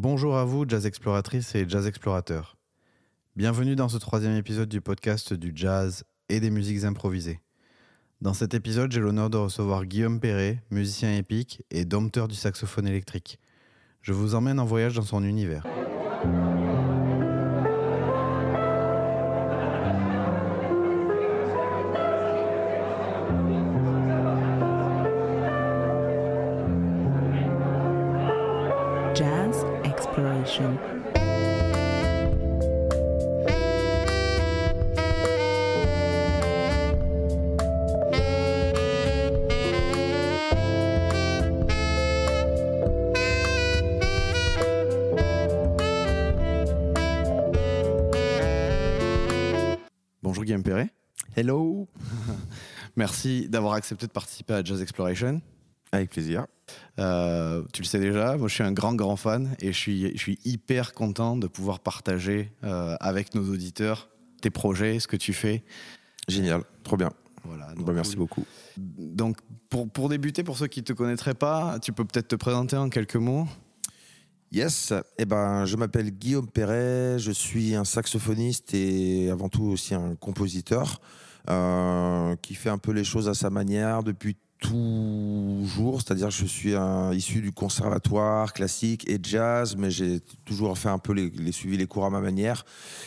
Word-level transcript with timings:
Bonjour 0.00 0.36
à 0.36 0.44
vous, 0.44 0.64
jazz 0.64 0.86
exploratrices 0.86 1.56
et 1.56 1.68
jazz 1.68 1.88
explorateurs. 1.88 2.56
Bienvenue 3.34 3.74
dans 3.74 3.88
ce 3.88 3.98
troisième 3.98 4.36
épisode 4.36 4.68
du 4.68 4.80
podcast 4.80 5.34
du 5.34 5.50
jazz 5.52 6.04
et 6.28 6.38
des 6.38 6.50
musiques 6.50 6.84
improvisées. 6.84 7.40
Dans 8.20 8.32
cet 8.32 8.54
épisode, 8.54 8.92
j'ai 8.92 9.00
l'honneur 9.00 9.28
de 9.28 9.38
recevoir 9.38 9.86
Guillaume 9.86 10.20
Perret, 10.20 10.62
musicien 10.70 11.16
épique 11.16 11.64
et 11.72 11.84
dompteur 11.84 12.28
du 12.28 12.36
saxophone 12.36 12.86
électrique. 12.86 13.40
Je 14.00 14.12
vous 14.12 14.36
emmène 14.36 14.60
en 14.60 14.66
voyage 14.66 14.94
dans 14.94 15.02
son 15.02 15.24
univers. 15.24 15.66
Bonjour 30.58 30.74
Guillaume 50.44 50.64
Perret. 50.64 50.90
Hello 51.36 51.86
Merci 52.96 53.48
d'avoir 53.48 53.74
accepté 53.74 54.08
de 54.08 54.12
participer 54.12 54.54
à 54.54 54.64
Jazz 54.64 54.82
Exploration. 54.82 55.40
Avec 55.92 56.10
plaisir. 56.10 56.46
Euh, 56.98 57.62
tu 57.72 57.82
le 57.82 57.86
sais 57.86 58.00
déjà, 58.00 58.36
moi 58.36 58.48
je 58.48 58.54
suis 58.54 58.64
un 58.64 58.72
grand 58.72 58.94
grand 58.94 59.16
fan 59.16 59.54
et 59.60 59.72
je 59.72 59.78
suis, 59.78 60.12
je 60.16 60.18
suis 60.18 60.38
hyper 60.44 60.94
content 60.94 61.36
de 61.36 61.46
pouvoir 61.46 61.80
partager 61.80 62.52
euh, 62.64 62.96
avec 63.00 63.34
nos 63.34 63.52
auditeurs 63.52 64.08
tes 64.40 64.50
projets, 64.50 65.00
ce 65.00 65.08
que 65.08 65.16
tu 65.16 65.32
fais. 65.32 65.62
Génial, 66.28 66.62
trop 66.82 66.96
bien. 66.96 67.10
Voilà, 67.44 67.68
Bah, 67.76 67.92
merci 67.94 68.16
beaucoup. 68.16 68.44
Donc 68.76 69.38
pour, 69.70 69.88
pour 69.88 70.08
débuter, 70.08 70.42
pour 70.42 70.58
ceux 70.58 70.66
qui 70.66 70.80
ne 70.80 70.84
te 70.84 70.92
connaîtraient 70.92 71.34
pas, 71.34 71.78
tu 71.80 71.92
peux 71.92 72.04
peut-être 72.04 72.28
te 72.28 72.36
présenter 72.36 72.76
en 72.76 72.88
quelques 72.88 73.16
mots. 73.16 73.46
Yes, 74.50 74.94
eh 75.18 75.24
ben, 75.26 75.66
je 75.66 75.76
m'appelle 75.76 76.10
Guillaume 76.10 76.48
Perret, 76.48 77.18
je 77.18 77.30
suis 77.30 77.74
un 77.74 77.84
saxophoniste 77.84 78.72
et 78.72 79.30
avant 79.30 79.50
tout 79.50 79.64
aussi 79.64 79.94
un 79.94 80.14
compositeur 80.14 81.00
euh, 81.50 82.34
qui 82.36 82.54
fait 82.54 82.70
un 82.70 82.78
peu 82.78 82.92
les 82.92 83.04
choses 83.04 83.28
à 83.28 83.34
sa 83.34 83.50
manière 83.50 84.02
depuis 84.02 84.36
toujours, 84.60 86.00
c'est-à-dire 86.00 86.30
je 86.30 86.44
suis 86.44 86.74
issu 87.12 87.40
du 87.40 87.52
conservatoire 87.52 88.52
classique 88.52 89.08
et 89.08 89.18
jazz, 89.22 89.76
mais 89.76 89.90
j'ai 89.90 90.20
toujours 90.44 90.76
fait 90.76 90.88
un 90.88 90.98
peu 90.98 91.12
les, 91.12 91.30
les 91.30 91.52
suivi 91.52 91.76
les 91.76 91.86
cours 91.86 92.04
à 92.04 92.10
ma 92.10 92.20
manière 92.20 92.64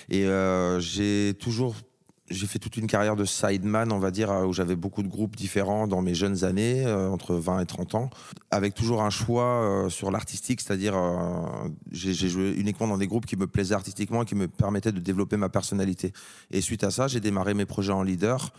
et 0.09 0.25
euh, 0.25 0.79
j'ai 0.79 1.33
toujours 1.39 1.75
j'ai 2.31 2.47
fait 2.47 2.59
toute 2.59 2.77
une 2.77 2.87
carrière 2.87 3.15
de 3.15 3.25
sideman, 3.25 3.91
on 3.91 3.99
va 3.99 4.11
dire, 4.11 4.31
où 4.47 4.53
j'avais 4.53 4.75
beaucoup 4.75 5.03
de 5.03 5.07
groupes 5.07 5.35
différents 5.35 5.87
dans 5.87 6.01
mes 6.01 6.15
jeunes 6.15 6.43
années, 6.43 6.85
euh, 6.85 7.09
entre 7.09 7.35
20 7.35 7.59
et 7.59 7.65
30 7.65 7.95
ans, 7.95 8.09
avec 8.49 8.73
toujours 8.73 9.01
un 9.03 9.09
choix 9.09 9.63
euh, 9.63 9.89
sur 9.89 10.11
l'artistique, 10.11 10.61
c'est-à-dire 10.61 10.95
euh, 10.95 11.69
j'ai 11.91 12.13
joué 12.13 12.53
uniquement 12.57 12.87
dans 12.87 12.97
des 12.97 13.07
groupes 13.07 13.25
qui 13.25 13.37
me 13.37 13.47
plaisaient 13.47 13.75
artistiquement 13.75 14.23
et 14.23 14.25
qui 14.25 14.35
me 14.35 14.47
permettaient 14.47 14.91
de 14.91 14.99
développer 14.99 15.37
ma 15.37 15.49
personnalité. 15.49 16.13
Et 16.51 16.61
suite 16.61 16.83
à 16.83 16.91
ça, 16.91 17.07
j'ai 17.07 17.19
démarré 17.19 17.53
mes 17.53 17.65
projets 17.65 17.93
en 17.93 18.03
leader. 18.03 18.51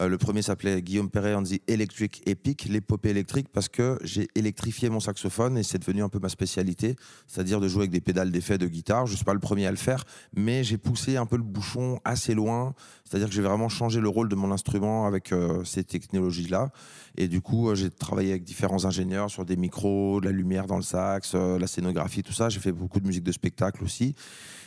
Euh, 0.00 0.08
le 0.08 0.18
premier 0.18 0.42
s'appelait 0.42 0.82
Guillaume 0.82 1.08
Perret 1.08 1.34
on 1.34 1.42
the 1.42 1.60
Electric 1.68 2.22
Epic, 2.26 2.66
l'épopée 2.68 3.10
électrique, 3.10 3.48
parce 3.52 3.68
que 3.68 3.98
j'ai 4.02 4.28
électrifié 4.34 4.90
mon 4.90 5.00
saxophone 5.00 5.56
et 5.56 5.62
c'est 5.62 5.78
devenu 5.78 6.02
un 6.02 6.08
peu 6.08 6.18
ma 6.18 6.28
spécialité, 6.28 6.96
c'est-à-dire 7.28 7.60
de 7.60 7.68
jouer 7.68 7.82
avec 7.82 7.90
des 7.90 8.00
pédales 8.00 8.32
d'effet 8.32 8.58
de 8.58 8.66
guitare. 8.66 9.06
Je 9.06 9.12
ne 9.12 9.16
suis 9.16 9.24
pas 9.24 9.34
le 9.34 9.40
premier 9.40 9.66
à 9.66 9.70
le 9.70 9.76
faire, 9.76 10.04
mais 10.36 10.64
j'ai 10.64 10.78
poussé 10.78 11.16
un 11.16 11.26
peu 11.26 11.36
le 11.36 11.42
bouchon 11.42 12.00
assez 12.04 12.34
loin, 12.34 12.74
c'est-à-dire 13.04 13.28
que 13.28 13.34
j'ai 13.34 13.42
vraiment 13.42 13.68
changé 13.68 14.00
le 14.00 14.08
rôle 14.08 14.28
de 14.28 14.34
mon 14.34 14.50
instrument 14.50 15.06
avec 15.06 15.32
euh, 15.32 15.62
ces 15.64 15.84
technologies-là. 15.84 16.70
Et 17.16 17.28
du 17.28 17.40
coup, 17.40 17.70
euh, 17.70 17.74
j'ai 17.76 17.90
travaillé 17.90 18.30
avec 18.30 18.42
différents 18.42 18.84
ingénieurs 18.84 19.30
sur 19.30 19.44
des 19.44 19.56
micros, 19.56 20.20
de 20.20 20.26
la 20.26 20.32
lumière 20.32 20.66
dans 20.66 20.76
le 20.76 20.82
sax, 20.82 21.34
la 21.34 21.66
scénographie, 21.66 22.22
tout 22.22 22.32
ça. 22.32 22.48
J'ai 22.48 22.60
fait 22.60 22.72
beaucoup 22.72 22.98
de 22.98 23.06
musique 23.06 23.24
de 23.24 23.32
spectacle 23.32 23.84
aussi. 23.84 24.14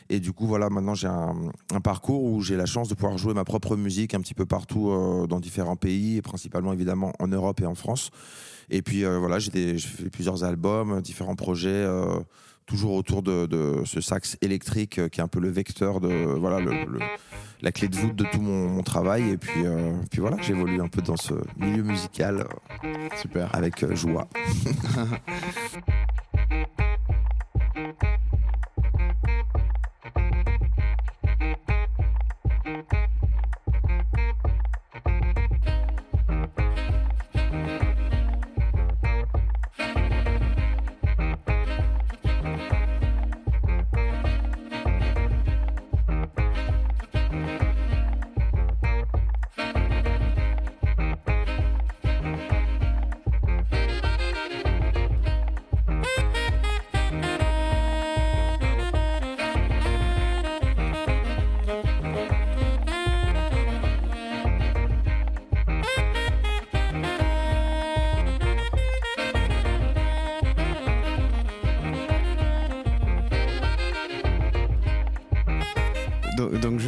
Et 0.09 0.19
du 0.19 0.31
coup, 0.31 0.47
voilà, 0.47 0.69
maintenant 0.69 0.95
j'ai 0.95 1.07
un 1.07 1.81
parcours 1.81 2.23
où 2.23 2.41
j'ai 2.41 2.55
la 2.55 2.65
chance 2.65 2.87
de 2.87 2.93
pouvoir 2.93 3.17
jouer 3.17 3.33
ma 3.33 3.43
propre 3.43 3.75
musique 3.75 4.13
un 4.13 4.21
petit 4.21 4.33
peu 4.33 4.45
partout 4.45 4.89
euh, 5.23 5.27
dans 5.27 5.39
différents 5.39 5.75
pays, 5.75 6.17
et 6.17 6.21
principalement 6.21 6.73
évidemment 6.73 7.13
en 7.19 7.27
Europe 7.27 7.61
et 7.61 7.65
en 7.65 7.75
France. 7.75 8.11
Et 8.69 8.81
puis 8.81 9.05
euh, 9.05 9.17
voilà, 9.19 9.39
j'ai 9.39 9.77
fait 9.77 10.09
plusieurs 10.09 10.43
albums, 10.43 11.01
différents 11.01 11.35
projets, 11.35 11.69
euh, 11.69 12.19
toujours 12.65 12.93
autour 12.93 13.21
de, 13.23 13.45
de 13.45 13.81
ce 13.85 14.01
sax 14.01 14.37
électrique 14.41 15.09
qui 15.09 15.19
est 15.21 15.23
un 15.23 15.29
peu 15.29 15.39
le 15.39 15.49
vecteur 15.49 16.01
de 16.01 16.09
voilà 16.37 16.59
le, 16.59 16.71
le- 16.85 16.99
la 17.61 17.71
clé 17.71 17.87
de 17.87 17.95
voûte 17.95 18.15
de 18.15 18.25
tout 18.25 18.41
mon, 18.41 18.67
mon 18.69 18.83
travail. 18.83 19.29
Et 19.31 19.37
puis, 19.37 19.63
puis 20.11 20.19
voilà, 20.19 20.37
j'évolue 20.41 20.81
un 20.81 20.89
peu 20.89 21.01
dans 21.01 21.15
ce 21.17 21.33
milieu 21.57 21.81
musical 21.81 22.45
Super. 23.21 23.55
avec 23.55 23.93
joie. 23.95 24.27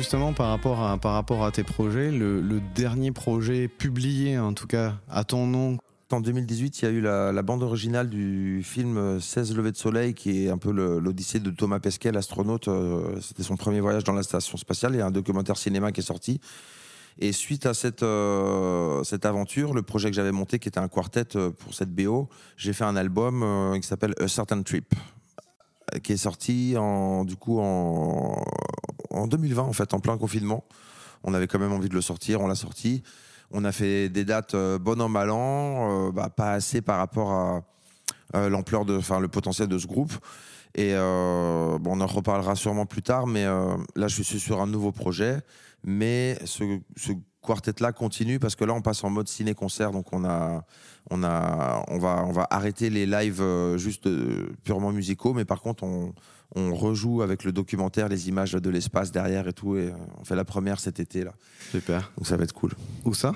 justement, 0.09 0.33
par 0.33 0.49
rapport 0.49 0.81
à, 0.81 0.97
par 0.97 1.13
rapport 1.13 1.45
à 1.45 1.51
tes 1.51 1.63
projets, 1.63 2.09
le, 2.09 2.41
dernier 2.73 3.11
projet 3.11 3.67
publié, 3.67 4.39
en 4.39 4.53
tout 4.53 4.65
cas 4.65 4.95
à 5.07 5.23
ton 5.23 5.45
nom, 5.45 5.77
En 6.11 6.19
2018, 6.19 6.81
il 6.81 6.85
y 6.85 6.87
a 6.87 6.91
eu 6.91 6.99
la, 6.99 7.41
bande 7.43 7.61
originale 7.61 8.09
du 8.09 8.63
film 8.63 8.97
euh, 8.97 9.19
16 9.19 9.55
levées 9.55 9.71
de 9.71 9.77
soleil, 9.77 10.15
qui 10.15 10.45
est 10.45 10.49
un 10.49 10.57
peu 10.57 10.71
l'odyssée 10.71 11.39
de 11.39 11.51
Thomas 11.51 11.79
Pesquet, 11.79 12.11
l'astronaute. 12.11 12.69
Euh, 12.69 13.21
C'était 13.21 13.43
son 13.43 13.55
premier 13.55 13.81
voyage 13.81 14.03
dans 14.03 14.13
la 14.13 14.23
station 14.23 14.57
spatiale. 14.57 14.95
Il 14.95 14.97
y 14.97 15.01
a 15.01 15.05
un 15.05 15.11
documentaire 15.11 15.57
cinéma 15.57 15.91
qui 15.91 15.99
est 15.99 16.03
sorti. 16.03 16.41
Et 17.19 17.31
suite 17.31 17.67
à 17.67 17.75
cette, 17.75 18.01
euh, 18.01 19.03
cette 19.03 19.27
aventure, 19.27 19.75
le 19.75 19.83
projet 19.83 20.09
que 20.09 20.15
j'avais 20.15 20.31
monté, 20.31 20.57
qui 20.57 20.69
était 20.69 20.79
un 20.79 20.87
quartet 20.87 21.35
euh, 21.35 21.51
pour 21.51 21.75
cette 21.75 21.93
BO, 21.93 22.29
j'ai 22.57 22.73
fait 22.73 22.85
un 22.85 22.95
album 22.95 23.77
qui 23.79 23.87
s'appelle 23.87 24.15
A 24.19 24.27
Certain 24.27 24.63
Trip, 24.63 24.95
qui 26.01 26.13
est 26.13 26.17
sorti 26.17 26.73
du 27.25 27.35
coup 27.35 27.59
en, 27.59 28.43
en 29.09 29.27
2020, 29.27 29.63
en 29.63 29.73
fait, 29.73 29.93
en 29.93 29.99
plein 29.99 30.17
confinement. 30.17 30.65
On 31.23 31.33
avait 31.33 31.47
quand 31.47 31.59
même 31.59 31.73
envie 31.73 31.89
de 31.89 31.95
le 31.95 32.01
sortir, 32.01 32.41
on 32.41 32.47
l'a 32.47 32.55
sorti. 32.55 33.03
On 33.51 33.65
a 33.65 33.71
fait 33.71 34.09
des 34.09 34.25
dates 34.25 34.53
euh, 34.53 34.77
bon 34.77 35.01
an, 35.01 35.09
mal 35.09 35.31
an, 35.31 36.07
euh, 36.07 36.11
bah, 36.11 36.29
pas 36.29 36.53
assez 36.53 36.81
par 36.81 36.97
rapport 36.97 37.31
à 37.31 37.63
euh, 38.35 38.49
l'ampleur 38.49 38.85
enfin, 38.89 39.19
le 39.19 39.27
potentiel 39.27 39.67
de 39.67 39.77
ce 39.77 39.87
groupe. 39.87 40.13
Et 40.75 40.93
bon, 40.93 41.79
on 41.83 41.99
en 41.99 42.05
reparlera 42.05 42.55
sûrement 42.55 42.85
plus 42.85 43.01
tard, 43.01 43.25
mais 43.25 43.43
là, 43.43 44.07
je 44.07 44.21
suis 44.21 44.39
sur 44.39 44.61
un 44.61 44.67
nouveau 44.67 44.91
projet. 44.91 45.39
Mais 45.83 46.37
ce, 46.45 46.63
quartet-là 47.41 47.91
continue 47.91 48.37
parce 48.37 48.55
que 48.55 48.65
là, 48.65 48.73
on 48.73 48.81
passe 48.81 49.03
en 49.03 49.09
mode 49.09 49.27
ciné-concert, 49.27 49.91
donc 49.91 50.13
on 50.13 50.23
a, 50.25 50.63
on 51.09 51.23
a, 51.23 51.83
on 51.87 51.97
va, 51.97 52.23
on 52.23 52.31
va 52.31 52.45
arrêter 52.51 52.91
les 52.91 53.07
lives 53.07 53.43
juste 53.77 54.07
purement 54.63 54.91
musicaux, 54.91 55.33
mais 55.33 55.43
par 55.43 55.61
contre, 55.61 55.83
on, 55.83 56.13
on 56.55 56.73
rejoue 56.73 57.21
avec 57.21 57.43
le 57.43 57.51
documentaire 57.51 58.09
les 58.09 58.27
images 58.27 58.53
de 58.53 58.69
l'espace 58.69 59.11
derrière 59.11 59.47
et 59.47 59.53
tout, 59.53 59.77
et 59.77 59.89
euh, 59.89 59.93
on 60.19 60.23
fait 60.23 60.35
la 60.35 60.45
première 60.45 60.79
cet 60.79 60.99
été 60.99 61.23
là, 61.23 61.33
super. 61.71 62.11
donc 62.17 62.27
ça 62.27 62.37
va 62.37 62.43
être 62.43 62.53
cool. 62.53 62.71
Où 63.05 63.13
ça? 63.13 63.33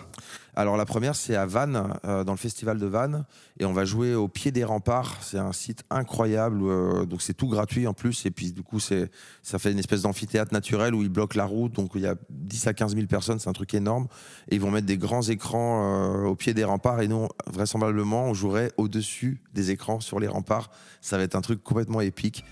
Alors 0.56 0.77
la 0.77 0.86
première 0.86 1.15
c'est 1.15 1.36
à 1.36 1.45
Vannes, 1.45 1.94
euh, 2.06 2.24
dans 2.24 2.33
le 2.33 2.38
festival 2.38 2.77
de 2.77 2.86
Vannes, 2.86 3.25
et 3.60 3.65
on 3.65 3.74
va 3.74 3.86
jouer 3.86 4.13
au 4.13 4.27
pied 4.27 4.51
des 4.51 4.63
remparts. 4.63 5.18
C'est 5.21 5.39
un 5.39 5.51
site 5.51 5.83
incroyable, 5.89 6.62
euh, 6.63 7.06
donc 7.06 7.21
c'est 7.21 7.33
tout 7.33 7.48
gratuit 7.48 7.88
en 7.88 7.94
plus, 7.94 8.25
et 8.25 8.31
puis 8.31 8.51
du 8.51 8.62
coup 8.62 8.80
c'est 8.80 9.10
ça 9.42 9.57
fait 9.57 9.71
une 9.71 9.80
espèce 9.80 10.04
d'amphithéâtre 10.04 10.54
naturel 10.54 10.94
où 10.94 11.01
ils 11.01 11.10
bloquent 11.10 11.38
la 11.38 11.45
route, 11.45 11.74
donc 11.74 11.92
il 11.95 12.01
y 12.01 12.07
a 12.07 12.15
10 12.30 12.68
à 12.68 12.74
15 12.74 12.95
000 12.95 13.07
personnes, 13.07 13.39
c'est 13.39 13.50
un 13.50 13.54
truc 13.54 13.74
énorme, 13.74 14.07
et 14.50 14.56
ils 14.56 14.62
vont 14.62 14.71
mettre 14.71 14.88
des 14.88 14.98
grands 14.98 15.24
écrans 15.24 16.24
euh, 16.24 16.25
au 16.25 16.36
pied 16.36 16.54
des 16.54 16.63
remparts, 16.63 17.01
et 17.01 17.07
nous 17.07 17.27
vraisemblablement 17.48 18.25
on 18.25 18.33
jouerait 18.33 18.71
au 18.77 18.88
dessus 18.88 19.42
des 19.54 19.71
écrans 19.71 20.00
sur 20.01 20.19
les 20.19 20.27
remparts. 20.27 20.69
Ça 21.01 21.18
va 21.18 21.24
être 21.24 21.36
un 21.36 21.42
truc 21.42 21.63
complètement 21.63 22.01
épique. 22.01 22.45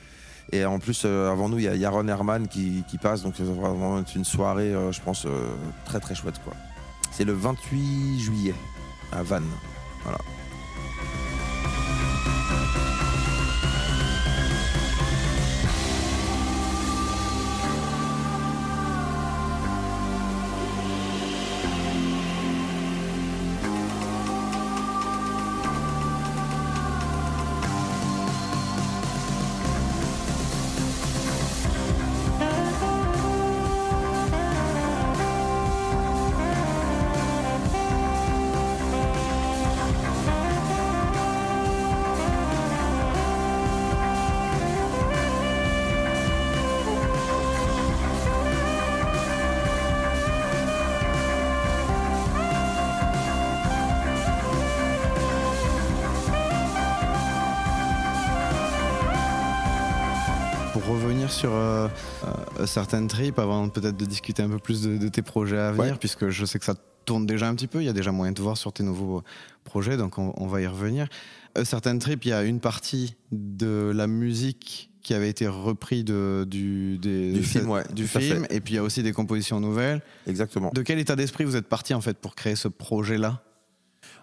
Et 0.54 0.66
en 0.66 0.80
plus, 0.80 1.04
euh, 1.06 1.32
avant 1.32 1.48
nous, 1.48 1.60
il 1.60 1.64
y 1.64 1.68
a 1.68 1.76
Yaron 1.76 2.08
Herman 2.08 2.48
qui, 2.48 2.84
passe, 3.02 3.24
donc 3.24 3.40
va 3.40 3.70
vraiment 3.70 4.04
une 4.16 4.26
soirée, 4.26 4.74
euh, 4.74 4.92
je 4.92 5.02
pense, 5.02 5.26
euh, 5.26 5.54
très 5.86 6.00
très 6.00 6.14
chouette. 6.14 6.42
quoi. 6.44 6.54
C'est 7.12 7.24
le 7.24 7.34
28 7.34 8.20
juillet 8.20 8.56
à 9.12 9.24
Vannes. 9.24 9.50
Voilà. 10.04 10.20
Certaines 62.72 63.08
tripes, 63.08 63.38
avant 63.40 63.70
peut-être 63.70 63.98
de 63.98 64.06
discuter 64.06 64.42
un 64.44 64.50
peu 64.50 64.60
plus 64.60 64.82
de, 64.82 64.98
de 64.98 65.08
tes 65.10 65.22
projets 65.22 65.58
à 65.60 65.72
venir, 65.72 65.92
Ouais. 65.94 65.98
puisque 66.00 66.30
je 66.30 66.46
sais 66.46 66.58
que 66.60 66.66
ça 66.66 66.76
tourne 67.06 67.26
déjà 67.26 67.48
un 67.48 67.56
petit 67.56 67.68
peu, 67.68 67.82
il 67.82 67.86
y 67.86 67.90
a 67.90 67.94
déjà 67.94 68.12
moyen 68.12 68.32
de 68.32 68.42
voir 68.42 68.58
sur 68.58 68.72
tes 68.74 68.84
nouveaux 68.84 69.24
projets, 69.64 69.98
donc 69.98 70.18
on, 70.18 70.34
on 70.38 70.48
va 70.48 70.62
y 70.62 70.68
revenir. 70.68 71.08
Euh, 71.58 71.66
certaines 71.66 72.00
tripes, 72.00 72.26
il 72.26 72.30
y 72.30 72.34
a 72.34 72.44
une 72.44 72.60
partie 72.60 73.16
de 73.32 73.92
la 73.94 74.08
musique 74.08 74.90
qui 75.02 75.14
avait 75.16 75.30
été 75.30 75.48
repris 75.48 76.04
de, 76.04 76.46
du, 76.48 77.00
des- 77.00 77.34
Du 77.34 77.44
film, 77.44 77.70
ouais, 77.72 77.84
du 77.92 78.08
film, 78.08 78.46
fait. 78.46 78.56
et 78.56 78.62
puis 78.62 78.74
il 78.74 78.78
y 78.78 78.80
a 78.80 78.84
aussi 78.84 79.02
des 79.02 79.14
compositions 79.14 79.60
nouvelles. 79.60 80.02
Exactement. 80.28 80.70
De 80.74 80.84
quel 80.84 81.00
état 81.00 81.16
d'esprit 81.16 81.44
vous 81.44 81.56
êtes 81.56 81.68
parti 81.68 81.94
en 81.96 82.02
fait 82.02 82.18
pour 82.20 82.36
créer 82.36 82.56
ce 82.56 82.68
projet-là? 82.68 83.42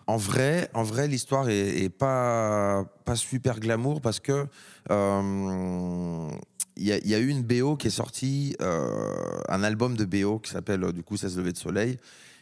En 0.09 0.17
vrai, 0.17 0.71
en 0.73 0.85
vrai, 0.85 1.07
l'histoire 1.07 1.51
est, 1.51 1.91
pas 1.91 2.87
super 3.15 3.61
glamour 3.61 4.01
parce 4.01 4.21
que 4.21 4.47
euh, 4.91 6.31
il 6.79 6.87
y, 6.87 6.93
a, 6.93 6.97
il 6.97 7.09
y 7.09 7.15
a 7.15 7.19
eu 7.19 7.29
une 7.29 7.43
BO 7.43 7.77
qui 7.77 7.89
est 7.89 7.91
sortie, 7.91 8.57
euh, 8.63 9.43
un 9.51 9.63
album 9.63 9.99
de 9.99 10.07
BO 10.07 10.39
qui 10.39 10.51
s'appelle 10.51 10.83
euh, 10.83 10.93
du 10.93 11.03
coup 11.03 11.19
Ça 11.19 11.29
se 11.29 11.37
lever 11.37 11.53
de 11.53 11.59
soleil, 11.59 11.99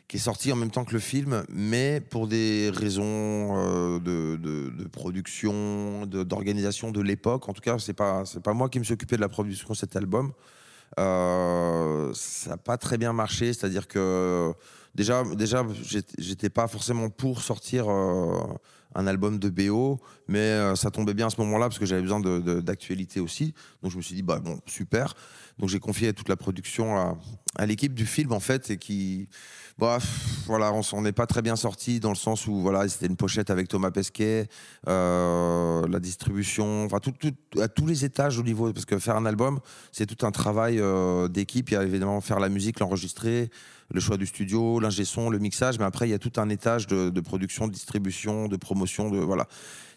qui 0.07 0.19
est 0.19 0.21
sorti 0.21 0.53
en 0.53 0.57
même 0.57 0.71
temps 0.71 0.85
que 0.85 0.93
le 0.93 1.01
film, 1.01 1.43
mais 1.49 2.01
pour 2.01 2.29
des 2.29 2.71
raisons 2.73 3.03
euh, 3.05 3.99
de, 3.99 4.85
production, 4.93 6.07
d'organisation 6.07 6.93
de, 6.93 7.01
l'époque. 7.01 7.49
En 7.49 7.53
tout 7.53 7.63
cas, 7.63 7.81
c'est 7.81 7.95
pas 7.95 8.23
pas 8.45 8.55
moi 8.55 8.69
qui 8.69 8.79
me 8.79 8.85
suis 8.85 8.95
occupé 8.95 9.17
de 9.17 9.21
la 9.21 9.29
production 9.29 9.71
de 9.71 9.77
cet 9.77 9.97
album. 9.97 10.33
Euh, 10.99 12.13
ça 12.15 12.51
n'a 12.51 12.57
pas 12.57 12.79
très 12.79 12.97
bien 12.97 13.13
marché, 13.13 13.53
c'est-à-dire 13.53 13.89
que 13.89 14.53
déjà, 14.97 15.23
déjà 15.37 15.65
j'étais- 16.19 16.49
pas 16.49 16.67
forcément 16.67 17.11
pour 17.11 17.43
sortir 17.43 17.87
euh, 17.89 18.39
un 18.95 19.07
album 19.07 19.39
de 19.39 19.51
BO, 19.51 20.01
mais 20.27 20.39
euh, 20.39 20.75
ça 20.75 20.91
tombait 20.91 21.13
bien 21.13 21.27
à 21.27 21.31
ce 21.31 21.41
moment-là 21.43 21.67
parce 21.67 21.79
que 21.79 21.85
j'avais 21.85 22.03
besoin 22.03 22.21
d'actualité 22.21 23.21
aussi. 23.21 23.53
Donc 23.83 23.93
je 23.93 23.99
me 23.99 24.03
suis 24.03 24.15
dit, 24.15 24.23
bah 24.23 24.41
bon, 24.41 24.59
super. 24.67 25.15
Donc 25.59 25.69
j'ai 25.69 25.79
confié 25.81 26.13
toute 26.13 26.29
la 26.29 26.37
production 26.37 26.97
à, 27.59 27.67
l'équipe 27.67 27.95
du 27.95 28.07
film 28.07 28.33
en 28.33 28.41
fait, 28.41 28.71
et 28.71 28.77
qui, 28.77 29.29
bah, 29.79 29.99
voilà, 30.47 30.73
on 30.73 30.83
s'en 30.83 31.05
est 31.05 31.13
pas 31.13 31.27
très 31.27 31.43
bien 31.43 31.57
sorti 31.57 32.01
dans 32.01 32.11
le 32.11 32.17
sens 32.17 32.47
où 32.47 32.61
voilà, 32.61 32.87
c'était 32.89 33.07
une 33.07 33.17
pochette 33.17 33.51
avec 33.51 33.69
Thomas 33.69 33.91
Pesquet, 33.91 34.49
euh, 34.89 35.87
la 35.89 35.99
distribution, 35.99 36.85
enfin 36.85 36.99
à 37.61 37.69
tous 37.69 37.87
les 37.87 38.05
étages 38.05 38.39
au 38.39 38.43
niveau, 38.43 38.73
parce 38.73 38.85
que 38.85 38.99
faire 38.99 39.17
un 39.17 39.27
album, 39.27 39.61
c'est 39.93 40.07
tout 40.07 40.27
un 40.27 40.31
travail 40.31 40.83
d'équipe. 41.31 41.71
Il 41.71 41.75
y 41.75 41.77
a 41.77 41.83
évidemment 41.83 42.21
faire 42.21 42.41
la 42.41 42.51
musique, 42.51 42.81
l'enregistrer, 42.81 43.51
le 43.93 44.01
choix 44.01 44.17
du 44.17 44.27
studio, 44.27 44.81
l'ingé 44.81 45.05
son, 45.05 45.31
le 45.31 45.39
mixage, 45.39 45.79
mais 45.79 45.85
après 45.85 46.09
il 46.09 46.11
y 46.11 46.15
a 46.15 46.19
tout 46.19 46.33
un 46.37 46.49
étage 46.49 46.87
de, 46.87 47.21
production, 47.21 47.67
de 47.67 47.73
distribution, 47.73 48.49
de 48.49 48.57
promotion, 48.57 49.11
de 49.11 49.19
voilà. 49.19 49.47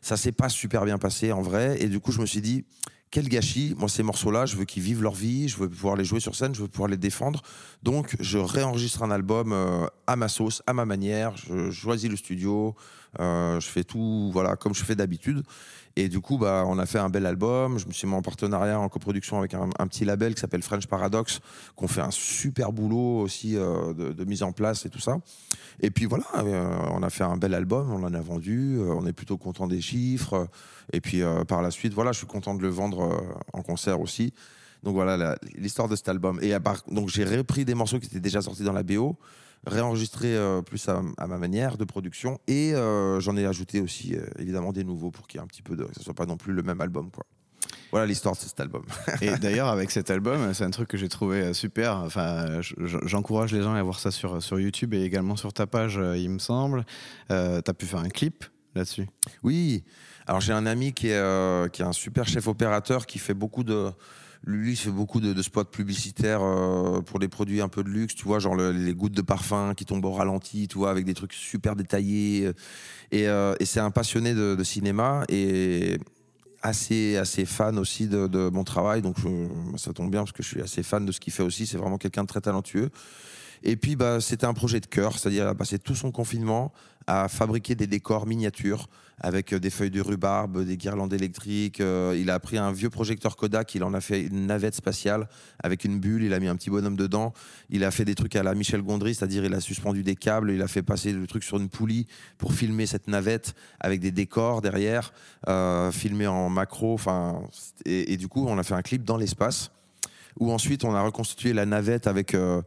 Ça 0.01 0.15
s'est 0.15 0.31
pas 0.31 0.49
super 0.49 0.85
bien 0.85 0.97
passé 0.97 1.31
en 1.31 1.41
vrai, 1.41 1.81
et 1.81 1.87
du 1.87 1.99
coup 1.99 2.11
je 2.11 2.21
me 2.21 2.25
suis 2.25 2.41
dit 2.41 2.65
quel 3.11 3.27
gâchis. 3.27 3.73
Moi, 3.77 3.89
ces 3.89 4.03
morceaux-là, 4.03 4.45
je 4.45 4.55
veux 4.55 4.65
qu'ils 4.65 4.83
vivent 4.83 5.01
leur 5.01 5.15
vie, 5.15 5.47
je 5.47 5.57
veux 5.57 5.67
pouvoir 5.67 5.95
les 5.95 6.05
jouer 6.05 6.19
sur 6.19 6.35
scène, 6.35 6.53
je 6.53 6.61
veux 6.61 6.67
pouvoir 6.67 6.89
les 6.89 6.97
défendre. 6.97 7.41
Donc, 7.81 8.15
je 8.19 8.37
réenregistre 8.37 9.01
un 9.01 9.09
album 9.09 9.51
euh, 9.51 9.87
à 10.05 10.15
ma 10.15 10.27
sauce, 10.27 10.61
à 10.67 10.73
ma 10.73 10.85
manière. 10.85 11.35
Je, 11.35 11.71
je 11.71 11.81
choisis 11.81 12.07
le 12.07 12.15
studio, 12.15 12.75
euh, 13.19 13.59
je 13.59 13.67
fais 13.67 13.83
tout, 13.83 14.29
voilà, 14.31 14.55
comme 14.55 14.75
je 14.75 14.83
fais 14.83 14.95
d'habitude. 14.95 15.43
Et 15.95 16.07
du 16.07 16.19
coup, 16.19 16.37
bah, 16.37 16.63
on 16.67 16.77
a 16.77 16.85
fait 16.85 16.99
un 16.99 17.09
bel 17.09 17.25
album. 17.25 17.77
Je 17.77 17.87
me 17.87 17.91
suis 17.91 18.07
mis 18.07 18.13
en 18.13 18.21
partenariat, 18.21 18.79
en 18.79 18.89
coproduction 18.89 19.39
avec 19.39 19.53
un, 19.53 19.69
petit 19.87 20.05
label 20.05 20.35
qui 20.35 20.41
s'appelle 20.41 20.61
French 20.61 20.87
Paradox, 20.87 21.39
qu'on 21.75 21.87
fait 21.87 22.01
un 22.01 22.11
super 22.11 22.71
boulot 22.71 23.19
aussi 23.19 23.57
euh, 23.57 23.93
de, 23.93 24.25
mise 24.25 24.43
en 24.43 24.51
place 24.51 24.85
et 24.85 24.89
tout 24.89 24.99
ça. 24.99 25.17
Et 25.81 25.91
puis 25.91 26.05
voilà, 26.05 26.25
euh, 26.37 26.77
on 26.91 27.03
a 27.03 27.09
fait 27.09 27.23
un 27.23 27.37
bel 27.37 27.53
album, 27.53 27.91
on 27.91 28.03
en 28.03 28.13
a 28.13 28.21
vendu, 28.21 28.77
euh, 28.77 28.93
on 28.93 29.05
est 29.05 29.13
plutôt 29.13 29.37
content 29.37 29.67
des 29.67 29.81
chiffres. 29.81 30.47
Et 30.93 31.01
puis 31.01 31.21
par 31.47 31.61
la 31.61 31.71
suite, 31.71 31.93
voilà, 31.93 32.11
je 32.11 32.19
suis 32.19 32.27
content 32.27 32.55
de 32.55 32.61
le 32.61 32.69
vendre 32.69 33.35
en 33.53 33.61
concert 33.61 33.99
aussi. 34.01 34.33
Donc 34.83 34.93
voilà 34.93 35.37
l'histoire 35.55 35.87
de 35.87 35.95
cet 35.95 36.09
album. 36.09 36.39
Et 36.41 36.53
à 36.53 36.59
part, 36.59 36.83
donc 36.89 37.09
j'ai 37.09 37.25
repris 37.25 37.65
des 37.65 37.75
morceaux 37.75 37.99
qui 37.99 38.07
étaient 38.07 38.19
déjà 38.19 38.41
sortis 38.41 38.63
dans 38.63 38.73
la 38.73 38.83
BO, 38.83 39.17
réenregistré 39.67 40.35
euh, 40.35 40.61
plus 40.61 40.87
à, 40.89 41.01
à 41.17 41.27
ma 41.27 41.37
manière 41.37 41.77
de 41.77 41.83
production, 41.85 42.39
et 42.47 42.73
euh, 42.73 43.19
j'en 43.19 43.35
ai 43.37 43.45
ajouté 43.45 43.81
aussi 43.81 44.15
euh, 44.15 44.25
évidemment 44.39 44.71
des 44.71 44.83
nouveaux 44.83 45.11
pour 45.11 45.27
qu'il 45.27 45.37
y 45.39 45.41
ait 45.41 45.43
un 45.43 45.47
petit 45.47 45.61
peu 45.61 45.75
de, 45.75 45.83
que 45.83 45.93
ce 45.95 46.03
soit 46.03 46.13
pas 46.13 46.25
non 46.25 46.37
plus 46.37 46.53
le 46.53 46.63
même 46.63 46.81
album 46.81 47.11
quoi. 47.11 47.25
Voilà 47.91 48.05
l'histoire 48.05 48.35
de 48.35 48.39
cet 48.39 48.59
album. 48.59 48.83
Et 49.21 49.35
d'ailleurs, 49.37 49.67
avec 49.67 49.89
cet 49.89 50.11
album, 50.11 50.53
c'est 50.53 50.63
un 50.63 50.69
truc 50.69 50.87
que 50.87 50.97
j'ai 50.97 51.09
trouvé 51.09 51.55
super. 51.55 51.95
Enfin, 51.97 52.61
je- 52.61 52.75
je- 52.85 52.99
j'encourage 53.05 53.51
les 53.51 53.63
gens 53.63 53.73
à 53.73 53.81
voir 53.81 53.99
ça 53.99 54.11
sur, 54.11 54.43
sur 54.43 54.59
YouTube 54.59 54.93
et 54.93 55.01
également 55.01 55.35
sur 55.35 55.53
ta 55.53 55.65
page, 55.65 55.99
il 56.15 56.29
me 56.29 56.37
semble. 56.37 56.85
Euh, 57.31 57.61
tu 57.65 57.71
as 57.71 57.73
pu 57.73 57.87
faire 57.87 57.99
un 58.01 58.09
clip 58.09 58.45
là-dessus? 58.75 59.07
Oui. 59.41 59.83
Alors 60.27 60.39
j'ai 60.39 60.53
un 60.53 60.67
ami 60.67 60.93
qui 60.93 61.07
est, 61.07 61.71
qui 61.71 61.81
est 61.81 61.85
un 61.85 61.91
super 61.91 62.27
chef 62.27 62.47
opérateur 62.47 63.07
qui 63.07 63.17
fait 63.17 63.33
beaucoup 63.33 63.63
de 63.63 63.89
il 64.47 64.75
fait 64.75 64.89
beaucoup 64.89 65.19
de, 65.19 65.39
spots 65.41 65.65
publicitaires 65.65 66.41
euh, 66.41 67.01
pour 67.01 67.19
des 67.19 67.27
produits 67.27 67.61
un 67.61 67.67
peu 67.67 67.83
de 67.83 67.89
luxe, 67.89 68.15
tu 68.15 68.23
vois, 68.25 68.39
genre 68.39 68.55
le- 68.55 68.71
les 68.71 68.93
gouttes 68.93 69.13
de 69.13 69.21
parfum 69.21 69.73
qui 69.75 69.85
tombent 69.85 70.05
au 70.05 70.11
ralenti, 70.11 70.67
tu 70.67 70.77
vois, 70.77 70.91
avec 70.91 71.05
des 71.05 71.13
trucs 71.13 71.33
super 71.33 71.75
détaillés. 71.75 72.51
Et, 73.11 73.27
euh, 73.27 73.55
et 73.59 73.65
c'est 73.65 73.79
un 73.79 73.91
passionné 73.91 74.33
de, 74.33 74.63
cinéma 74.63 75.23
et 75.29 75.97
assez 76.61 77.15
assez 77.17 77.45
fan 77.45 77.79
aussi 77.79 78.07
de, 78.07 78.27
de 78.27 78.49
mon 78.49 78.63
travail, 78.65 79.01
donc 79.01 79.15
je- 79.19 79.77
ça 79.77 79.93
tombe 79.93 80.11
bien 80.11 80.21
parce 80.21 80.33
que 80.33 80.43
je 80.43 80.47
suis 80.49 80.61
assez 80.61 80.83
fan 80.83 81.05
de 81.05 81.11
ce 81.11 81.19
qu'il 81.19 81.31
fait 81.33 81.43
aussi. 81.43 81.65
C'est 81.67 81.77
vraiment 81.77 81.97
quelqu'un 81.97 82.23
de 82.23 82.27
très 82.27 82.41
talentueux. 82.41 82.89
Et 83.63 83.75
puis, 83.75 83.95
bah, 83.95 84.21
c'était 84.21 84.45
un 84.45 84.53
projet 84.53 84.79
de 84.79 84.85
cœur, 84.85 85.17
c'est-à-dire 85.17 85.43
il 85.43 85.47
a 85.47 85.55
passé 85.55 85.79
tout 85.79 85.95
son 85.95 86.11
confinement 86.11 86.71
à 87.07 87.27
fabriquer 87.27 87.75
des 87.75 87.87
décors 87.87 88.25
miniatures 88.25 88.87
avec 89.21 89.53
euh, 89.53 89.59
des 89.59 89.69
feuilles 89.69 89.91
de 89.91 90.01
rhubarbe, 90.01 90.63
des 90.63 90.77
guirlandes 90.77 91.13
électriques. 91.13 91.81
Euh, 91.81 92.17
il 92.19 92.29
a 92.29 92.39
pris 92.39 92.57
un 92.57 92.71
vieux 92.71 92.89
projecteur 92.89 93.35
Kodak, 93.35 93.75
il 93.75 93.83
en 93.83 93.93
a 93.93 94.01
fait 94.01 94.21
une 94.21 94.47
navette 94.47 94.75
spatiale 94.75 95.27
avec 95.61 95.85
une 95.85 95.99
bulle, 95.99 96.23
il 96.23 96.33
a 96.33 96.39
mis 96.39 96.47
un 96.47 96.55
petit 96.55 96.69
bonhomme 96.69 96.95
dedans. 96.95 97.33
Il 97.69 97.83
a 97.83 97.91
fait 97.91 98.05
des 98.05 98.15
trucs 98.15 98.35
à 98.35 98.43
la 98.43 98.55
Michel 98.55 98.81
Gondry, 98.81 99.15
c'est-à-dire 99.15 99.45
il 99.45 99.53
a 99.53 99.61
suspendu 99.61 100.03
des 100.03 100.15
câbles, 100.15 100.51
il 100.51 100.61
a 100.61 100.67
fait 100.67 100.83
passer 100.83 101.11
le 101.11 101.25
truc 101.27 101.43
sur 101.43 101.57
une 101.57 101.69
poulie 101.69 102.07
pour 102.37 102.53
filmer 102.53 102.85
cette 102.85 103.07
navette 103.07 103.53
avec 103.79 103.99
des 103.99 104.11
décors 104.11 104.61
derrière, 104.61 105.13
euh, 105.47 105.91
filmé 105.91 106.27
en 106.27 106.49
macro. 106.49 106.93
Enfin, 106.93 107.41
et, 107.85 108.13
et 108.13 108.17
du 108.17 108.27
coup, 108.27 108.45
on 108.47 108.57
a 108.57 108.63
fait 108.63 108.75
un 108.75 108.81
clip 108.81 109.03
dans 109.03 109.17
l'espace 109.17 109.71
où 110.39 110.51
ensuite 110.51 110.83
on 110.83 110.93
a 110.93 111.01
reconstitué 111.01 111.53
la 111.53 111.65
navette 111.65 112.07
avec 112.07 112.33
euh, 112.33 112.61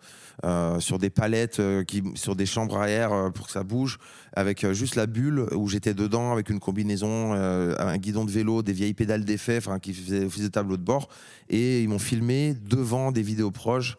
euh, 0.45 0.81
sur 0.81 0.99
des 0.99 1.11
palettes, 1.11 1.61
euh, 1.61 1.85
sur 2.15 2.37
des 2.37 2.47
chambres 2.47 2.79
à 2.79 2.89
air 2.89 3.31
pour 3.35 3.47
que 3.47 3.53
ça 3.53 3.65
bouge, 3.65 3.99
avec 4.35 4.71
juste 4.73 4.97
la 4.97 5.07
bulle 5.07 5.47
où 5.53 5.69
j'étais 5.69 5.95
dedans, 5.95 6.33
avec 6.33 6.51
une 6.51 6.61
combinaison, 6.61 7.33
un 7.33 7.97
guidon 7.99 8.25
de 8.25 8.31
vélo, 8.31 8.63
des 8.63 8.73
vieilles 8.73 8.95
pédales 8.95 9.25
d'effet, 9.25 9.61
qui 9.81 9.95
faisaient 9.95 10.45
de 10.45 10.49
tableau 10.49 10.77
de 10.77 10.83
bord, 10.83 11.09
et 11.49 11.83
ils 11.83 11.89
m'ont 11.89 11.99
filmé 11.99 12.55
devant 12.55 13.13
des 13.13 13.23
vidéos 13.23 13.51
proches 13.51 13.97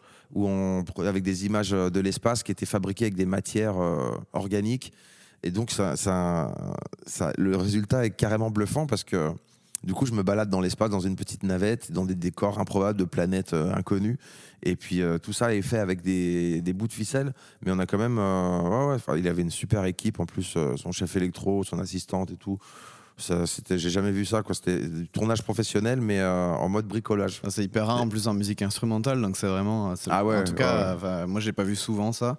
avec 0.98 1.22
des 1.22 1.46
images 1.46 1.70
de 1.70 2.00
l'espace 2.00 2.42
qui 2.42 2.50
étaient 2.50 2.66
fabriquées 2.66 3.04
avec 3.04 3.14
des 3.14 3.26
matières 3.26 3.76
organiques. 4.32 4.92
Et 5.44 5.50
donc 5.50 5.70
le 5.78 7.56
résultat 7.56 8.06
est 8.06 8.10
carrément 8.10 8.50
bluffant 8.50 8.86
parce 8.86 9.04
que 9.04 9.32
du 9.84 9.94
coup, 9.94 10.06
je 10.06 10.12
me 10.12 10.22
balade 10.22 10.48
dans 10.50 10.60
l'espace, 10.60 10.90
dans 10.90 11.00
une 11.00 11.16
petite 11.16 11.42
navette, 11.42 11.92
dans 11.92 12.04
des 12.04 12.14
décors 12.14 12.58
improbables 12.58 12.98
de 12.98 13.04
planètes 13.04 13.52
euh, 13.52 13.72
inconnues. 13.74 14.18
Et 14.62 14.76
puis, 14.76 15.02
euh, 15.02 15.18
tout 15.18 15.32
ça 15.32 15.54
est 15.54 15.62
fait 15.62 15.78
avec 15.78 16.00
des, 16.02 16.60
des 16.62 16.72
bouts 16.72 16.88
de 16.88 16.92
ficelle. 16.92 17.32
Mais 17.64 17.70
on 17.72 17.78
a 17.78 17.86
quand 17.86 17.98
même. 17.98 18.18
euh, 18.18 18.60
ouais, 18.62 18.86
ouais, 18.88 18.94
enfin, 18.94 19.16
il 19.16 19.28
avait 19.28 19.42
une 19.42 19.50
super 19.50 19.84
équipe. 19.84 20.20
En 20.20 20.26
plus, 20.26 20.56
son 20.76 20.92
chef 20.92 21.14
électro, 21.16 21.64
son 21.64 21.78
assistante 21.78 22.30
et 22.30 22.36
tout. 22.36 22.58
J'ai 23.18 23.90
jamais 23.90 24.10
vu 24.10 24.24
ça. 24.24 24.42
C'était 24.52 24.88
du 24.88 25.08
tournage 25.08 25.42
professionnel, 25.42 26.00
mais 26.00 26.24
en 26.24 26.68
mode 26.68 26.86
bricolage. 26.86 27.40
Ah, 27.44 27.50
C'est 27.50 27.62
hyper 27.62 27.86
rare 27.86 28.00
en 28.00 28.08
plus 28.08 28.26
en 28.26 28.34
musique 28.34 28.62
instrumentale, 28.62 29.20
donc 29.20 29.36
c'est 29.36 29.46
vraiment. 29.46 29.94
Ah 30.10 30.24
ouais, 30.24 30.38
en 30.38 30.44
tout 30.44 30.54
cas, 30.54 31.26
moi 31.26 31.40
j'ai 31.40 31.52
pas 31.52 31.62
vu 31.62 31.76
souvent 31.76 32.12
ça. 32.12 32.38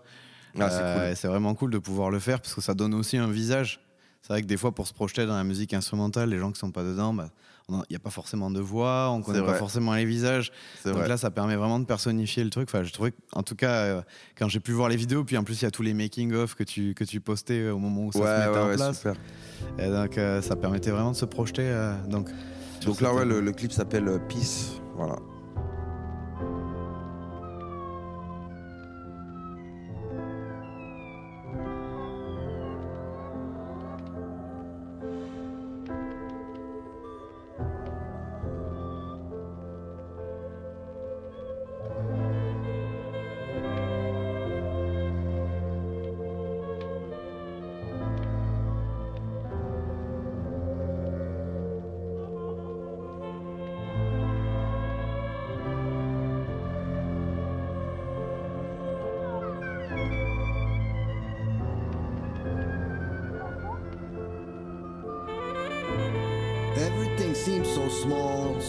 Ah, 0.59 0.69
c'est 0.69 0.79
cool. 0.99 1.11
et 1.11 1.15
c'est 1.15 1.27
vraiment 1.27 1.53
cool 1.53 1.71
de 1.71 1.77
pouvoir 1.79 2.09
le 2.09 2.19
faire 2.19 2.39
parce 2.41 2.53
que 2.53 2.61
ça 2.61 2.73
donne 2.73 2.93
aussi 2.93 3.17
un 3.17 3.29
visage. 3.29 3.84
C'est 4.25 4.33
vrai 4.33 4.41
que 4.41 4.47
des 4.47 4.57
fois, 4.57 4.71
pour 4.73 4.87
se 4.87 4.93
projeter 4.93 5.27
dans 5.27 5.35
la 5.35 5.43
musique 5.43 5.71
instrumentale, 5.75 6.31
les 6.31 6.39
gens 6.39 6.51
qui 6.51 6.57
sont 6.59 6.71
pas 6.71 6.81
dedans, 6.81 7.13
bah, 7.13 7.29
il 7.69 7.75
n'y 7.91 7.95
a 7.95 7.99
pas 7.99 8.09
forcément 8.09 8.49
de 8.49 8.59
voix, 8.59 9.11
on 9.11 9.21
connaît 9.21 9.39
pas 9.39 9.51
vrai. 9.51 9.59
forcément 9.59 9.93
les 9.93 10.05
visages. 10.05 10.51
Donc 10.83 10.95
vrai. 10.95 11.07
là, 11.07 11.15
ça 11.17 11.29
permet 11.29 11.55
vraiment 11.55 11.77
de 11.79 11.85
personnifier 11.85 12.43
le 12.43 12.49
truc. 12.49 12.67
Enfin, 12.67 12.83
je 12.83 12.91
trouvais, 12.91 13.13
en 13.33 13.43
tout 13.43 13.53
cas, 13.55 13.69
euh, 13.83 14.01
quand 14.35 14.49
j'ai 14.49 14.59
pu 14.59 14.71
voir 14.71 14.89
les 14.89 14.95
vidéos, 14.95 15.23
puis 15.23 15.37
en 15.37 15.43
plus, 15.43 15.61
il 15.61 15.65
y 15.65 15.67
a 15.67 15.71
tous 15.71 15.83
les 15.83 15.93
making-of 15.93 16.55
que 16.55 16.63
tu, 16.63 16.95
que 16.95 17.03
tu 17.03 17.19
postais 17.21 17.59
euh, 17.59 17.75
au 17.75 17.77
moment 17.77 18.05
où 18.05 18.11
ça 18.11 18.19
ouais, 18.19 18.25
se 18.25 18.31
mettait 18.39 18.49
ouais, 18.49 18.57
en 18.57 18.67
ouais, 18.69 18.75
place. 18.75 18.97
super. 18.97 19.13
Et 19.77 19.89
donc, 19.91 20.17
euh, 20.17 20.41
ça 20.41 20.55
permettait 20.55 20.89
vraiment 20.89 21.11
de 21.11 21.15
se 21.17 21.25
projeter. 21.25 21.61
euh, 21.63 21.93
donc, 22.07 22.29
Donc 22.83 23.01
là, 23.01 23.13
ouais, 23.13 23.25
le, 23.25 23.41
le 23.41 23.51
clip 23.51 23.71
s'appelle 23.71 24.09
Peace. 24.27 24.79
Voilà. 24.95 25.17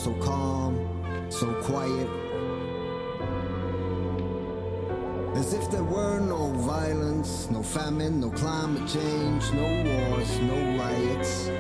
So 0.07 0.15
calm, 0.21 0.79
so 1.31 1.53
quiet. 1.63 2.09
As 5.35 5.53
if 5.53 5.69
there 5.73 5.83
were 5.83 6.21
no 6.21 6.53
violence, 6.53 7.51
no 7.51 7.61
famine, 7.61 8.21
no 8.21 8.31
climate 8.31 8.87
change, 8.87 9.43
no 9.53 9.67
wars, 9.89 10.31
no 10.51 10.59
riots. 10.79 11.51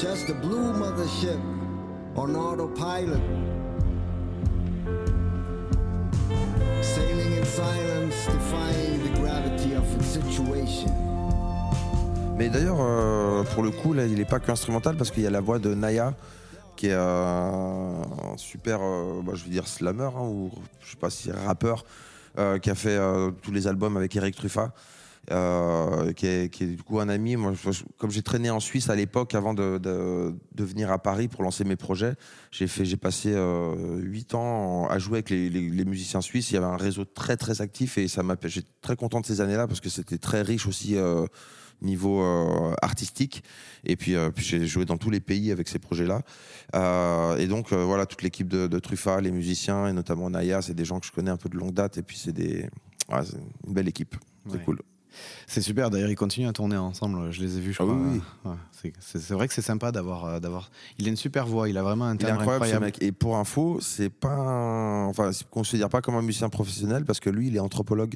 Just 0.00 0.28
a 0.28 0.34
blue 0.34 0.72
mothership 0.74 1.42
on 2.16 2.36
autopilot. 2.36 3.24
Sailing 6.84 7.32
in 7.32 7.44
silence, 7.44 8.26
defying 8.26 9.02
the 9.02 9.20
gravity 9.20 9.72
of 9.72 9.92
its 9.96 10.06
situation. 10.06 11.11
Mais 12.42 12.48
d'ailleurs, 12.48 12.78
euh, 12.80 13.44
pour 13.54 13.62
le 13.62 13.70
coup, 13.70 13.92
là, 13.92 14.04
il 14.04 14.16
n'est 14.16 14.24
pas 14.24 14.40
qu'instrumental 14.40 14.96
parce 14.96 15.12
qu'il 15.12 15.22
y 15.22 15.28
a 15.28 15.30
la 15.30 15.40
voix 15.40 15.60
de 15.60 15.76
Naya, 15.76 16.12
qui 16.74 16.88
est 16.88 16.92
euh, 16.92 18.02
un 18.02 18.36
super, 18.36 18.80
euh, 18.82 19.22
bah, 19.24 19.34
je 19.36 19.44
veux 19.44 19.50
dire, 19.50 19.68
slammer, 19.68 20.10
hein, 20.16 20.22
ou 20.22 20.50
je 20.80 20.90
sais 20.90 20.96
pas 20.96 21.08
si 21.08 21.30
rappeur, 21.30 21.84
qui 22.60 22.68
a 22.68 22.74
fait 22.74 22.98
tous 23.42 23.52
les 23.52 23.68
albums 23.68 23.96
avec 23.96 24.16
Eric 24.16 24.34
Truffat. 24.34 24.72
qui, 25.28 26.26
est, 26.26 26.62
du 26.62 26.82
coup 26.82 26.98
un 26.98 27.08
ami. 27.08 27.36
Moi, 27.36 27.52
comme 27.96 28.10
j'ai 28.10 28.22
traîné 28.22 28.50
en 28.50 28.58
Suisse 28.58 28.90
à 28.90 28.96
l'époque, 28.96 29.36
avant 29.36 29.54
de, 29.54 30.34
venir 30.58 30.90
à 30.90 30.98
Paris 30.98 31.28
pour 31.28 31.44
lancer 31.44 31.62
mes 31.62 31.76
projets, 31.76 32.14
j'ai 32.50 32.96
passé 32.96 33.32
euh, 33.36 33.98
huit 33.98 34.34
ans 34.34 34.88
à 34.88 34.98
jouer 34.98 35.18
avec 35.18 35.30
les 35.30 35.84
musiciens 35.84 36.20
suisses. 36.20 36.50
Il 36.50 36.54
y 36.54 36.56
avait 36.56 36.66
un 36.66 36.76
réseau 36.76 37.04
très 37.04 37.36
très 37.36 37.60
actif 37.60 37.98
et 37.98 38.08
ça 38.08 38.24
m'a. 38.24 38.34
J'étais 38.46 38.66
très 38.80 38.96
content 38.96 39.20
de 39.20 39.26
ces 39.26 39.40
années-là 39.40 39.68
parce 39.68 39.80
que 39.80 39.90
c'était 39.90 40.18
très 40.18 40.42
riche 40.42 40.66
aussi. 40.66 40.96
Niveau 41.82 42.22
euh, 42.22 42.74
artistique 42.82 43.42
et 43.84 43.96
puis, 43.96 44.14
euh, 44.14 44.30
puis 44.30 44.44
j'ai 44.44 44.66
joué 44.66 44.84
dans 44.84 44.96
tous 44.96 45.10
les 45.10 45.20
pays 45.20 45.50
avec 45.52 45.68
ces 45.68 45.78
projets-là 45.78 46.22
Euh, 46.74 47.36
et 47.36 47.46
donc 47.48 47.72
voilà 47.72 48.06
toute 48.06 48.22
l'équipe 48.22 48.48
de, 48.48 48.66
de 48.66 48.78
Truffa, 48.78 49.20
les 49.20 49.30
musiciens 49.32 49.88
et 49.88 49.92
notamment 49.92 50.30
Naya, 50.30 50.62
c'est 50.62 50.74
des 50.74 50.84
gens 50.84 51.00
que 51.00 51.06
je 51.06 51.12
connais 51.12 51.30
un 51.30 51.36
peu 51.36 51.48
de 51.48 51.56
longue 51.58 51.74
date 51.74 51.98
et 51.98 52.02
puis 52.02 52.16
c'est 52.16 52.32
des 52.32 52.68
ouais, 53.10 53.20
c'est 53.24 53.36
une 53.66 53.74
belle 53.74 53.88
équipe, 53.88 54.16
c'est 54.46 54.56
Ouais. 54.56 54.64
cool. 54.64 54.80
C'est 55.46 55.60
super. 55.60 55.90
D'ailleurs, 55.90 56.08
ils 56.08 56.14
continuent 56.16 56.48
à 56.48 56.54
tourner 56.54 56.78
ensemble. 56.78 57.30
Je 57.32 57.42
les 57.42 57.58
ai 57.58 57.60
vus, 57.60 57.74
je 57.74 57.82
Ah 57.82 57.84
crois. 57.84 57.94
oui, 57.98 58.22
oui. 58.46 58.50
Ouais, 58.50 58.92
c'est- 59.04 59.34
vrai 59.34 59.46
que 59.46 59.52
c'est 59.52 59.60
sympa 59.60 59.92
d'avoir, 59.92 60.40
d'avoir. 60.40 60.70
Il 60.98 61.04
a 61.04 61.10
une 61.10 61.16
super 61.16 61.46
voix. 61.46 61.68
Il 61.68 61.76
a 61.76 61.82
vraiment 61.82 62.06
un 62.06 62.14
est 62.14 62.18
timbre 62.24 62.40
incroyable, 62.40 62.64
ce 62.64 62.70
incroyable. 62.72 62.84
mec. 62.98 63.02
Et 63.02 63.12
pour 63.12 63.36
info, 63.36 63.78
c'est 63.82 64.08
pas 64.08 64.32
un... 64.34 65.04
enfin, 65.08 65.30
c'est- 65.32 65.46
considère 65.50 65.90
pas 65.90 66.00
comme 66.00 66.14
un 66.14 66.22
musicien 66.22 66.48
professionnel 66.48 67.04
parce 67.04 67.20
que 67.20 67.28
lui, 67.28 67.48
il 67.48 67.56
est 67.56 67.60
anthropologue. 67.60 68.14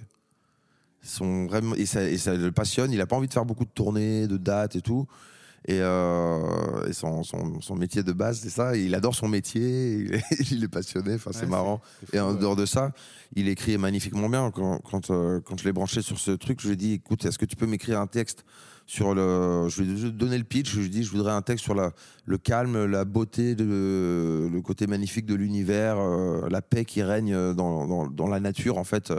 Son 1.06 1.46
vraiment 1.46 1.74
et 1.76 1.86
ça, 1.86 2.02
et 2.02 2.18
ça 2.18 2.34
le 2.34 2.52
passionne. 2.52 2.92
Il 2.92 3.00
a 3.00 3.06
pas 3.06 3.16
envie 3.16 3.28
de 3.28 3.32
faire 3.32 3.44
beaucoup 3.46 3.64
de 3.64 3.70
tournées, 3.70 4.26
de 4.26 4.36
dates 4.36 4.76
et 4.76 4.80
tout. 4.82 5.06
Et, 5.68 5.80
euh, 5.80 6.86
et 6.88 6.92
son, 6.92 7.24
son, 7.24 7.60
son 7.60 7.74
métier 7.74 8.04
de 8.04 8.12
base, 8.12 8.38
c'est 8.40 8.50
ça. 8.50 8.76
Il 8.76 8.94
adore 8.94 9.14
son 9.16 9.26
métier. 9.28 9.94
Il 9.94 10.14
est, 10.14 10.22
il 10.52 10.62
est 10.64 10.68
passionné. 10.68 11.14
Enfin, 11.14 11.32
c'est 11.32 11.40
Ouais, 11.42 11.46
marrant. 11.50 11.80
c'est 12.08 12.16
Et 12.16 12.20
en 12.20 12.34
dehors 12.34 12.54
de 12.54 12.66
ça, 12.66 12.92
il 13.34 13.48
écrit 13.48 13.76
magnifiquement 13.76 14.28
bien. 14.28 14.50
Quand, 14.52 14.78
quand, 14.78 15.10
euh, 15.10 15.40
quand 15.44 15.58
je 15.58 15.64
l'ai 15.64 15.72
branché 15.72 16.02
sur 16.02 16.18
ce 16.20 16.30
truc, 16.30 16.60
je 16.60 16.68
lui 16.68 16.74
ai 16.74 16.76
dit 16.76 16.92
écoute, 16.94 17.24
est-ce 17.24 17.38
que 17.38 17.44
tu 17.46 17.56
peux 17.56 17.66
m'écrire 17.66 18.00
un 18.00 18.06
texte 18.06 18.44
sur 18.86 19.12
le. 19.12 19.68
Je 19.68 19.82
lui 19.82 20.06
ai 20.06 20.10
donné 20.12 20.38
le 20.38 20.44
pitch. 20.44 20.70
Je 20.70 20.78
lui 20.78 20.86
ai 20.86 20.88
dit 20.88 21.02
je 21.02 21.10
voudrais 21.10 21.32
un 21.32 21.42
texte 21.42 21.64
sur 21.64 21.74
la, 21.74 21.90
le 22.26 22.38
calme, 22.38 22.84
la 22.84 23.04
beauté, 23.04 23.56
de, 23.56 24.48
le 24.52 24.60
côté 24.60 24.86
magnifique 24.86 25.26
de 25.26 25.34
l'univers, 25.34 25.98
euh, 25.98 26.48
la 26.48 26.62
paix 26.62 26.84
qui 26.84 27.02
règne 27.02 27.54
dans, 27.54 27.88
dans, 27.88 28.06
dans 28.06 28.28
la 28.28 28.38
nature, 28.38 28.78
en 28.78 28.84
fait. 28.84 29.12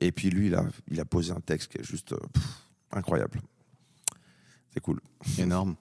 Et 0.00 0.12
puis 0.12 0.30
lui, 0.30 0.46
il 0.48 0.54
a, 0.54 0.64
il 0.90 1.00
a 1.00 1.04
posé 1.04 1.32
un 1.32 1.40
texte 1.40 1.72
qui 1.72 1.78
est 1.78 1.84
juste 1.84 2.12
euh, 2.12 2.18
pff, 2.32 2.44
incroyable. 2.92 3.40
C'est 4.72 4.80
cool. 4.80 5.00
Énorme. 5.38 5.76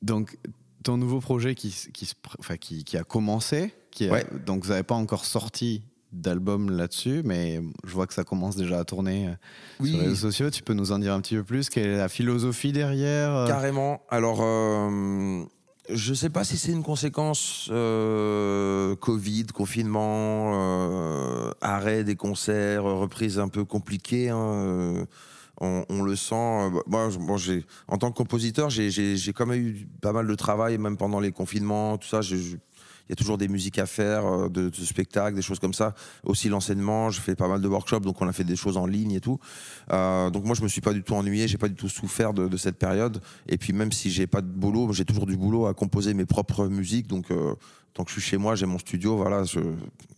Donc, 0.00 0.38
ton 0.82 0.96
nouveau 0.96 1.20
projet 1.20 1.54
qui, 1.54 1.68
s- 1.68 1.88
qui, 1.92 2.06
se 2.06 2.14
pr- 2.14 2.36
enfin, 2.38 2.56
qui, 2.56 2.84
qui 2.84 2.96
a 2.96 3.04
commencé, 3.04 3.74
qui 3.90 4.08
a- 4.08 4.12
Ouais. 4.12 4.26
donc 4.46 4.62
vous 4.64 4.70
n'avez 4.70 4.82
pas 4.82 4.94
encore 4.94 5.24
sorti 5.24 5.82
d'album 6.12 6.70
là-dessus, 6.70 7.22
mais 7.24 7.60
je 7.84 7.92
vois 7.92 8.06
que 8.06 8.14
ça 8.14 8.24
commence 8.24 8.56
déjà 8.56 8.78
à 8.80 8.84
tourner 8.84 9.28
euh, 9.28 9.34
sur 9.86 9.98
les 9.98 10.04
réseaux 10.04 10.14
sociaux. 10.30 10.50
Tu 10.50 10.62
peux 10.62 10.74
nous 10.74 10.92
en 10.92 10.98
dire 10.98 11.12
un 11.14 11.20
petit 11.20 11.34
peu 11.36 11.44
plus? 11.44 11.68
Quelle 11.70 11.86
est 11.88 11.96
la 11.96 12.08
philosophie 12.08 12.72
derrière 12.72 13.30
euh? 13.34 13.46
Carrément. 13.46 14.02
Alors, 14.10 14.40
euh, 14.42 15.44
je 15.88 16.14
sais 16.14 16.30
pas 16.30 16.44
si 16.44 16.56
c'est 16.56 16.72
une 16.72 16.82
conséquence 16.82 17.68
euh, 17.72 18.94
Covid, 18.96 19.46
confinement, 19.46 20.52
euh, 20.54 21.50
arrêt 21.60 22.04
des 22.04 22.14
concerts, 22.16 22.84
reprise 22.84 23.38
un 23.38 23.48
peu 23.48 23.64
compliquée. 23.64 24.28
hein, 24.30 24.38
euh, 24.38 25.04
on, 25.60 26.02
le 26.02 26.16
sent. 26.16 26.34
euh, 26.34 26.70
Moi, 26.86 27.08
en 27.88 27.98
tant 27.98 28.10
que 28.10 28.16
compositeur, 28.16 28.70
j'ai, 28.70 28.90
quand 29.34 29.46
même 29.46 29.60
eu 29.60 29.88
pas 30.00 30.12
mal 30.12 30.26
de 30.26 30.34
travail, 30.34 30.78
même 30.78 30.96
pendant 30.96 31.20
les 31.20 31.30
confinements, 31.32 31.98
tout 31.98 32.08
ça. 32.08 32.20
j'ai- 32.20 32.58
y 33.12 33.14
a 33.14 33.16
toujours 33.16 33.38
des 33.38 33.48
musiques 33.48 33.78
à 33.78 33.86
faire, 33.86 34.26
euh, 34.26 34.48
de, 34.48 34.70
spectacles, 34.72 35.36
des 35.36 35.42
choses 35.42 35.58
comme 35.58 35.74
ça. 35.74 35.94
Aussi 36.24 36.48
l'enseignement, 36.48 37.10
je 37.10 37.20
fais 37.20 37.34
pas 37.34 37.48
mal 37.48 37.60
de 37.60 37.68
workshops, 37.68 38.00
donc 38.00 38.20
on 38.22 38.28
a 38.28 38.32
fait 38.32 38.44
des 38.44 38.56
choses 38.56 38.76
en 38.76 38.86
ligne 38.86 39.12
et 39.12 39.20
tout. 39.20 39.38
Euh, 39.92 40.30
donc 40.30 40.44
moi, 40.44 40.54
je 40.54 40.62
me 40.62 40.68
suis 40.68 40.80
pas 40.80 40.92
du 40.92 41.02
tout 41.02 41.14
ennuyé, 41.14 41.46
j'ai 41.48 41.58
pas 41.58 41.68
du 41.68 41.74
tout 41.74 41.88
souffert 41.88 42.32
de, 42.32 42.48
de 42.48 42.56
cette 42.56 42.78
période. 42.78 43.20
Et 43.48 43.58
puis 43.58 43.72
même 43.72 43.92
si 43.92 44.10
j'ai 44.10 44.26
pas 44.26 44.40
de 44.40 44.46
boulot, 44.46 44.92
j'ai 44.92 45.04
toujours 45.04 45.26
du 45.26 45.36
boulot 45.36 45.66
à 45.66 45.74
composer 45.74 46.14
mes 46.14 46.24
propres 46.24 46.66
musiques. 46.68 47.06
Donc 47.06 47.30
euh, 47.30 47.54
tant 47.92 48.04
que 48.04 48.10
je 48.10 48.20
suis 48.20 48.30
chez 48.30 48.38
moi, 48.38 48.54
j'ai 48.54 48.66
mon 48.66 48.78
studio, 48.78 49.16
voilà, 49.16 49.44
je, 49.44 49.60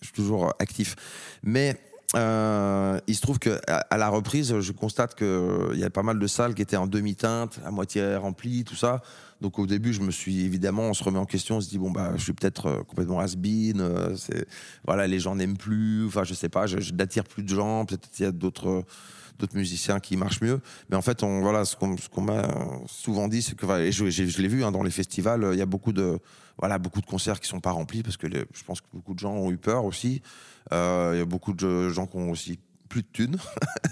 je 0.01 0.07
suis 0.07 0.15
toujours 0.15 0.53
actif. 0.59 0.95
Mais 1.43 1.77
euh, 2.17 2.99
il 3.07 3.15
se 3.15 3.21
trouve 3.21 3.39
que 3.39 3.61
à, 3.67 3.97
la 3.97 4.09
reprise, 4.09 4.61
je 4.61 4.73
constate 4.73 5.15
que 5.15 5.71
il 5.73 5.81
y 5.81 5.85
a 5.85 5.91
pas 5.91 6.03
mal 6.03 6.19
de 6.19 6.27
salles 6.27 6.55
qui 6.55 6.63
étaient 6.63 6.77
en 6.77 6.87
demi-teinte, 6.87 7.61
à 7.65 7.71
moitié 7.71 8.17
remplies, 8.17 8.65
tout 8.65 8.77
ça. 8.77 9.03
Donc 9.41 9.59
au 9.59 9.67
début, 9.67 9.93
je 9.93 10.01
me 10.01 10.11
suis 10.11 10.45
évidemment, 10.45 10.85
on 10.85 10.95
se 10.95 11.05
remet 11.05 11.19
en 11.19 11.27
question, 11.27 11.57
on 11.57 11.61
se 11.61 11.69
dit 11.69 11.79
bon 11.79 11.91
bah, 11.91 12.13
je 12.17 12.23
suis 12.23 12.33
peut-être 12.33 12.67
euh, 12.67 12.83
complètement 12.83 13.21
has-been, 13.21 13.81
euh, 13.81 14.17
voilà, 14.87 15.07
les 15.07 15.19
gens 15.19 15.35
n'aiment 15.35 15.57
plus, 15.57 16.07
enfin 16.07 16.25
je 16.25 16.35
sais 16.35 16.49
pas, 16.49 16.67
je, 16.67 16.93
n'attire 16.93 17.25
plus 17.25 17.43
de 17.43 17.49
gens, 17.49 17.85
peut-être 17.85 18.09
il 18.19 18.23
y 18.23 18.25
a 18.27 18.33
d'autres 18.33 18.69
euh, 18.69 18.83
d'autres 19.39 19.57
musiciens 19.57 20.01
qui 20.01 20.17
marchent 20.17 20.41
mieux. 20.41 20.61
Mais 20.89 20.97
en 20.97 21.03
fait, 21.03 21.23
on, 21.23 21.41
voilà, 21.41 21.65
ce 21.65 21.77
qu'on 21.77 22.21
m'a 22.21 22.49
souvent 22.87 23.29
dit, 23.29 23.43
c'est 23.43 23.57
que, 23.57 23.67
et 23.81 23.93
je, 23.93 24.43
l'ai 24.43 24.49
vu 24.49 24.65
hein, 24.65 24.73
dans 24.73 24.83
les 24.83 24.91
festivals, 24.91 25.51
il 25.53 25.59
y 25.59 25.63
a 25.63 25.67
beaucoup 25.67 25.93
de, 25.93 26.19
voilà, 26.59 26.79
beaucoup 26.79 27.01
de 27.01 27.07
concerts 27.07 27.41
qui 27.41 27.49
sont 27.49 27.61
pas 27.61 27.73
remplis 27.73 28.03
parce 28.03 28.17
que 28.17 28.27
je 28.31 28.65
pense 28.65 28.81
que 28.81 28.87
beaucoup 28.93 29.15
de 29.15 29.19
gens 29.19 29.33
ont 29.33 29.51
eu 29.51 29.57
peur 29.57 29.85
aussi. 29.85 30.23
Euh, 30.73 31.13
Il 31.15 31.19
y 31.19 31.23
a 31.23 31.27
beaucoup 31.27 31.53
de 31.53 31.89
gens 31.89 32.07
qui 32.07 32.17
ont 32.17 32.31
aussi 32.31 32.59
plus 32.89 33.03
de 33.03 33.09
thunes, 33.13 33.37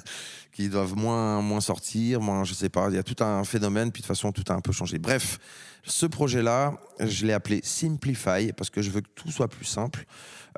qui 0.52 0.68
doivent 0.68 0.96
moins, 0.96 1.42
moins 1.42 1.60
sortir, 1.60 2.20
moins, 2.20 2.44
je 2.44 2.54
sais 2.54 2.68
pas. 2.68 2.88
Il 2.88 2.94
y 2.94 2.98
a 2.98 3.02
tout 3.02 3.22
un 3.22 3.42
phénomène, 3.44 3.90
puis 3.90 4.02
de 4.02 4.06
toute 4.06 4.16
façon, 4.16 4.32
tout 4.32 4.44
a 4.48 4.54
un 4.54 4.60
peu 4.60 4.72
changé. 4.72 4.98
Bref, 4.98 5.38
ce 5.82 6.06
projet-là, 6.06 6.74
je 7.00 7.26
l'ai 7.26 7.32
appelé 7.32 7.60
Simplify 7.64 8.52
parce 8.56 8.70
que 8.70 8.82
je 8.82 8.90
veux 8.90 9.00
que 9.00 9.10
tout 9.14 9.30
soit 9.30 9.48
plus 9.48 9.64
simple. 9.64 10.04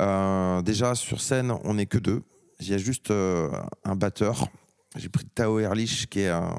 Euh, 0.00 0.60
déjà, 0.62 0.94
sur 0.94 1.20
scène, 1.20 1.52
on 1.64 1.74
n'est 1.74 1.86
que 1.86 1.98
deux. 1.98 2.22
Il 2.60 2.68
y 2.68 2.74
a 2.74 2.78
juste 2.78 3.10
euh, 3.10 3.50
un 3.84 3.96
batteur. 3.96 4.48
J'ai 4.96 5.08
pris 5.08 5.24
Tao 5.24 5.58
Erlich, 5.58 6.06
qui 6.08 6.20
est 6.20 6.28
un, 6.28 6.54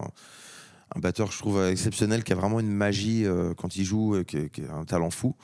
batteur, 0.97 1.31
je 1.31 1.37
trouve, 1.37 1.63
exceptionnel, 1.63 2.23
qui 2.23 2.33
a 2.33 2.35
vraiment 2.35 2.59
une 2.59 2.71
magie 2.71 3.25
euh, 3.25 3.53
quand 3.53 3.77
il 3.77 3.85
joue, 3.85 4.15
euh, 4.15 4.23
qui, 4.23 4.49
qui 4.49 4.61
a 4.65 4.73
un 4.73 4.83
talent 4.83 5.09
fou. 5.09 5.35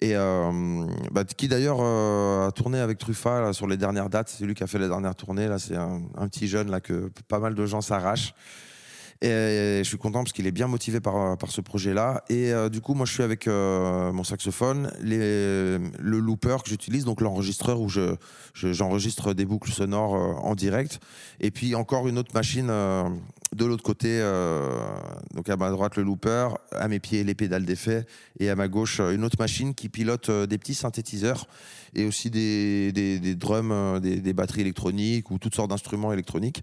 Et 0.00 0.16
euh, 0.16 0.86
bah, 1.12 1.24
qui 1.24 1.48
d'ailleurs 1.48 1.80
a 1.80 2.50
tourné 2.52 2.80
avec 2.80 2.98
Truffa 2.98 3.40
là, 3.40 3.52
sur 3.52 3.66
les 3.66 3.76
dernières 3.76 4.08
dates. 4.08 4.28
C'est 4.28 4.44
lui 4.44 4.54
qui 4.54 4.64
a 4.64 4.66
fait 4.66 4.78
les 4.78 4.88
dernières 4.88 5.14
tournées. 5.14 5.46
Là, 5.46 5.58
c'est 5.58 5.76
un, 5.76 6.02
un 6.16 6.28
petit 6.28 6.48
jeune 6.48 6.70
là 6.70 6.80
que 6.80 7.10
pas 7.28 7.38
mal 7.38 7.54
de 7.54 7.66
gens 7.66 7.80
s'arrachent. 7.80 8.34
Et 9.24 9.78
je 9.78 9.88
suis 9.88 9.98
content 9.98 10.24
parce 10.24 10.32
qu'il 10.32 10.48
est 10.48 10.52
bien 10.52 10.66
motivé 10.66 10.98
par, 11.00 11.38
par 11.38 11.50
ce 11.52 11.60
projet-là. 11.60 12.24
Et 12.28 12.52
euh, 12.52 12.68
du 12.68 12.80
coup, 12.80 12.94
moi, 12.94 13.06
je 13.06 13.12
suis 13.12 13.22
avec 13.22 13.46
euh, 13.46 14.10
mon 14.12 14.24
saxophone, 14.24 14.90
les, 15.00 15.78
le 15.78 16.18
looper 16.18 16.56
que 16.64 16.68
j'utilise, 16.68 17.04
donc 17.04 17.20
l'enregistreur 17.20 17.80
où 17.80 17.88
je, 17.88 18.16
je- 18.52 18.72
j'enregistre 18.72 19.32
des 19.32 19.44
boucles 19.44 19.70
sonores 19.70 20.16
euh, 20.16 20.32
en 20.42 20.56
direct. 20.56 20.98
Et 21.40 21.52
puis 21.52 21.76
encore 21.76 22.08
une 22.08 22.18
autre 22.18 22.34
machine 22.34 22.66
euh, 22.68 23.04
de 23.54 23.64
l'autre 23.64 23.82
côté. 23.82 24.08
euh, 24.20 24.70
donc 25.34 25.48
à 25.48 25.56
ma 25.56 25.70
droite, 25.70 25.96
le 25.96 26.02
looper, 26.02 26.48
à 26.72 26.88
mes 26.88 27.00
pieds, 27.00 27.24
les 27.24 27.34
pédales 27.34 27.64
d'effet. 27.64 28.06
Et 28.38 28.50
à 28.50 28.56
ma 28.56 28.68
gauche, 28.68 29.00
euh, 29.00 29.14
une 29.14 29.24
autre 29.24 29.36
machine 29.38 29.74
qui 29.74 29.88
pilote 29.88 30.28
euh, 30.28 30.46
des 30.46 30.58
petits 30.58 30.74
synthétiseurs 30.74 31.46
et 31.94 32.04
aussi 32.04 32.30
des, 32.30 32.92
des, 32.92 33.34
drums, 33.34 33.70
euh, 33.72 34.00
des, 34.00 34.32
batteries 34.32 34.62
électroniques 34.62 35.30
ou 35.30 35.38
toutes 35.38 35.54
sortes 35.54 35.70
d'instruments 35.70 36.12
électroniques. 36.12 36.62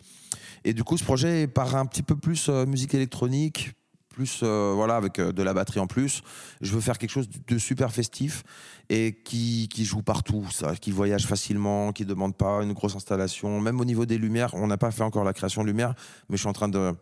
Et 0.63 0.73
du 0.73 0.83
coup, 0.83 0.97
ce 0.97 1.03
projet 1.03 1.47
part 1.47 1.75
un 1.75 1.85
petit 1.85 2.03
peu 2.03 2.15
plus 2.15 2.49
musique 2.49 2.93
électronique, 2.93 3.71
plus 4.19 4.41
euh, 4.43 4.73
voilà 4.75 4.97
avec 4.97 5.17
euh, 5.17 5.31
de 5.31 5.41
la 5.43 5.53
batterie 5.53 5.79
en 5.79 5.87
plus. 5.87 6.23
Je 6.59 6.73
veux 6.73 6.81
faire 6.81 6.97
quelque 6.97 7.11
chose 7.11 7.29
de 7.47 7.57
super 7.57 7.93
festif 7.93 8.43
et 8.89 9.13
qui, 9.23 9.69
joue 9.85 10.01
partout, 10.01 10.45
ça, 10.51 10.75
qui 10.75 10.91
voyage 10.91 11.25
facilement, 11.25 11.93
qui 11.93 12.03
demande 12.03 12.35
pas 12.35 12.61
une 12.63 12.73
grosse 12.73 12.97
installation. 12.97 13.61
Même 13.61 13.79
au 13.79 13.85
niveau 13.85 14.05
des 14.05 14.17
lumières, 14.17 14.53
on 14.55 14.67
n'a 14.67 14.77
pas 14.77 14.91
fait 14.91 15.03
encore 15.03 15.23
la 15.23 15.31
création 15.31 15.61
de 15.61 15.67
lumière, 15.67 15.93
mais 16.27 16.35
je 16.35 16.41
suis 16.41 16.49
en 16.49 16.53
train 16.53 16.67
de 16.67 16.93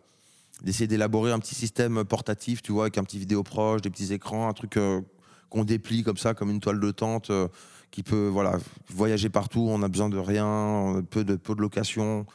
d'essayer 0.62 0.86
d'élaborer 0.86 1.32
un 1.32 1.40
petit 1.40 1.54
système 1.56 2.04
portatif, 2.04 2.62
tu 2.62 2.70
vois, 2.72 2.84
avec 2.84 2.98
un 2.98 3.04
petit 3.04 3.18
vidéo 3.18 3.42
proche, 3.42 3.80
des 3.80 3.90
petits 3.90 4.12
écrans, 4.12 4.48
un 4.48 4.52
truc 4.52 4.76
euh, 4.76 5.00
qu'on 5.50 5.64
déplie 5.64 6.04
comme 6.04 6.16
ça, 6.16 6.34
comme 6.34 6.50
une 6.50 6.60
toile 6.60 6.80
de 6.80 6.90
tente, 6.92 7.32
qui 7.90 8.04
peut 8.04 8.28
voilà 8.28 8.58
voyager 8.88 9.28
partout. 9.28 9.66
On 9.68 9.82
a 9.82 9.88
besoin 9.88 10.08
de 10.08 10.18
rien, 10.18 11.02
peu 11.10 11.24
de 11.24 11.34
peu 11.34 11.56
de 11.56 11.62
location. 11.62 12.26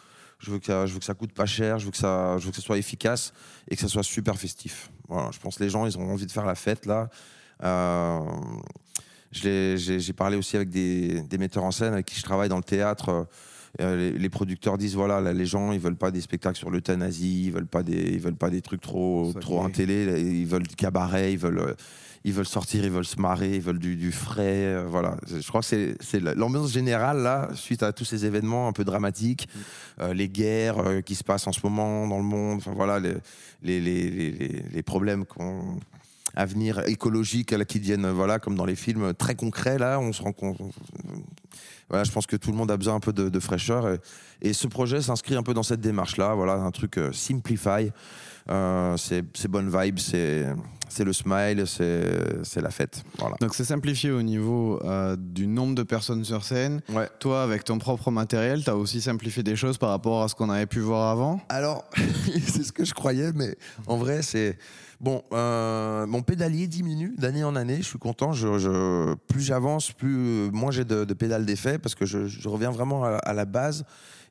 Je 0.44 0.52
veux 0.52 0.60
que 0.60 0.66
ça, 0.66 0.86
je 0.86 0.94
veux 0.94 1.00
que 1.00 1.06
ça 1.06 1.14
coûte 1.14 1.32
pas 1.32 1.46
cher, 1.46 1.80
je 1.80 1.86
veux 1.86 1.92
que 1.92 1.98
ça, 1.98 2.38
je 2.38 2.46
veux 2.46 2.52
que 2.52 2.58
ça 2.58 2.62
soit 2.62 2.78
efficace 2.78 3.34
et 3.70 3.76
que 3.76 3.82
ça 3.82 3.88
soit 3.88 4.04
super 4.04 4.38
festif. 4.38 4.92
Voilà, 5.08 5.32
je 5.32 5.40
pense 5.40 5.58
que 5.58 5.64
les 5.64 5.70
gens, 5.70 5.86
ils 5.86 5.98
ont 5.98 6.12
envie 6.12 6.26
de 6.26 6.32
faire 6.32 6.46
la 6.46 6.56
fête 6.56 6.86
là. 6.86 7.10
Euh, 7.64 8.20
J'ai 9.32 10.14
parlé 10.14 10.36
aussi 10.38 10.56
avec 10.56 10.70
des, 10.70 11.22
des 11.22 11.38
metteurs 11.38 11.64
en 11.64 11.72
scène 11.72 11.94
avec 11.94 12.06
qui 12.06 12.18
je 12.20 12.24
travaille 12.24 12.50
dans 12.50 12.58
le 12.58 12.64
théâtre. 12.64 13.28
Euh, 13.82 13.96
les, 13.96 14.12
les 14.12 14.30
producteurs 14.30 14.78
disent 14.78 14.96
voilà, 14.96 15.20
là, 15.20 15.34
les 15.34 15.48
gens 15.48 15.72
ils 15.72 15.80
veulent 15.80 15.96
pas 15.96 16.12
des 16.12 16.22
spectacles 16.22 16.58
sur 16.58 16.70
l'euthanasie, 16.70 17.46
ils 17.46 17.52
veulent 17.52 17.66
pas 17.66 17.82
des, 17.82 18.14
ils 18.14 18.20
veulent 18.20 18.36
pas 18.36 18.52
des 18.52 18.62
trucs 18.62 18.82
trop, 18.82 19.32
Ça 19.34 19.40
trop 19.40 19.68
ils 19.68 20.46
veulent 20.46 20.68
du 20.68 20.76
cabaret, 20.76 21.34
ils 21.34 21.40
veulent, 21.40 21.60
euh, 21.60 21.74
ils 22.26 22.34
veulent 22.34 22.46
sortir, 22.48 22.84
ils 22.86 22.90
veulent 22.92 23.06
se 23.06 23.20
marrer, 23.20 23.56
ils 23.56 23.62
veulent 23.62 23.80
du, 23.80 23.96
du 23.96 24.12
frais, 24.12 24.66
euh, 24.66 24.86
voilà. 24.88 25.18
Je 25.28 25.46
crois 25.48 25.62
que 25.62 25.68
c'est- 25.68 25.96
c'est 26.02 26.20
la- 26.22 26.34
l'ambiance 26.36 26.72
générale 26.72 27.18
là, 27.22 27.50
suite 27.54 27.84
à 27.84 27.92
tous 27.92 28.06
ces 28.06 28.26
événements 28.26 28.68
un 28.68 28.72
peu 28.72 28.84
dramatiques, 28.86 29.48
euh, 30.02 30.14
les 30.14 30.30
guerres 30.30 30.80
euh, 30.80 31.02
qui 31.02 31.16
se 31.16 31.24
passent 31.24 31.48
en 31.48 31.52
ce 31.52 31.60
moment 31.64 32.08
dans 32.08 32.18
le 32.18 32.24
monde, 32.24 32.58
enfin 32.58 32.72
voilà, 32.74 33.00
les, 33.00 33.14
les, 33.62 33.80
les, 33.82 34.10
les, 34.10 34.32
les- 34.32 34.64
les 34.74 34.84
problèmes 34.84 35.26
qu'on 35.26 35.78
à 36.36 36.46
venir 36.48 36.80
écologiques 36.88 37.52
là, 37.52 37.64
qui 37.64 37.80
deviennent 37.80 38.10
voilà 38.10 38.40
comme 38.40 38.56
dans 38.56 38.66
les 38.66 38.76
films 38.76 39.14
très 39.14 39.36
concrets 39.36 39.78
là 39.78 40.00
on 40.00 40.12
se 40.12 40.20
rend 40.24 40.32
compte 40.32 40.58
voilà 41.90 42.04
je 42.04 42.12
pense 42.12 42.26
que 42.26 42.36
tout 42.36 42.50
le 42.50 42.58
monde 42.58 42.72
a 42.72 42.78
besoin 42.78 42.96
un 42.96 43.00
peu 43.00 43.14
de, 43.14 43.30
de 43.30 43.40
fraîcheur 43.40 43.88
et, 43.88 44.00
et 44.42 44.54
ce 44.54 44.66
projet 44.66 45.00
s'inscrit 45.00 45.36
un 45.36 45.44
peu 45.44 45.54
dans 45.54 45.62
cette 45.62 45.82
démarche 45.82 46.18
là 46.18 46.34
voilà 46.34 46.54
un 46.56 46.72
truc 46.72 47.00
simplify 47.12 47.92
Euh, 48.50 48.98
c'est 48.98 49.48
bonne 49.48 49.70
vibe 49.70 50.00
c'est 50.00 50.46
le 51.06 51.14
smile 51.14 51.64
c'est 51.66 52.62
la 52.62 52.70
fête 52.70 53.04
voilà 53.18 53.36
Donc 53.40 53.56
c'est 53.56 53.64
simplifié 53.64 54.12
au 54.12 54.22
niveau 54.22 54.80
euh, 54.84 55.16
du 55.18 55.48
nombre 55.48 55.74
de 55.76 55.84
personnes 55.84 56.24
sur 56.26 56.44
scène. 56.44 56.82
ouais 56.90 57.10
Toi, 57.20 57.42
avec 57.42 57.64
ton 57.64 57.78
propre 57.80 58.12
matériel, 58.12 58.64
tu 58.64 58.70
as 58.70 58.76
aussi 58.76 59.00
simplifié 59.02 59.44
des 59.44 59.56
choses 59.56 59.78
par 59.78 59.90
rapport 59.90 60.24
à 60.24 60.28
ce 60.28 60.36
qu'on 60.36 60.50
avait 60.50 60.66
pu 60.68 60.82
voir 60.82 61.10
avant? 61.10 61.40
Alors, 61.50 61.86
c'est 62.48 62.64
ce 62.64 62.72
que 62.74 62.84
je 62.86 62.94
croyais, 62.94 63.32
mais 63.34 63.56
en 63.88 63.98
vrai, 63.98 64.22
c'est. 64.22 64.58
Bon, 65.02 65.24
euh, 65.34 66.06
mon 66.06 66.22
pédalier 66.22 66.68
diminue 66.68 67.14
d'année 67.18 67.44
en 67.44 67.56
année. 67.56 67.78
Je 67.78 67.84
suis 67.88 67.98
content. 68.00 68.32
Je, 68.34 68.58
je- 68.60 69.16
plus 69.28 69.42
j'avance, 69.42 69.92
plus 69.92 70.50
moins 70.52 70.72
j'ai 70.72 70.86
de, 70.86 71.04
de 71.06 71.14
pédales 71.14 71.46
d'effet 71.46 71.78
parce 71.80 71.96
que 71.96 72.06
je, 72.06 72.28
je 72.28 72.48
reviens 72.48 72.72
vraiment 72.72 73.04
à, 73.04 73.16
à 73.18 73.34
la 73.34 73.46
base. 73.46 73.84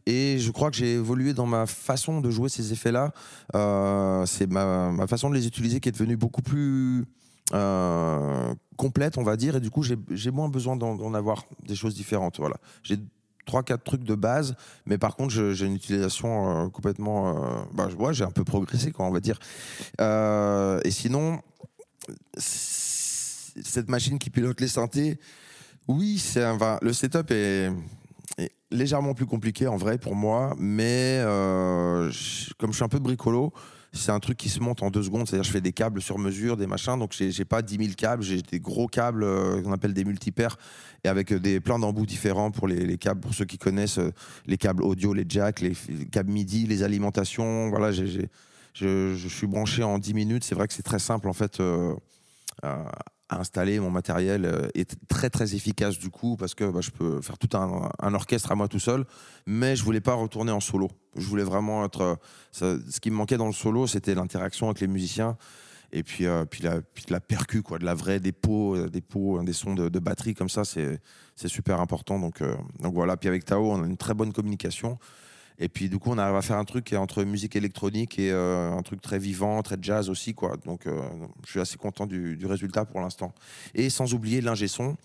Et 0.07 0.39
je 0.39 0.51
crois 0.51 0.71
que 0.71 0.77
j'ai 0.77 0.95
évolué 0.95 1.33
dans 1.33 1.47
ma 1.47 1.67
façon 1.67 2.21
de 2.21 2.31
jouer 2.31 2.49
ces 2.49 2.73
effets-là. 2.73 3.13
Euh, 3.55 4.27
c'est 4.27 4.49
ma, 4.49 5.07
façon 5.07 5.31
de 5.31 5.35
les 5.35 5.47
utiliser 5.47 5.81
qui 5.81 5.89
est 5.89 5.93
devenue 5.93 6.17
beaucoup 6.17 6.43
plus 6.43 7.05
euh, 7.53 8.55
complète, 8.77 9.19
on 9.19 9.23
va 9.23 9.37
dire. 9.37 9.57
Et 9.57 9.61
du 9.61 9.71
coup, 9.71 9.83
j'ai 9.83 10.31
moins 10.31 10.49
besoin 10.49 10.77
d'en 10.77 11.15
avoir 11.15 11.45
des 11.67 11.77
choses 11.77 11.95
différentes. 11.95 12.39
Voilà. 12.39 12.57
J'ai 12.83 12.97
trois, 13.47 13.63
quatre 13.63 13.85
trucs 13.85 14.05
de 14.05 14.15
base, 14.15 14.57
mais 14.87 14.99
par 14.99 15.15
contre, 15.15 15.53
j'ai 15.53 15.67
une 15.67 15.75
utilisation 15.75 16.67
euh, 16.67 16.69
complètement. 16.69 17.65
bah, 17.73 17.89
ouais, 17.99 18.13
j'ai 18.13 18.25
un 18.25 18.31
peu 18.31 18.45
progressé, 18.45 18.91
quoi, 18.91 19.07
on 19.07 19.13
va 19.13 19.21
dire. 19.21 19.39
Et 20.01 20.91
sinon, 20.91 21.41
cette 22.37 23.89
machine 23.89 24.19
qui 24.19 24.31
pilote 24.31 24.61
les 24.61 24.69
synthés, 24.69 25.21
oui, 25.87 26.23
le 26.35 26.93
setup 26.93 27.31
est 27.31 27.71
légèrement 28.73 29.15
plus 29.15 29.27
compliqué 29.27 29.67
en 29.67 29.77
vrai 29.77 29.99
pour 29.99 30.17
moi, 30.17 30.55
mais 30.59 31.19
euh, 31.21 32.11
comme 32.59 32.71
je 32.71 32.77
suis 32.77 32.85
un 32.85 32.89
peu 32.89 32.99
bricolo, 32.99 33.53
c'est 33.93 34.11
un 34.11 34.21
truc 34.21 34.39
qui 34.39 34.49
se 34.49 34.61
monte 34.61 34.83
en 34.83 34.91
deux 34.91 35.03
secondes. 35.03 35.29
C'est-à-dire, 35.29 35.45
je 35.45 35.51
fais 35.51 35.61
des 35.61 35.73
câbles 35.73 36.01
sur 36.01 36.19
mesure, 36.19 36.57
des 36.57 36.67
machins. 36.67 36.99
Donc, 36.99 37.13
j'ai 37.13 37.45
pas 37.45 37.61
10 37.61 37.77
000 37.77 37.91
câbles, 37.95 38.23
j'ai 38.23 38.41
des 38.41 38.59
gros 38.59 38.89
câbles 38.89 39.23
euh, 39.23 39.61
qu'on 39.61 39.73
appelle 39.73 39.93
des 39.93 40.05
multipaires 40.05 40.57
et 41.05 41.09
avec 41.09 41.31
euh, 41.33 41.39
des 41.39 41.61
plein 41.61 41.79
d'embouts 41.79 42.07
différents 42.07 42.51
pour 42.51 42.69
les, 42.69 42.87
les 42.87 42.97
câbles. 42.97 43.21
Pour 43.21 43.35
ceux 43.35 43.45
qui 43.45 43.59
connaissent 43.59 44.01
les 44.47 44.57
câbles 44.57 44.83
audio, 44.83 45.13
les 45.13 45.27
jacks, 45.29 45.61
les, 45.61 45.75
câbles 46.11 46.33
MIDI, 46.33 46.67
les 46.67 46.83
alimentations. 46.83 47.69
Voilà, 47.69 47.93
je, 47.93 49.19
suis 49.29 49.47
branché 49.47 49.83
en 49.83 49.99
10 49.99 50.15
minutes. 50.15 50.45
C'est 50.45 50.55
vrai 50.55 50.67
que 50.69 50.75
c'est 50.75 50.83
très 50.83 50.99
simple 50.99 51.29
en 51.29 51.35
fait. 51.35 51.61
À 53.33 53.41
installer 53.41 53.81
mon 53.81 53.91
matériel 53.91 54.45
euh, 54.45 54.69
est 54.75 54.95
très 55.09 55.31
très 55.31 55.55
efficace 55.55 55.99
du 55.99 56.11
coup 56.11 56.37
parce 56.37 56.55
que 56.55 56.71
bah, 56.71 56.81
je 56.81 56.91
peux 56.91 57.21
faire 57.23 57.39
tout 57.39 57.57
un, 57.57 58.15
orchestre 58.15 58.53
à 58.53 58.55
moi 58.55 58.69
tout 58.69 58.79
seul. 58.79 59.05
Mais 59.47 59.75
je 59.75 59.85
voulais 59.85 60.01
pas 60.01 60.15
retourner 60.15 60.53
en 60.53 60.61
solo. 60.61 60.91
Je 61.17 61.27
voulais 61.27 61.45
vraiment 61.45 61.85
être 61.85 62.19
euh, 62.63 62.79
ce 62.89 63.01
qui 63.01 63.11
me 63.11 63.17
manquait 63.17 63.39
dans 63.39 63.47
le 63.47 63.53
solo 63.53 63.87
c'était 63.87 64.15
l'interaction 64.15 64.67
avec 64.67 64.81
les 64.81 64.87
musiciens 64.87 65.37
et 65.93 66.03
puis 66.03 66.27
euh, 66.27 66.45
puis 66.45 66.63
la 66.63 66.83
puis 66.83 67.05
de 67.07 67.13
la 67.13 67.21
percu 67.21 67.63
quoi 67.63 67.79
de 67.79 67.85
la 67.85 67.95
vraie 67.95 68.21
des 68.21 68.33
des 68.33 68.39
hein, 68.39 69.45
des 69.45 69.53
sons 69.53 69.75
de, 69.75 69.99
batterie 69.99 70.35
comme 70.35 70.51
ça 70.51 70.65
c'est 70.65 71.01
super 71.47 71.81
important. 71.81 72.19
Donc 72.19 72.43
donc 72.81 72.95
voilà. 72.95 73.17
Puis 73.17 73.29
avec 73.29 73.45
Tao 73.45 73.73
on 73.73 73.83
a 73.83 73.87
une 73.87 73.97
très 73.97 74.15
bonne 74.15 74.33
communication 74.33 74.99
et 75.59 75.69
puis 75.69 75.89
du 75.89 75.99
coup, 75.99 76.11
on 76.11 76.19
arrive 76.19 76.37
à 76.37 76.43
faire 76.43 76.59
un 76.59 76.65
truc 76.65 76.85
qui 76.85 76.95
est 76.95 76.99
entre 76.99 77.23
musique 77.25 77.57
électronique 77.57 78.19
et 78.19 78.31
euh, 78.31 78.73
un 78.73 78.83
truc 78.83 79.01
très 79.01 79.19
vivant, 79.19 79.63
très 79.63 79.77
jazz 79.81 80.11
aussi, 80.11 80.35
quoi. 80.35 80.57
Donc, 80.65 80.87
euh, 80.87 81.01
je 81.45 81.51
suis 81.51 81.61
assez 81.61 81.77
content 81.77 82.07
du, 82.07 82.37
du 82.37 82.47
résultat 82.47 82.85
pour 82.85 83.01
l'instant. 83.01 83.33
Et 83.75 83.91
sans 83.91 84.15
oublier 84.15 84.41
l'ingé 84.41 84.69
son, 84.69 84.97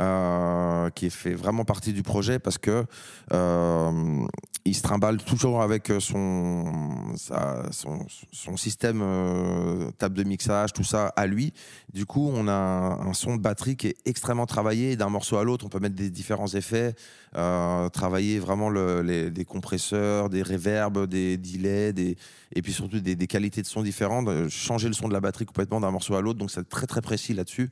euh, 0.00 0.88
qui 0.90 1.10
fait 1.10 1.34
vraiment 1.34 1.64
partie 1.64 1.92
du 1.92 2.02
projet 2.02 2.38
parce 2.38 2.58
que 2.58 2.84
euh, 3.32 4.26
il 4.64 4.74
se 4.74 4.82
trimballe 4.82 5.18
toujours 5.18 5.60
avec 5.60 5.92
son, 5.98 7.14
sa- 7.16 7.64
son, 7.72 8.06
son 8.32 8.56
système 8.56 9.00
euh, 9.02 9.90
table 9.98 10.16
de 10.16 10.22
mixage, 10.24 10.72
tout 10.72 10.84
ça 10.84 11.08
à 11.16 11.26
lui. 11.26 11.52
Du 11.92 12.06
coup, 12.06 12.30
on 12.32 12.46
a 12.48 12.52
un, 12.52 13.12
son 13.12 13.36
de 13.36 13.42
batterie 13.42 13.76
qui 13.76 13.88
est 13.88 13.96
extrêmement 14.04 14.46
travaillé. 14.46 14.96
D'un 14.96 15.08
morceau 15.08 15.36
à 15.36 15.44
l'autre, 15.44 15.66
on 15.66 15.68
peut 15.68 15.80
mettre 15.80 15.96
des 15.96 16.10
différents 16.10 16.46
effets, 16.54 16.94
euh, 17.36 17.88
travailler 17.88 18.38
vraiment 18.38 18.70
le- 18.70 19.02
les, 19.02 19.30
des 19.30 19.44
compresseurs, 19.44 20.28
des 20.28 20.42
reverbs, 20.42 21.06
des 21.06 21.36
delays, 21.36 21.92
et 22.54 22.62
puis 22.62 22.72
surtout 22.72 23.00
des, 23.00 23.16
des 23.16 23.26
qualités 23.26 23.62
de 23.62 23.66
son 23.66 23.82
différentes, 23.82 24.28
euh, 24.28 24.48
changer 24.48 24.86
le 24.88 24.94
son 24.94 25.08
de 25.08 25.12
la 25.12 25.20
batterie 25.20 25.44
complètement 25.46 25.80
d'un 25.80 25.90
morceau 25.90 26.14
à 26.14 26.20
l'autre. 26.20 26.38
Donc, 26.38 26.50
c'est 26.50 26.68
très 26.68 26.86
très 26.86 27.00
précis 27.02 27.34
là-dessus. 27.34 27.70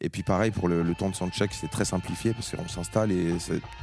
Et 0.00 0.08
puis 0.08 0.22
pareil 0.22 0.50
pour 0.50 0.68
le, 0.68 0.82
le 0.82 0.94
temps 0.94 1.08
de 1.08 1.14
soundcheck, 1.14 1.50
c'est 1.52 1.70
très 1.70 1.84
simplifié 1.84 2.32
parce 2.32 2.54
qu'on 2.54 2.68
s'installe 2.68 3.10
et 3.10 3.34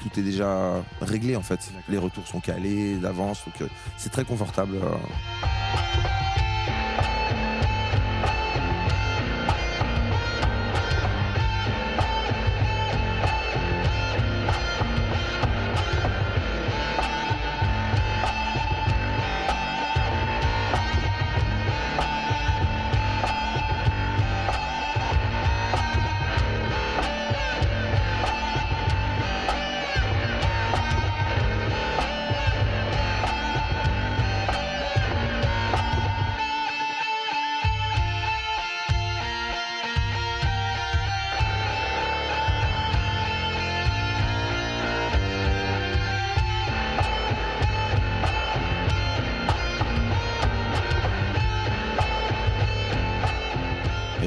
tout 0.01 0.19
est 0.19 0.23
déjà 0.23 0.83
réglé 1.01 1.35
en 1.35 1.41
fait. 1.41 1.59
Les 1.89 1.97
retours 1.97 2.27
sont 2.27 2.39
calés 2.39 2.95
d'avance, 2.95 3.43
donc 3.45 3.61
euh, 3.61 3.67
c'est 3.97 4.11
très 4.11 4.23
confortable. 4.23 4.77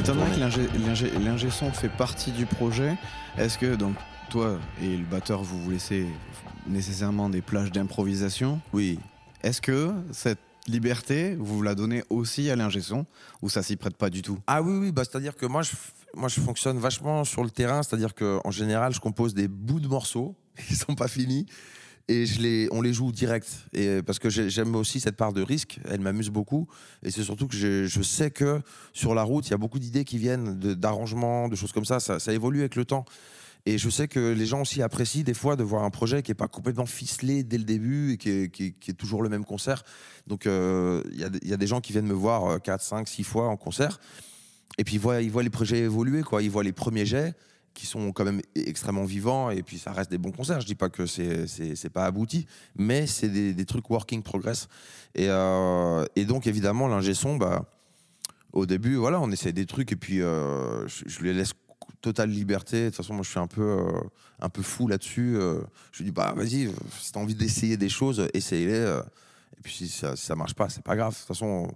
Euh. 0.06 0.36
l'ingé 0.38 0.68
l'ingé- 0.86 1.10
l'ingé 1.18 1.50
son 1.50 1.70
fait 1.72 1.88
partie 1.88 2.30
du 2.32 2.46
projet. 2.46 2.96
Est-ce 3.36 3.58
que 3.58 3.74
donc 3.74 3.96
toi 4.30 4.58
et 4.82 4.96
le 4.96 5.04
batteur 5.04 5.42
vous 5.42 5.60
vous 5.62 5.70
laissez 5.70 6.06
nécessairement 6.66 7.28
des 7.28 7.40
plages 7.42 7.72
d'improvisation? 7.72 8.60
Oui. 8.72 8.98
Est-ce 9.42 9.60
que 9.60 9.92
cette 10.12 10.38
liberté 10.66 11.34
vous 11.36 11.56
vous 11.56 11.62
la 11.62 11.74
donnez 11.74 12.02
aussi 12.10 12.50
à 12.50 12.56
l'ingé 12.56 12.80
son 12.80 13.06
ou 13.42 13.48
ça 13.48 13.62
s'y 13.62 13.76
prête 13.76 13.96
pas 13.96 14.10
du 14.10 14.22
tout? 14.22 14.38
Ah 14.46 14.62
oui, 14.62 14.76
oui, 14.78 14.92
bah, 14.92 15.02
c'est-à-dire 15.04 15.36
que 15.36 15.46
moi 15.46 15.62
je, 15.62 15.72
moi, 16.14 16.28
je 16.28 16.40
fonctionne 16.40 16.78
vachement 16.78 17.24
sur 17.24 17.44
le 17.44 17.50
terrain, 17.50 17.82
c'est-à-dire 17.82 18.14
qu'en 18.14 18.50
général, 18.50 18.92
je 18.92 19.00
compose 19.00 19.34
des 19.34 19.46
bouts 19.48 19.80
de 19.80 19.88
morceaux, 19.88 20.34
ils 20.70 20.76
sont 20.76 20.94
pas 20.94 21.08
finis, 21.08 21.46
et 22.08 22.24
je 22.26 22.40
les, 22.40 22.68
on 22.72 22.80
les 22.82 22.92
joue 22.92 23.12
direct. 23.12 23.46
Et, 23.72 24.02
parce 24.02 24.18
que 24.18 24.30
j'ai- 24.30 24.48
j'aime 24.50 24.74
aussi 24.74 24.98
cette 25.00 25.16
part 25.16 25.32
de 25.32 25.42
risque, 25.42 25.78
elle 25.88 26.00
m'amuse 26.00 26.30
beaucoup, 26.30 26.66
et 27.02 27.10
c'est 27.10 27.22
surtout 27.22 27.46
que 27.46 27.56
je, 27.56 27.84
je 27.86 28.02
sais 28.02 28.30
que 28.30 28.60
sur 28.92 29.14
la 29.14 29.22
route, 29.22 29.46
il 29.46 29.50
y 29.50 29.54
a 29.54 29.58
beaucoup 29.58 29.78
d'idées 29.78 30.04
qui 30.04 30.18
viennent 30.18 30.54
d'arrangements, 30.58 31.48
de, 31.48 31.56
choses 31.56 31.72
comme 31.72 31.84
ça, 31.84 32.00
ça, 32.00 32.18
évolue 32.32 32.60
avec 32.60 32.76
le 32.76 32.84
temps. 32.84 33.04
Et 33.66 33.76
je 33.76 33.90
sais 33.90 34.08
que 34.08 34.32
les 34.32 34.46
gens 34.46 34.62
aussi 34.62 34.80
apprécient 34.82 35.24
des 35.24 35.34
fois 35.34 35.54
de 35.56 35.62
voir 35.62 35.82
un 35.84 35.90
projet 35.90 36.22
qui 36.22 36.30
est 36.30 36.34
pas 36.34 36.48
complètement 36.48 36.86
ficelé 36.86 37.42
dès 37.42 37.58
le 37.58 37.64
début 37.64 38.12
et 38.12 38.16
qui 38.16 38.30
est, 38.30 38.50
qui 38.50 38.74
est- 38.88 38.92
toujours 38.94 39.22
le 39.22 39.28
même 39.28 39.44
concert. 39.44 39.82
Donc 40.26 40.46
euh, 40.46 41.02
il 41.12 41.20
y, 41.20 41.24
a 41.24 41.28
des- 41.28 41.38
il 41.42 41.48
y 41.48 41.52
a 41.52 41.56
des 41.58 41.66
gens 41.66 41.80
qui 41.82 41.92
viennent 41.92 42.06
me 42.06 42.14
voir 42.14 42.62
4, 42.62 42.80
5, 42.82 43.06
6 43.08 43.24
fois 43.24 43.48
en 43.48 43.56
concert. 43.58 44.00
Et 44.78 44.84
puis 44.84 44.94
ils 44.94 45.00
voient, 45.00 45.20
ils 45.20 45.30
voient 45.30 45.42
les 45.42 45.50
projets 45.50 45.78
évoluer, 45.80 46.22
quoi. 46.22 46.42
Ils 46.42 46.50
voient 46.50 46.62
les 46.64 46.72
premiers 46.72 47.04
jets 47.04 47.34
qui 47.78 47.86
sont 47.86 48.10
quand 48.10 48.24
même 48.24 48.42
extrêmement 48.56 49.04
vivants 49.04 49.50
et 49.50 49.62
puis 49.62 49.78
ça 49.78 49.92
reste 49.92 50.10
des 50.10 50.18
bons 50.18 50.32
concerts. 50.32 50.60
Je 50.60 50.66
dis 50.66 50.74
pas 50.74 50.88
que 50.88 51.06
c'est 51.06 51.46
c'est 51.46 51.90
pas 51.90 52.06
abouti, 52.06 52.44
mais 52.76 53.06
c'est 53.06 53.28
des, 53.28 53.54
des 53.54 53.64
trucs 53.64 53.88
working 53.88 54.20
progress. 54.24 54.66
Et, 55.14 55.26
euh, 55.28 56.04
et 56.16 56.24
donc 56.24 56.48
évidemment 56.48 56.88
l'ingé 56.88 57.14
son, 57.14 57.36
bah 57.36 57.64
au 58.52 58.66
début 58.66 58.96
voilà, 58.96 59.20
on 59.20 59.30
essaie 59.30 59.52
des 59.52 59.64
trucs 59.64 59.92
et 59.92 59.96
puis 59.96 60.20
euh, 60.22 60.88
je, 60.88 61.04
je 61.06 61.20
lui 61.20 61.32
laisse 61.32 61.52
totale 62.00 62.30
liberté. 62.30 62.84
De 62.84 62.88
toute 62.88 62.96
façon 62.96 63.14
moi 63.14 63.22
je 63.22 63.30
suis 63.30 63.38
un 63.38 63.46
peu 63.46 63.62
euh, 63.62 64.00
un 64.40 64.48
peu 64.48 64.62
fou 64.62 64.88
là-dessus. 64.88 65.36
Je 65.92 65.98
lui 65.98 66.06
dis 66.06 66.12
bah 66.12 66.34
vas-y, 66.36 66.68
si 66.98 67.12
t'as 67.12 67.20
envie 67.20 67.36
d'essayer 67.36 67.76
des 67.76 67.88
choses, 67.88 68.26
essaye-les. 68.34 69.00
et 69.56 69.60
puis 69.62 69.72
si 69.72 69.88
ça, 69.88 70.16
si 70.16 70.32
marche 70.34 70.54
pas, 70.54 70.68
c'est 70.68 70.82
pas 70.82 70.96
grave. 70.96 71.12
De 71.12 71.18
toute 71.18 71.28
façon. 71.28 71.46
on- 71.46 71.74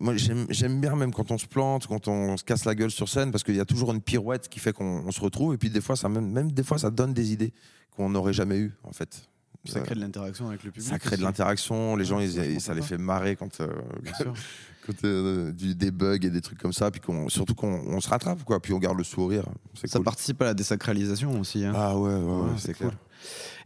moi, 0.00 0.14
j'aime 0.16 0.80
bien 0.80 0.94
même 0.94 1.12
quand 1.12 1.30
on 1.30 1.38
se 1.38 1.46
plante, 1.46 1.86
quand 1.86 2.06
on 2.08 2.36
se 2.36 2.44
casse 2.44 2.64
la 2.64 2.74
gueule 2.74 2.90
sur 2.90 3.08
scène, 3.08 3.30
parce 3.32 3.42
qu'il 3.42 3.56
y 3.56 3.60
a 3.60 3.64
toujours 3.64 3.92
une 3.92 4.00
pirouette 4.00 4.48
qui 4.48 4.60
fait 4.60 4.72
qu'on 4.72 5.02
on 5.06 5.10
se 5.10 5.20
retrouve. 5.20 5.54
Et 5.54 5.58
puis 5.58 5.70
des 5.70 5.80
fois, 5.80 5.96
ça 5.96 6.08
même, 6.08 6.30
même 6.30 6.52
des 6.52 6.62
fois, 6.62 6.78
ça 6.78 6.90
donne 6.90 7.12
des 7.12 7.32
idées 7.32 7.52
qu'on 7.96 8.08
n'aurait 8.10 8.32
jamais 8.32 8.58
eues, 8.58 8.72
en 8.84 8.92
fait. 8.92 9.28
Ça 9.66 9.80
Euh, 9.80 9.82
crée 9.82 9.94
de 9.94 10.00
l'interaction 10.00 10.48
avec 10.48 10.62
le 10.64 10.70
public. 10.70 10.88
ça 10.88 10.98
crée 10.98 11.16
de 11.18 11.22
l'interaction. 11.22 11.94
Les 11.96 12.04
gens, 12.06 12.18
ils- 12.20 12.60
ça 12.60 12.72
les 12.72 12.80
fait 12.82 12.96
marrer 12.96 13.36
quand, 13.36 13.60
euh, 13.60 13.66
Bien 14.02 14.14
sûr. 14.14 14.32
quand 14.32 14.32
euh, 15.04 15.52
du, 15.52 15.74
des 15.74 15.90
bugs 15.90 16.18
et 16.22 16.30
des 16.30 16.40
trucs 16.40 16.58
comme 16.58 16.72
ça. 16.72 16.90
Puis 16.90 17.00
qu'on, 17.00 17.28
surtout 17.28 17.54
qu'on 17.54 17.82
on 17.86 18.00
se 18.00 18.08
rattrape, 18.08 18.44
quoi. 18.44 18.60
Puis 18.60 18.72
on 18.72 18.78
garde 18.78 18.98
le 18.98 19.04
sourire. 19.04 19.44
Ça 19.84 19.98
cool. 19.98 20.04
participe 20.04 20.40
à 20.42 20.46
la 20.46 20.54
désacralisation 20.54 21.38
aussi. 21.40 21.64
hein. 21.64 21.72
Ah 21.74 21.96
ouais, 21.96 22.14
ouais, 22.14 22.20
ouais, 22.20 22.40
Ouais, 22.42 22.50
c'est 22.58 22.74
cool. 22.76 22.92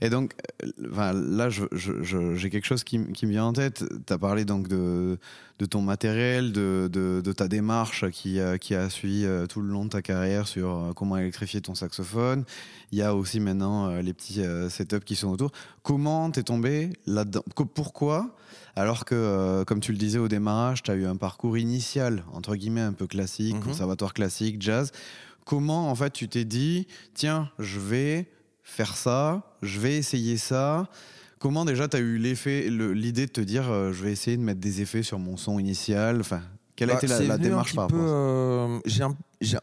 Et 0.00 0.10
donc, 0.10 0.34
euh, 0.64 0.68
enfin, 0.90 1.12
là, 1.12 1.48
j'ai 1.48 2.50
quelque 2.50 2.66
chose 2.66 2.82
qui, 2.82 2.98
me 2.98 3.12
vient 3.28 3.44
en 3.44 3.52
tête. 3.52 3.84
Tu 4.04 4.12
as 4.12 4.18
parlé 4.18 4.44
donc 4.44 4.66
de, 4.66 5.16
de 5.60 5.64
ton 5.66 5.80
matériel, 5.80 6.50
de, 6.50 6.90
de- 6.92 7.20
de 7.24 7.32
ta 7.32 7.46
démarche 7.46 8.10
qui, 8.10 8.40
a- 8.40 8.58
qui 8.58 8.74
a 8.74 8.90
suivi 8.90 9.24
euh, 9.24 9.46
tout 9.46 9.60
le 9.60 9.68
long 9.68 9.84
de 9.84 9.90
ta 9.90 10.02
carrière 10.02 10.48
sur 10.48 10.92
comment 10.96 11.16
électrifier 11.16 11.60
ton 11.60 11.76
saxophone. 11.76 12.42
Il 12.90 12.98
y 12.98 13.02
a 13.02 13.14
aussi 13.14 13.38
maintenant 13.38 13.96
les 14.00 14.12
petits 14.12 14.42
setups 14.70 15.04
qui 15.04 15.14
sont 15.14 15.28
autour. 15.28 15.52
Comment 15.84 16.28
t'es 16.32 16.42
tombé 16.42 16.90
là-dedans? 17.06 17.42
Pourquoi 17.74 18.34
alors 18.76 19.04
que, 19.04 19.14
euh, 19.14 19.64
comme 19.64 19.80
tu 19.80 19.92
le 19.92 19.98
disais 19.98 20.18
au 20.18 20.28
démarrage, 20.28 20.82
tu 20.82 20.90
as 20.90 20.94
eu 20.94 21.06
un 21.06 21.16
parcours 21.16 21.56
initial, 21.58 22.24
entre 22.32 22.56
guillemets, 22.56 22.80
un 22.80 22.92
peu 22.92 23.06
classique, 23.06 23.54
Mhm. 23.56 23.62
conservatoire 23.62 24.14
classique, 24.14 24.60
jazz. 24.60 24.90
Comment, 25.44 25.90
en 25.90 25.94
fait, 25.94 26.10
tu 26.12 26.28
t'es 26.28 26.44
dit, 26.44 26.87
tiens, 27.12 27.50
je 27.58 27.78
vais 27.78 28.28
faire 28.62 28.96
ça, 28.96 29.42
je 29.62 29.78
vais 29.80 29.96
essayer 29.96 30.37
ça 30.37 30.88
Comment 31.40 31.66
déjà 31.66 31.88
tu 31.88 31.96
as 31.98 32.00
eu 32.00 32.16
l'effet, 32.16 32.70
le- 32.70 32.94
l'idée 32.94 33.26
de 33.26 33.30
te 33.30 33.40
dire, 33.42 33.70
euh, 33.70 33.92
je 33.92 34.02
vais 34.02 34.12
essayer 34.12 34.38
de 34.38 34.42
mettre 34.42 34.60
des 34.60 34.80
effets 34.80 35.02
sur 35.02 35.18
mon 35.18 35.37
son 35.37 35.58
initial? 35.58 36.20
Enfin, 36.20 36.40
quelle 36.74 36.88
a 36.90 36.94
Bah, 36.94 36.98
été 37.02 37.06
la, 37.26 37.37
démarche 37.37 37.74
par 37.74 37.84
rapport 37.84 38.00
euh, 38.00 38.78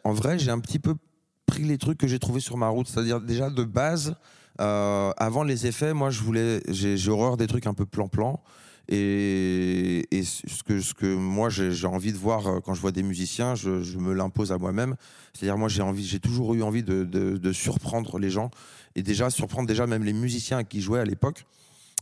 En 0.04 0.13
vrai, 0.13 0.38
j'ai 0.38 0.52
un 0.52 0.60
petit 0.60 0.78
peu 0.78 0.93
pris 1.47 1.63
les 1.63 1.80
trucs 1.80 1.97
que 1.97 2.08
j'ai 2.08 2.19
trouvés 2.19 2.39
sur 2.39 2.56
ma 2.56 2.67
route. 2.67 2.88
C'est-à-dire, 2.88 3.19
déjà, 3.19 3.50
de 3.50 3.63
base, 3.63 4.13
avant 4.60 5.43
les 5.43 5.65
effets, 5.65 5.93
moi, 5.95 6.12
je 6.12 6.21
voulais. 6.21 6.62
J'ai 6.67 6.97
j'ai 6.97 7.10
horreur 7.10 7.36
des 7.36 7.47
trucs 7.47 7.65
un 7.65 7.74
peu 7.74 7.88
plan-plan. 7.88 8.39
Et, 8.89 10.24
ce, 10.24 10.63
que, 10.63 10.82
ce 10.82 10.94
que 10.94 11.06
moi, 11.06 11.50
j'ai 11.50 11.88
envie 11.88 12.12
de 12.12 12.17
voir 12.17 12.48
euh, 12.48 12.60
quand 12.60 12.74
je 12.74 12.82
vois 12.82 12.91
des 12.91 13.04
musiciens, 13.04 13.56
je, 13.56 13.98
me 13.98 14.13
l'impose 14.13 14.52
à 14.52 14.58
moi-même. 14.58 14.96
C'est-à-dire, 15.34 15.58
moi, 15.58 15.70
j'ai 15.70 15.82
envie, 15.82 16.06
j'ai 16.06 16.20
toujours 16.20 16.54
eu 16.54 16.63
envie 16.63 16.84
de, 16.84 17.52
surprendre 17.54 18.20
les 18.20 18.30
gens. 18.30 18.52
Et 18.96 19.04
déjà, 19.04 19.30
surprendre 19.30 19.67
déjà 19.67 19.88
même 19.88 20.04
les 20.04 20.13
musiciens 20.13 20.63
qui 20.63 20.82
jouaient 20.82 21.00
à 21.00 21.06
l'époque. 21.06 21.46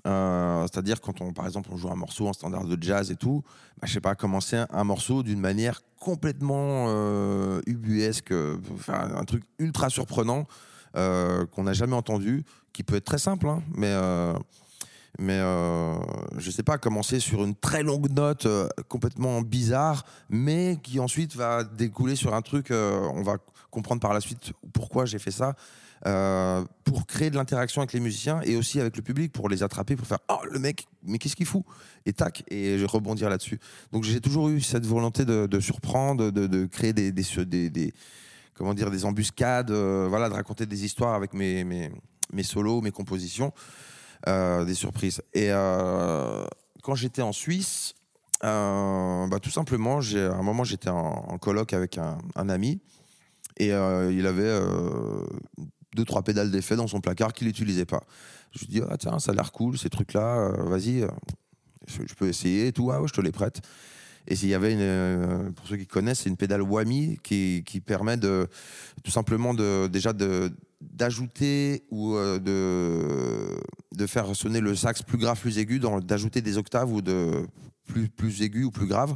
Euh, 0.08 0.66
C'est-à-dire 0.72 1.02
quand 1.02 1.22
on, 1.22 1.34
par 1.34 1.46
exemple, 1.46 1.70
on 1.72 1.78
joue 1.78 1.92
un 1.92 1.96
morceau 1.96 2.28
en 2.28 2.34
standard 2.34 2.66
de 2.66 2.82
jazz 2.82 3.12
et 3.12 3.16
tout, 3.16 3.44
bah, 3.80 3.86
je 3.86 3.94
sais 3.94 4.02
pas, 4.02 4.16
commencer 4.16 4.64
un, 4.70 4.84
morceau 4.84 5.24
d'une 5.24 5.42
manière 5.42 5.82
complètement 6.00 6.86
euh, 6.88 7.62
ubuesque, 7.68 8.34
enfin, 8.74 9.12
un 9.16 9.26
truc 9.26 9.44
ultra 9.60 9.90
surprenant 9.90 10.46
qu'on 10.94 11.64
n'a 11.64 11.74
jamais 11.74 11.96
entendu, 11.96 12.44
qui 12.74 12.84
peut 12.84 12.96
être 12.96 13.06
très 13.06 13.20
simple, 13.20 13.48
hein, 13.48 13.62
mais 13.76 13.94
mais 15.18 15.40
euh, 15.40 15.96
je 16.38 16.52
sais 16.52 16.64
pas, 16.64 16.78
commencer 16.78 17.20
sur 17.20 17.44
une 17.44 17.56
très 17.56 17.84
longue 17.84 18.10
note 18.12 18.46
euh, 18.46 18.68
complètement 18.88 19.42
bizarre, 19.42 20.06
mais 20.30 20.78
qui 20.84 21.00
ensuite 21.00 21.36
va 21.36 21.64
découler 21.64 22.16
sur 22.16 22.34
un 22.34 22.42
truc, 22.42 22.72
euh, 22.72 23.00
on 23.16 23.24
va 23.24 23.38
comprendre 23.72 24.02
par 24.02 24.14
la 24.14 24.22
suite 24.22 24.54
pourquoi 24.74 25.06
j'ai 25.06 25.20
fait 25.20 25.32
ça. 25.32 25.56
euh, 26.06 26.64
pour 26.86 27.06
créer 27.06 27.30
de 27.30 27.36
l'interaction 27.36 27.82
avec 27.82 27.94
les 27.94 28.00
musiciens 28.00 28.40
et 28.44 28.56
aussi 28.56 28.80
avec 28.80 28.96
le 28.96 29.02
public, 29.02 29.32
pour 29.32 29.50
les 29.50 29.64
attraper, 29.64 29.96
pour 29.96 30.08
faire 30.08 30.20
Oh, 30.30 30.40
le 30.50 30.60
mec, 30.60 30.88
mais 31.04 31.18
qu'est-ce 31.18 31.36
qu'il 31.36 31.46
fout? 31.46 31.64
Et 32.06 32.14
tac, 32.14 32.44
et 32.50 32.84
rebondir 32.86 33.30
là-dessus. 33.30 33.60
Donc 33.92 34.04
j'ai 34.04 34.22
toujours 34.22 34.50
eu 34.50 34.62
cette 34.62 34.86
volonté 34.86 35.26
de, 35.26 35.60
surprendre, 35.60 36.32
de, 36.32 36.66
créer 36.68 36.94
des, 36.94 37.94
comment 38.54 38.74
dire, 38.74 38.92
des 38.92 39.06
embuscades, 39.06 39.72
voilà, 39.72 40.30
de 40.30 40.34
raconter 40.34 40.66
des 40.66 40.86
histoires 40.86 41.16
avec 41.16 41.34
mes, 41.34 41.64
mes, 41.64 42.44
solos, 42.44 42.82
mes 42.82 42.92
compositions, 42.92 43.52
des 44.28 44.74
surprises. 44.74 45.22
Et 45.34 45.52
euh, 45.52 46.46
quand 46.84 46.96
j'étais 46.96 47.22
en 47.22 47.32
Suisse, 47.32 47.96
euh, 48.44 49.28
bah, 49.28 49.40
tout 49.40 49.50
simplement, 49.50 50.00
à 50.00 50.18
un 50.18 50.44
moment, 50.44 50.64
j'étais 50.64 50.90
en, 50.90 51.38
colloque 51.38 51.74
avec 51.74 51.98
un, 51.98 52.50
ami 52.50 52.80
et 53.58 53.74
euh, 53.74 54.12
il 54.12 54.26
avait 54.26 54.44
euh, 54.44 55.26
deux, 55.96 56.06
trois 56.06 56.24
pédales 56.24 56.50
d'effet 56.50 56.76
dans 56.76 56.88
son 56.88 57.02
placard 57.02 57.34
qu'il 57.34 57.48
n'utilisait 57.48 57.86
pas. 57.86 58.04
Je 58.52 58.60
lui 58.60 58.68
dis, 58.68 58.82
ah, 58.90 58.98
tiens, 58.98 59.20
ça 59.20 59.32
a 59.32 59.36
l'air 59.36 59.52
cool, 59.52 59.78
ces 59.78 59.90
trucs-là, 59.90 60.38
euh, 60.38 60.64
vas-y, 60.64 61.04
euh, 61.04 61.08
je, 61.88 62.14
peux 62.14 62.28
essayer 62.28 62.68
et 62.68 62.72
tout, 62.72 62.92
ah 62.92 63.02
ouais, 63.02 63.08
je 63.08 63.14
te 63.14 63.22
les 63.22 63.32
prête. 63.32 63.62
Et 64.28 64.36
s'il 64.36 64.50
y 64.50 64.54
avait, 64.54 64.74
une, 64.74 64.80
euh, 64.82 65.52
pour 65.52 65.68
ceux 65.68 65.78
qui 65.78 65.88
connaissent, 65.88 66.22
c'est 66.22 66.30
une 66.30 66.38
pédale 66.38 66.62
Whammy 66.62 67.20
qui, 67.24 67.64
qui 67.66 67.82
permet 67.82 68.16
de, 68.16 68.48
tout 69.04 69.12
simplement 69.12 69.54
de, 69.54 69.88
déjà 69.88 70.14
de 70.14 70.52
d'ajouter 70.82 71.84
ou 71.92 72.16
euh, 72.16 72.40
de, 72.40 73.60
de 73.98 74.08
faire 74.08 74.36
sonner 74.36 74.62
le 74.62 74.76
sax 74.76 75.02
plus 75.02 75.18
grave, 75.18 75.40
plus 75.40 75.58
aigu, 75.58 75.80
d'ajouter 75.80 76.42
des 76.42 76.58
octaves 76.58 76.92
ou 76.92 77.02
de 77.02 77.46
plus, 77.86 78.10
plus 78.10 78.42
aigu 78.42 78.64
ou 78.64 78.72
plus 78.72 78.88
grave. 78.88 79.16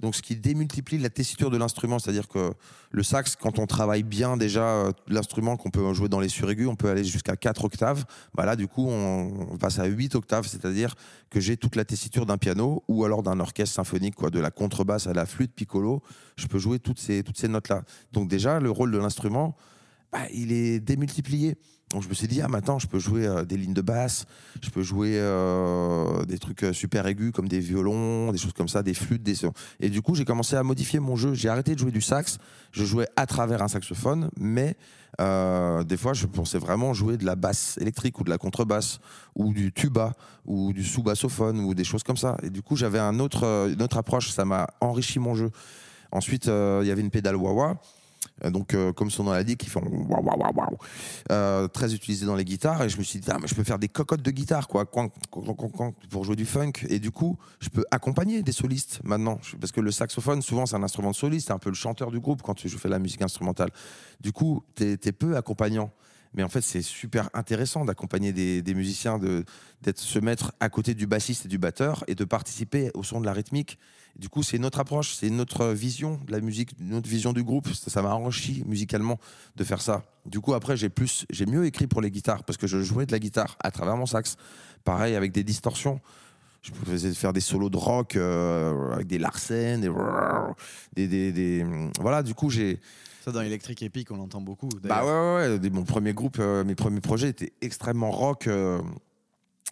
Donc, 0.00 0.14
ce 0.16 0.22
qui 0.22 0.34
démultiplie 0.34 0.96
la 0.96 1.10
tessiture 1.10 1.50
de 1.50 1.58
l'instrument, 1.58 1.98
c'est-à-dire 1.98 2.26
que 2.26 2.52
le 2.90 3.02
sax, 3.02 3.36
quand 3.36 3.58
on 3.58 3.66
travaille 3.66 4.02
bien 4.02 4.38
déjà 4.38 4.64
euh, 4.64 4.92
l'instrument, 5.08 5.58
qu'on 5.58 5.70
peut 5.70 5.92
jouer 5.92 6.08
dans 6.08 6.20
les 6.20 6.30
suraigus, 6.30 6.68
on 6.68 6.74
peut 6.74 6.88
aller 6.88 7.04
jusqu'à 7.04 7.36
4 7.36 7.64
octaves. 7.66 8.06
Bah 8.34 8.46
là, 8.46 8.56
du 8.56 8.66
coup, 8.66 8.88
on, 8.88 9.48
on 9.52 9.58
passe 9.58 9.78
à 9.78 9.84
8 9.84 10.14
octaves, 10.14 10.46
c'est-à-dire 10.46 10.94
que 11.28 11.38
j'ai 11.38 11.58
toute 11.58 11.76
la 11.76 11.84
tessiture 11.84 12.24
d'un 12.24 12.38
piano 12.38 12.82
ou 12.88 13.04
alors 13.04 13.22
d'un 13.22 13.40
orchestre 13.40 13.74
symphonique, 13.74 14.14
quoi, 14.14 14.30
de 14.30 14.40
la 14.40 14.50
contrebasse 14.50 15.06
à 15.06 15.12
la 15.12 15.26
flûte 15.26 15.52
piccolo. 15.54 16.02
Je 16.36 16.46
peux 16.46 16.58
jouer 16.58 16.78
toutes 16.78 16.98
ces, 16.98 17.22
toutes 17.22 17.36
ces 17.36 17.48
notes-là. 17.48 17.82
Donc, 18.12 18.26
déjà, 18.26 18.58
le 18.58 18.70
rôle 18.70 18.92
de 18.92 18.98
l'instrument, 18.98 19.54
bah, 20.12 20.20
il 20.32 20.52
est 20.52 20.80
démultiplié. 20.80 21.56
Donc 21.92 22.04
je 22.04 22.08
me 22.08 22.14
suis 22.14 22.28
dit, 22.28 22.40
ah, 22.40 22.46
maintenant, 22.46 22.78
je 22.78 22.86
peux 22.86 23.00
jouer 23.00 23.26
euh, 23.26 23.44
des 23.44 23.56
lignes 23.56 23.74
de 23.74 23.80
basse, 23.80 24.24
je 24.62 24.70
peux 24.70 24.82
jouer 24.82 25.14
euh, 25.14 26.24
des 26.24 26.38
trucs 26.38 26.62
euh, 26.62 26.72
super 26.72 27.04
aigus 27.08 27.32
comme 27.32 27.48
des 27.48 27.58
violons, 27.58 28.30
des 28.30 28.38
choses 28.38 28.52
comme 28.52 28.68
ça, 28.68 28.84
des 28.84 28.94
flûtes, 28.94 29.24
des. 29.24 29.34
Et 29.80 29.88
du 29.88 30.00
coup, 30.00 30.14
j'ai 30.14 30.24
commencé 30.24 30.54
à 30.54 30.62
modifier 30.62 31.00
mon 31.00 31.16
jeu. 31.16 31.34
J'ai 31.34 31.48
arrêté 31.48 31.74
de 31.74 31.80
jouer 31.80 31.90
du 31.90 32.00
sax. 32.00 32.38
Je 32.70 32.84
jouais 32.84 33.08
à 33.16 33.26
travers 33.26 33.60
un 33.60 33.66
saxophone, 33.66 34.30
mais 34.36 34.76
euh, 35.20 35.82
des 35.82 35.96
fois, 35.96 36.12
je 36.12 36.26
pensais 36.26 36.58
vraiment 36.58 36.94
jouer 36.94 37.16
de 37.16 37.24
la 37.24 37.34
basse 37.34 37.76
électrique 37.80 38.20
ou 38.20 38.24
de 38.24 38.30
la 38.30 38.38
contrebasse 38.38 39.00
ou 39.34 39.52
du 39.52 39.72
tuba 39.72 40.12
ou 40.46 40.72
du 40.72 40.84
sous-bassophone 40.84 41.58
ou 41.58 41.74
des 41.74 41.84
choses 41.84 42.04
comme 42.04 42.16
ça. 42.16 42.36
Et 42.44 42.50
du 42.50 42.62
coup, 42.62 42.76
j'avais 42.76 43.00
un 43.00 43.18
autre, 43.18 43.68
une 43.72 43.82
autre 43.82 43.96
approche. 43.96 44.30
Ça 44.30 44.44
m'a 44.44 44.68
enrichi 44.80 45.18
mon 45.18 45.34
jeu. 45.34 45.50
Ensuite, 46.12 46.46
il 46.46 46.86
y 46.86 46.90
avait 46.92 47.00
une 47.00 47.10
pédale 47.10 47.36
wah-wah 47.36 47.80
Donc, 48.48 48.74
euh, 48.74 48.92
comme 48.92 49.10
son 49.10 49.24
nom 49.24 49.32
l'indique, 49.32 49.60
qui 49.60 49.68
font 49.68 49.82
waouh, 49.82 50.24
waouh, 50.24 50.54
waouh. 50.54 50.78
Euh, 51.30 51.68
très 51.68 51.94
utilisé 51.94 52.26
dans 52.26 52.36
les 52.36 52.44
guitares. 52.44 52.82
Et 52.82 52.88
je 52.88 52.96
me 52.98 53.02
suis 53.02 53.18
dit, 53.18 53.28
ah, 53.30 53.38
mais 53.40 53.48
je 53.48 53.54
peux 53.54 53.64
faire 53.64 53.78
des 53.78 53.88
cocottes 53.88 54.22
de 54.22 54.30
guitare, 54.30 54.68
quoi, 54.68 54.86
pour 54.90 56.24
jouer 56.24 56.36
du 56.36 56.46
funk. 56.46 56.72
Et 56.88 56.98
du 56.98 57.10
coup, 57.10 57.36
je 57.60 57.68
peux 57.68 57.84
accompagner 57.90 58.42
des 58.42 58.52
solistes 58.52 59.00
maintenant. 59.04 59.40
Parce 59.60 59.72
que 59.72 59.80
le 59.80 59.90
saxophone, 59.90 60.42
souvent, 60.42 60.66
c'est 60.66 60.76
un 60.76 60.82
instrument 60.82 61.10
de 61.10 61.16
soliste. 61.16 61.48
C'est 61.48 61.52
un 61.52 61.58
peu 61.58 61.70
le 61.70 61.74
chanteur 61.74 62.10
du 62.10 62.20
groupe 62.20 62.42
quand 62.42 62.66
je 62.66 62.76
fais 62.76 62.88
la 62.88 62.98
musique 62.98 63.22
instrumentale. 63.22 63.70
Du 64.20 64.32
coup, 64.32 64.62
t'es 64.74 64.98
es 65.04 65.12
peu 65.12 65.36
accompagnant. 65.36 65.90
Mais 66.34 66.42
en 66.44 66.48
fait, 66.48 66.60
c'est 66.60 66.82
super 66.82 67.28
intéressant 67.34 67.84
d'accompagner 67.84 68.32
des, 68.32 68.74
musiciens, 68.74 69.18
de 69.18 69.44
se 69.96 70.18
mettre 70.20 70.52
à 70.60 70.68
côté 70.68 70.94
du 70.94 71.06
bassiste 71.06 71.46
et 71.46 71.48
du 71.48 71.58
batteur 71.58 72.04
et 72.06 72.14
de 72.14 72.24
participer 72.24 72.90
au 72.94 73.02
son 73.02 73.20
de 73.20 73.26
la 73.26 73.32
rythmique. 73.32 73.78
Du 74.16 74.28
coup, 74.28 74.42
c'est 74.42 74.58
notre 74.58 74.78
approche, 74.80 75.14
c'est 75.14 75.30
notre 75.30 75.66
vision 75.68 76.20
de 76.26 76.32
la 76.32 76.40
musique, 76.40 76.70
notre 76.80 77.08
vision 77.08 77.32
du 77.32 77.42
groupe. 77.42 77.68
Ça 77.72 77.90
ça 77.90 78.02
m'a 78.02 78.14
enrichi 78.14 78.62
musicalement 78.66 79.18
de 79.56 79.64
faire 79.64 79.80
ça. 79.80 80.04
Du 80.26 80.40
coup, 80.40 80.54
après, 80.54 80.76
j'ai 80.76 80.88
plus, 80.88 81.26
j'ai 81.30 81.46
mieux 81.46 81.64
écrit 81.64 81.86
pour 81.88 82.00
les 82.00 82.10
guitares 82.10 82.44
parce 82.44 82.56
que 82.56 82.66
je 82.68 82.80
jouais 82.80 83.06
de 83.06 83.12
la 83.12 83.18
guitare 83.18 83.56
à 83.60 83.70
travers 83.72 83.96
mon 83.96 84.06
sax. 84.06 84.36
Pareil 84.84 85.14
avec 85.16 85.32
des 85.32 85.42
distorsions. 85.44 86.00
Je 86.62 86.72
faisais 86.72 87.14
faire 87.14 87.32
des 87.32 87.40
solos 87.40 87.70
de 87.70 87.76
rock 87.78 88.16
euh, 88.16 88.92
avec 88.92 89.06
des 89.06 89.18
Larsen, 89.18 89.80
des, 89.80 89.88
des, 90.94 91.08
des- 91.08 91.32
des- 91.32 91.66
voilà. 92.00 92.22
Du 92.22 92.34
coup, 92.34 92.50
j'ai 92.50 92.80
Ça, 93.30 93.38
dans 93.38 93.42
Electric 93.42 93.82
Epic, 93.82 94.10
on 94.10 94.16
l'entend 94.16 94.40
beaucoup. 94.40 94.68
bah 94.82 95.04
ouais, 95.04 95.58
ouais, 95.58 95.70
Mon 95.70 95.84
premier 95.84 96.12
groupe, 96.12 96.36
euh, 96.40 96.64
mes 96.64 96.74
premiers 96.74 97.00
projets 97.00 97.28
étaient 97.28 97.52
extrêmement 97.60 98.10
rock. 98.10 98.46
Euh, 98.46 98.80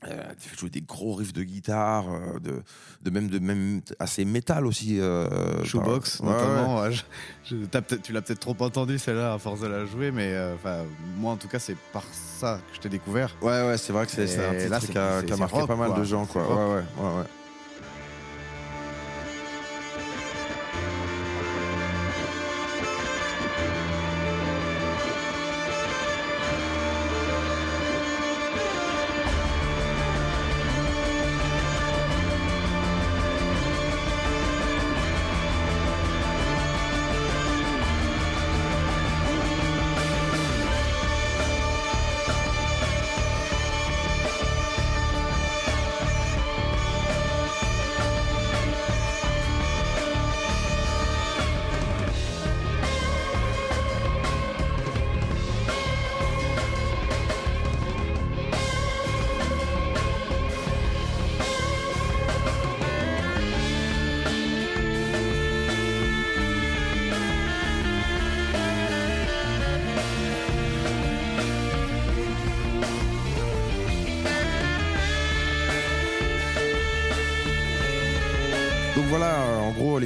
euh, 0.07 0.23
je 0.53 0.57
jouais 0.57 0.71
des 0.71 0.81
gros 0.83 1.15
riffs 1.15 1.33
de 1.33 1.43
guitare, 1.43 2.05
euh, 2.09 2.39
de, 2.39 2.63
de 3.03 3.11
même 3.11 3.27
de 3.29 3.41
même 3.41 3.81
assez 3.99 4.25
métal 4.25 4.65
aussi. 4.65 5.01
Euh, 5.01 5.65
Shoebox, 5.65 6.23
notamment. 6.23 6.83
ouais, 6.83 6.93
je- 6.93 7.03
je- 7.45 7.65
t'as 7.65 7.81
peut-être- 7.83 8.03
tu 8.03 8.13
l'as 8.13 8.23
peut-être 8.23 8.39
trop 8.39 8.57
entendu 8.61 8.97
celle-là 9.01 9.35
à 9.35 9.39
force 9.39 9.61
de 9.61 9.67
la 9.67 9.87
jouer, 9.87 10.13
mais 10.13 10.33
euh, 10.35 10.55
enfin, 10.55 10.85
moi 11.17 11.33
en 11.33 11.37
tout 11.37 11.49
cas, 11.49 11.59
c'est 11.59 11.77
par 11.93 12.05
ça 12.13 12.61
que 12.71 12.77
je 12.77 12.81
t'ai 12.81 12.89
découvert. 12.89 13.35
Ouais, 13.43 13.67
ouais, 13.67 13.77
c'est 13.77 13.93
vrai 13.93 14.07
que 14.07 14.13
c'est 14.13 14.29
c'est 14.29 14.39
un 14.45 14.69
là, 14.69 14.79
qui 14.79 14.87
c'est- 14.87 14.97
a, 14.99 15.37
marqué 15.37 15.57
rock, 15.59 15.67
pas 15.67 15.75
mal 15.75 15.91
quoi. 15.91 15.99
de 15.99 16.05
gens, 16.05 16.27
quoi. 16.27 16.47
Ouais, 16.47 16.75
ouais, 16.77 16.83
ouais, 17.03 17.25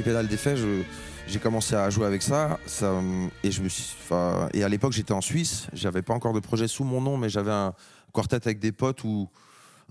pédales 0.03 0.27
d'effet, 0.27 0.55
j'ai 1.27 1.39
commencé 1.39 1.75
à 1.75 1.89
jouer 1.89 2.05
avec 2.05 2.21
ça, 2.21 2.59
et 3.43 3.51
je 3.51 3.61
et 4.53 4.63
à 4.63 4.69
l'époque 4.69 4.91
j'étais 4.91 5.13
en 5.13 5.21
Suisse, 5.21 5.67
j'avais 5.73 6.01
pas 6.01 6.13
encore 6.13 6.33
de 6.33 6.39
projet 6.39 6.67
sous 6.67 6.83
mon 6.83 7.01
nom, 7.01 7.17
mais 7.17 7.29
j'avais 7.29 7.51
un 7.51 7.73
quartet 8.13 8.35
avec 8.35 8.59
des 8.59 8.71
potes 8.71 9.03
où 9.03 9.29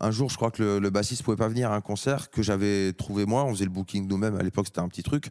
un 0.00 0.10
jour, 0.10 0.30
je 0.30 0.36
crois 0.36 0.50
que 0.50 0.62
le, 0.62 0.78
le 0.78 0.90
bassiste 0.90 1.22
pouvait 1.22 1.36
pas 1.36 1.48
venir 1.48 1.70
à 1.70 1.76
un 1.76 1.80
concert 1.80 2.30
que 2.30 2.42
j'avais 2.42 2.92
trouvé 2.92 3.26
moi, 3.26 3.44
on 3.44 3.52
faisait 3.52 3.64
le 3.64 3.70
booking 3.70 4.06
nous-mêmes. 4.08 4.36
À 4.36 4.42
l'époque, 4.42 4.66
c'était 4.66 4.80
un 4.80 4.88
petit 4.88 5.02
truc. 5.02 5.30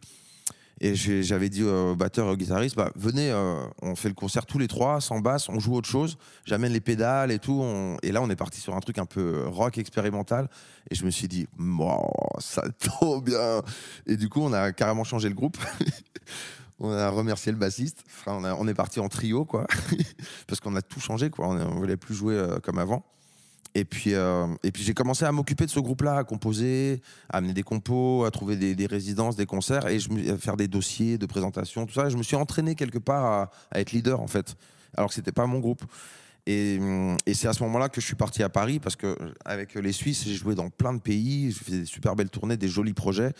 Et 0.80 0.94
j'avais 0.94 1.48
dit 1.48 1.62
au 1.62 1.94
batteur 1.94 2.26
et 2.26 2.30
au 2.30 2.36
guitariste, 2.36 2.74
bah, 2.74 2.90
venez, 2.96 3.30
euh, 3.30 3.64
on 3.82 3.94
fait 3.94 4.08
le 4.08 4.14
concert 4.14 4.46
tous 4.46 4.58
les 4.58 4.66
trois, 4.66 5.00
sans 5.00 5.20
basse, 5.20 5.48
on 5.48 5.60
joue 5.60 5.76
autre 5.76 5.88
chose, 5.88 6.18
j'amène 6.44 6.72
les 6.72 6.80
pédales 6.80 7.30
et 7.30 7.38
tout. 7.38 7.64
Et 8.02 8.10
là, 8.10 8.20
on 8.20 8.28
est 8.30 8.36
parti 8.36 8.60
sur 8.60 8.74
un 8.74 8.80
truc 8.80 8.98
un 8.98 9.06
peu 9.06 9.46
rock 9.46 9.78
expérimental. 9.78 10.48
Et 10.90 10.94
je 10.94 11.04
me 11.04 11.10
suis 11.10 11.28
dit, 11.28 11.46
Mouah, 11.56 12.10
ça 12.38 12.64
trop 12.80 13.20
bien. 13.20 13.62
Et 14.06 14.16
du 14.16 14.28
coup, 14.28 14.40
on 14.40 14.52
a 14.52 14.72
carrément 14.72 15.04
changé 15.04 15.28
le 15.28 15.34
groupe. 15.34 15.56
on 16.80 16.90
a 16.90 17.08
remercié 17.10 17.52
le 17.52 17.58
bassiste. 17.58 18.02
Enfin, 18.06 18.40
on, 18.42 18.64
on 18.64 18.68
est 18.68 18.74
parti 18.74 18.98
en 18.98 19.08
trio, 19.08 19.44
quoi. 19.44 19.66
Parce 20.48 20.60
qu'on 20.60 20.74
a 20.74 20.82
tout 20.82 21.00
changé, 21.00 21.30
quoi. 21.30 21.48
On 21.48 21.54
ne 21.54 21.64
voulait 21.64 21.96
plus 21.96 22.14
jouer 22.14 22.34
euh, 22.34 22.58
comme 22.58 22.78
avant. 22.78 23.04
Et 23.74 23.84
puis, 23.84 24.14
euh, 24.14 24.46
et 24.62 24.70
puis 24.70 24.82
j'ai 24.82 24.92
commencé 24.92 25.24
à 25.24 25.32
m'occuper 25.32 25.64
de 25.64 25.70
ce 25.70 25.80
groupe-là, 25.80 26.16
à 26.18 26.24
composer, 26.24 27.00
à 27.30 27.38
amener 27.38 27.54
des 27.54 27.62
compos, 27.62 28.24
à 28.24 28.30
trouver 28.30 28.56
des, 28.56 28.86
résidences, 28.86 29.34
des 29.34 29.46
concerts, 29.46 29.86
et 29.86 29.98
je 29.98 30.10
à 30.30 30.36
faire 30.36 30.56
des 30.56 30.68
dossiers 30.68 31.16
de 31.16 31.24
présentation, 31.24 31.86
tout 31.86 31.94
ça. 31.94 32.10
Je 32.10 32.16
me 32.16 32.22
suis 32.22 32.36
entraîné 32.36 32.74
quelque 32.74 32.98
part 32.98 33.50
à, 33.70 33.80
être 33.80 33.92
leader, 33.92 34.20
en 34.20 34.26
fait, 34.26 34.56
alors 34.94 35.08
que 35.08 35.14
c'était 35.14 35.32
pas 35.32 35.46
mon 35.46 35.58
groupe. 35.58 35.82
Et, 36.44 36.76
hum, 36.80 37.16
et 37.24 37.32
c'est 37.32 37.48
à 37.48 37.54
ce 37.54 37.62
moment-là 37.62 37.88
que 37.88 38.00
je 38.00 38.06
suis 38.06 38.14
parti 38.14 38.42
à 38.42 38.50
Paris, 38.50 38.78
parce 38.78 38.96
que 38.96 39.16
avec 39.44 39.74
les 39.74 39.92
Suisses, 39.92 40.24
j'ai 40.26 40.34
joué 40.34 40.54
dans 40.54 40.68
plein 40.68 40.92
de 40.92 41.00
pays, 41.00 41.50
je 41.52 41.64
faisais 41.64 41.80
des 41.80 41.86
super 41.86 42.14
belles 42.14 42.30
tournées, 42.30 42.58
des 42.58 42.68
jolis 42.68 42.92
projets. 42.92 43.32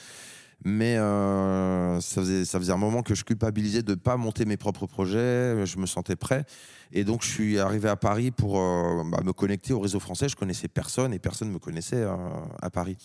Mais 0.64 0.96
euh, 0.96 2.00
ça, 2.00 2.22
faisait, 2.22 2.72
un 2.72 2.76
moment 2.76 3.02
que 3.02 3.14
je 3.14 3.24
culpabilisais 3.24 3.82
de 3.82 3.92
ne 3.92 3.96
pas 3.96 4.16
monter 4.16 4.44
mes 4.44 4.56
propres 4.56 4.86
projets. 4.86 5.66
Je 5.66 5.78
me 5.78 5.86
sentais 5.86 6.16
prêt. 6.16 6.44
Et 6.92 7.04
donc, 7.04 7.22
je 7.22 7.28
suis 7.28 7.58
arrivé 7.58 7.88
à 7.88 7.96
Paris 7.96 8.30
pour 8.30 8.60
euh, 8.60 9.02
bah, 9.10 9.20
me 9.24 9.32
connecter 9.32 9.72
au 9.72 9.80
réseau 9.80 9.98
français. 9.98 10.28
Je 10.28 10.36
connaissais 10.36 10.68
personne 10.68 11.12
et 11.12 11.18
personne 11.18 11.48
ne 11.48 11.54
me 11.54 11.58
connaissait 11.58 11.96
euh, 11.96 12.16
à 12.60 12.70
Paris. 12.70 12.96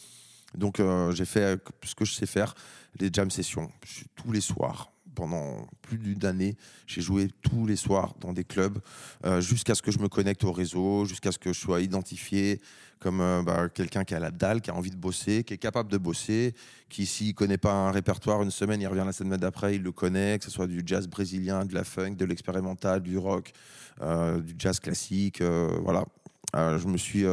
Donc, 0.56 0.82
j'ai 1.12 1.26
fait 1.26 1.60
ce 1.84 1.94
que 1.94 2.06
je 2.06 2.14
sais 2.14 2.26
faire, 2.26 2.56
les 3.00 3.10
jam 3.12 3.30
sessions. 3.30 3.70
Tous 4.16 4.32
les 4.32 4.40
soirs. 4.40 4.92
Pendant 5.18 5.66
plus 5.82 5.98
d'une 5.98 6.24
année, 6.26 6.56
j'ai 6.86 7.02
joué 7.02 7.30
tous 7.42 7.66
les 7.66 7.76
soirs 7.76 8.14
dans 8.22 8.34
des 8.34 8.44
clubs 8.44 8.78
euh, 9.26 9.42
jusqu'à 9.42 9.74
ce 9.74 9.82
que 9.82 9.90
je 9.90 9.98
me 9.98 10.08
connecte 10.08 10.44
au 10.44 10.52
réseau, 10.52 11.06
jusqu'à 11.06 11.32
ce 11.32 11.40
que 11.40 11.54
je 11.54 11.60
sois 11.60 11.82
identifié 11.82 12.62
comme 13.00 13.20
euh, 13.20 13.42
bah, 13.42 13.68
quelqu'un 13.68 14.04
qui 14.04 14.14
a 14.14 14.20
la 14.20 14.30
dalle, 14.30 14.62
qui 14.62 14.70
a 14.70 14.76
envie 14.76 14.92
de 14.92 14.96
bosser, 14.96 15.44
qui 15.44 15.56
est 15.56 15.58
capable 15.58 15.92
de 15.92 15.98
bosser, 15.98 16.54
qui 16.88 17.08
s'il 17.08 17.34
connaît 17.34 17.58
pas 17.58 17.74
un 17.74 17.90
répertoire 17.90 18.44
une 18.44 18.52
semaine, 18.52 18.80
il 18.80 18.86
revient 18.86 19.06
la 19.08 19.12
semaine 19.12 19.40
d'après, 19.40 19.76
il 19.78 19.82
le 19.82 19.92
connaît, 19.92 20.38
que 20.38 20.46
ce 20.46 20.52
soit 20.52 20.68
du 20.68 20.84
jazz 20.86 21.08
brésilien, 21.08 21.66
de 21.66 21.74
la 21.74 21.84
funk, 21.84 22.12
de 22.12 22.26
l'expérimental, 22.26 23.02
du 23.02 23.18
rock, 23.18 23.54
euh, 24.04 24.40
du 24.40 24.54
jazz 24.60 24.80
classique, 24.80 25.42
voilà. 25.42 26.06
Je 26.54 26.88
me 26.88 26.98
suis, 26.98 27.26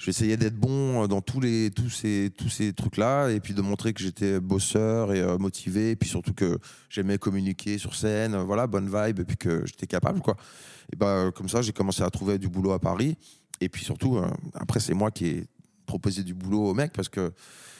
euh, 0.00 0.04
j'essayais 0.04 0.36
d'être 0.36 0.56
bon 0.56 1.06
dans 1.06 1.20
tous 1.20 1.40
les 1.40 1.70
tous 1.70 1.90
ces 1.90 2.30
tous 2.36 2.48
ces 2.48 2.72
trucs 2.72 2.96
là, 2.96 3.28
et 3.28 3.40
puis 3.40 3.54
de 3.54 3.62
montrer 3.62 3.92
que 3.92 4.02
j'étais 4.02 4.40
bosseur 4.40 5.12
et 5.12 5.20
euh, 5.20 5.38
motivé, 5.38 5.90
et 5.90 5.96
puis 5.96 6.08
surtout 6.08 6.34
que 6.34 6.58
j'aimais 6.88 7.18
communiquer 7.18 7.78
sur 7.78 7.94
scène, 7.94 8.34
euh, 8.34 8.42
voilà, 8.42 8.66
bonne 8.66 8.86
vibe, 8.86 9.20
et 9.20 9.24
puis 9.24 9.36
que 9.36 9.64
j'étais 9.66 9.86
capable 9.86 10.20
quoi. 10.20 10.36
Et 10.92 10.96
bah 10.96 11.30
comme 11.34 11.48
ça, 11.48 11.62
j'ai 11.62 11.72
commencé 11.72 12.02
à 12.02 12.10
trouver 12.10 12.38
du 12.38 12.48
boulot 12.48 12.72
à 12.72 12.78
Paris. 12.78 13.16
Et 13.60 13.68
puis 13.68 13.84
surtout, 13.84 14.16
euh, 14.16 14.26
après, 14.54 14.80
c'est 14.80 14.94
moi 14.94 15.10
qui 15.10 15.26
ai 15.26 15.46
proposé 15.86 16.22
du 16.22 16.34
boulot 16.34 16.68
au 16.68 16.74
mec 16.74 16.92
parce 16.92 17.08
que 17.08 17.32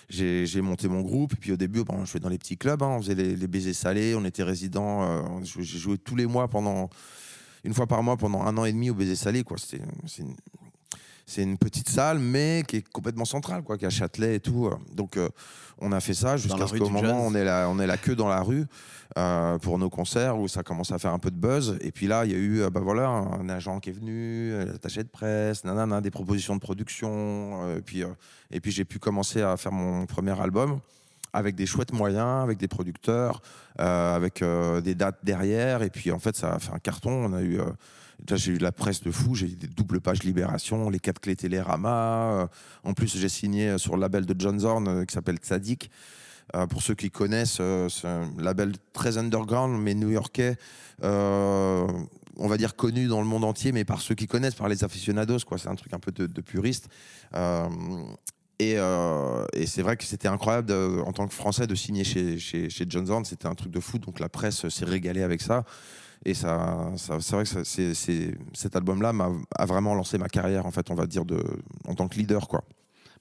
j'ai 0.08 0.60
monté 0.60 0.88
mon 0.88 1.00
groupe. 1.00 1.32
Et 1.34 1.36
puis 1.36 1.52
au 1.52 1.56
début, 1.56 1.82
je 2.04 2.10
jouais 2.10 2.20
dans 2.20 2.28
les 2.28 2.38
petits 2.38 2.56
clubs, 2.58 2.82
hein, 2.82 2.96
on 2.98 3.00
faisait 3.00 3.14
les, 3.14 3.46
baisers 3.46 3.74
salés, 3.74 4.14
on 4.14 4.24
était 4.24 4.42
euh, 4.42 5.44
jouait- 5.44 5.64
j'ai 5.64 5.78
joué 5.78 5.98
tous 5.98 6.16
les 6.16 6.26
mois 6.26 6.48
pendant, 6.48 6.90
une 7.64 7.72
fois 7.72 7.86
par 7.86 8.02
mois 8.02 8.16
pendant 8.16 8.42
un 8.42 8.56
an 8.58 8.64
et 8.64 8.72
demi 8.72 8.90
au 8.90 8.94
baiser 8.94 9.16
salé. 9.16 9.42
Quoi. 9.42 9.56
C'était, 9.58 9.82
c'est, 11.30 11.42
une, 11.42 11.58
petite 11.58 11.88
salle, 11.88 12.18
mais 12.18 12.62
qui 12.66 12.76
est 12.76 12.88
complètement 12.88 13.24
centrale, 13.24 13.62
quoi, 13.62 13.78
qui 13.78 13.84
est 13.84 13.88
à 13.88 13.90
Châtelet 13.90 14.36
et 14.36 14.40
tout. 14.40 14.70
Donc 14.94 15.16
euh, 15.16 15.28
on 15.80 15.92
a 15.92 16.00
fait 16.00 16.14
ça 16.14 16.36
jusqu'à 16.36 16.66
ce 16.66 16.76
qu'au 16.76 16.90
moment 16.90 17.26
on 17.26 17.34
est, 17.34 17.44
la, 17.44 17.68
on 17.68 17.78
est 17.78 17.86
la 17.86 17.96
queue 17.96 18.14
dans 18.14 18.28
la 18.28 18.42
rue 18.42 18.66
euh, 19.18 19.58
pour 19.58 19.76
nos 19.78 19.90
concerts 19.90 20.38
où 20.38 20.46
ça 20.46 20.62
commence 20.62 20.92
à 20.92 20.98
faire 20.98 21.12
un 21.12 21.18
peu 21.18 21.32
de 21.32 21.36
buzz. 21.36 21.76
Et 21.80 21.90
puis 21.90 22.06
là, 22.06 22.24
il 22.24 22.30
y 22.30 22.34
a 22.34 22.38
eu 22.38 22.60
euh, 22.60 22.70
bah 22.70 22.80
voilà, 22.80 23.08
un 23.08 23.48
agent 23.48 23.80
qui 23.80 23.90
est 23.90 23.92
venu, 23.92 24.52
l'attaché 24.64 25.02
de 25.02 25.08
presse, 25.08 25.64
nanana, 25.64 26.00
des 26.00 26.12
propositions 26.12 26.54
de 26.54 26.60
production. 26.60 27.64
euh, 27.64 27.78
et 27.78 27.80
puis, 27.80 28.04
et 28.52 28.60
puis 28.60 28.70
j'ai 28.70 28.84
pu 28.84 29.00
commencer 29.00 29.42
à 29.42 29.56
faire 29.56 29.72
mon 29.72 30.06
premier 30.06 30.38
album 30.40 30.78
avec 31.32 31.56
des 31.56 31.66
chouettes 31.66 31.92
moyens, 31.92 32.44
avec 32.44 32.58
des 32.58 32.68
producteurs, 32.68 33.42
avec 33.78 34.44
des 34.82 34.94
dates 34.94 35.18
derrière. 35.22 35.82
Et 35.82 35.90
puis 35.90 36.12
en 36.12 36.18
fait, 36.18 36.36
ça 36.36 36.54
a 36.54 36.58
fait 36.58 36.72
un 36.72 36.78
carton. 36.78 37.10
On 37.10 37.32
a 37.32 37.42
eu. 37.42 37.60
Euh, 38.30 38.36
j'ai 38.36 38.52
eu 38.52 38.58
la 38.58 38.72
presse 38.72 39.02
de 39.02 39.10
fou, 39.10 39.34
j'ai 39.34 39.46
eu 39.46 39.56
des 39.56 39.66
doubles 39.68 40.00
pages 40.00 40.22
Libération, 40.22 40.90
les 40.90 40.98
quatre 40.98 41.20
clés 41.20 41.36
Télérama. 41.36 42.42
euh, 42.42 42.46
en 42.84 42.94
plus, 42.94 43.16
j'ai 43.16 43.28
signé 43.28 43.78
sur 43.78 43.94
le 43.96 44.00
label 44.00 44.26
de 44.26 44.34
John 44.38 44.58
Zorn 44.58 44.88
euh, 44.88 45.04
qui 45.04 45.14
s'appelle 45.14 45.36
Tzadik. 45.36 45.90
Euh, 46.56 46.66
pour 46.66 46.82
ceux 46.82 46.94
qui 46.94 47.10
connaissent, 47.10 47.58
euh, 47.60 47.88
c'est 47.88 48.08
un 48.08 48.28
label 48.38 48.72
très 48.92 49.18
underground, 49.18 49.80
mais 49.80 49.94
new-yorkais. 49.94 50.56
euh, 51.04 51.86
on 52.36 52.48
va 52.48 52.56
dire 52.56 52.74
connu 52.74 53.06
dans 53.06 53.20
le 53.20 53.26
monde 53.26 53.44
entier, 53.44 53.70
mais 53.70 53.84
par 53.84 54.00
ceux 54.00 54.14
qui 54.14 54.26
connaissent, 54.26 54.54
par 54.54 54.68
les 54.68 54.82
aficionados. 54.82 55.38
C'est 55.58 55.68
un 55.68 55.74
truc 55.74 55.92
un 55.92 55.98
peu 55.98 56.10
de, 56.10 56.40
puriste. 56.40 56.88
Euh, 57.34 57.68
et, 58.58 58.78
euh, 58.78 59.44
c'est 59.66 59.82
vrai 59.82 59.96
que 59.96 60.04
c'était 60.04 60.28
incroyable 60.28 60.72
en 61.04 61.12
tant 61.12 61.28
que 61.28 61.34
Français 61.34 61.66
de 61.66 61.74
signer 61.74 62.02
chez, 62.02 62.38
chez, 62.38 62.70
chez 62.70 62.86
John 62.88 63.06
Zorn. 63.06 63.24
C'était 63.26 63.46
un 63.46 63.54
truc 63.54 63.70
de 63.70 63.80
fou. 63.80 63.98
Donc 63.98 64.20
la 64.20 64.28
presse 64.30 64.68
s'est 64.68 64.84
régalée 64.86 65.22
avec 65.22 65.42
ça. 65.42 65.64
Et 66.26 66.34
ça, 66.34 66.90
ça- 66.96 67.18
c'est 67.20 67.34
vrai 67.34 67.44
que 67.44 67.64
cet 68.52 68.76
album-là 68.76 69.12
m'a, 69.12 69.30
a 69.56 69.66
vraiment 69.66 69.94
lancé 69.94 70.18
ma 70.18 70.28
carrière, 70.28 70.66
en 70.66 70.70
fait, 70.70 70.90
on 70.90 70.94
va 70.94 71.06
dire, 71.06 71.24
de, 71.24 71.42
en 71.88 71.94
tant 71.94 72.08
que 72.08 72.16
leader. 72.16 72.46
Quoi. 72.46 72.62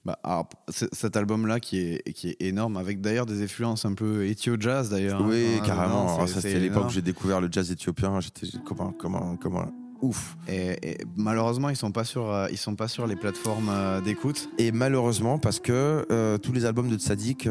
Bah, 0.04 0.18
alors, 0.22 0.48
cet 0.92 1.16
album-là 1.16 1.60
qui 1.60 1.78
est, 1.78 2.12
qui 2.12 2.28
est 2.30 2.36
énorme, 2.40 2.76
avec 2.76 3.00
d'ailleurs 3.00 3.26
des 3.26 3.42
influences 3.42 3.84
un 3.84 3.94
peu 3.94 4.26
éthio-jazz 4.26 4.90
d'ailleurs. 4.90 5.22
oui, 5.26 5.46
hein, 5.58 5.62
carrément. 5.64 6.14
Alors, 6.14 6.28
c'est- 6.28 6.34
ça, 6.34 6.40
c'est 6.42 6.48
c'était 6.50 6.60
l'époque 6.60 6.86
où 6.86 6.90
j'ai 6.90 7.02
découvert 7.02 7.40
le 7.40 7.48
jazz 7.50 7.70
éthiopien. 7.70 8.20
J'étais 8.20 8.46
comme 8.66 8.80
un, 8.80 8.92
comme 8.92 9.14
un, 9.14 9.36
comme 9.36 9.56
un 9.56 9.70
ouf. 10.02 10.36
Et, 10.48 10.90
et 10.92 10.98
malheureusement, 11.16 11.68
ils 11.68 11.76
sont 11.76 11.92
pas 11.92 12.04
sur, 12.04 12.30
euh, 12.32 12.48
ils 12.50 12.56
sont 12.58 12.74
pas 12.76 12.88
sur 12.88 13.06
les 13.06 13.16
plateformes 13.16 13.68
euh, 13.70 14.00
d'écoute. 14.00 14.48
Et 14.58 14.72
malheureusement, 14.72 15.38
parce 15.38 15.60
que 15.60 16.06
euh, 16.10 16.38
tous 16.38 16.52
les 16.52 16.64
albums 16.66 16.88
de 16.88 16.96
Tzadik, 16.98 17.44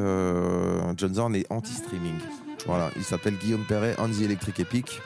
John 0.97 1.13
Zorn 1.13 1.35
est 1.35 1.45
anti-streaming. 1.51 2.15
Voilà, 2.65 2.89
il 2.97 3.03
s'appelle 3.03 3.35
Guillaume 3.37 3.63
Perret, 3.67 3.95
the 3.95 4.21
Electric 4.21 4.59
Epic. 4.59 5.01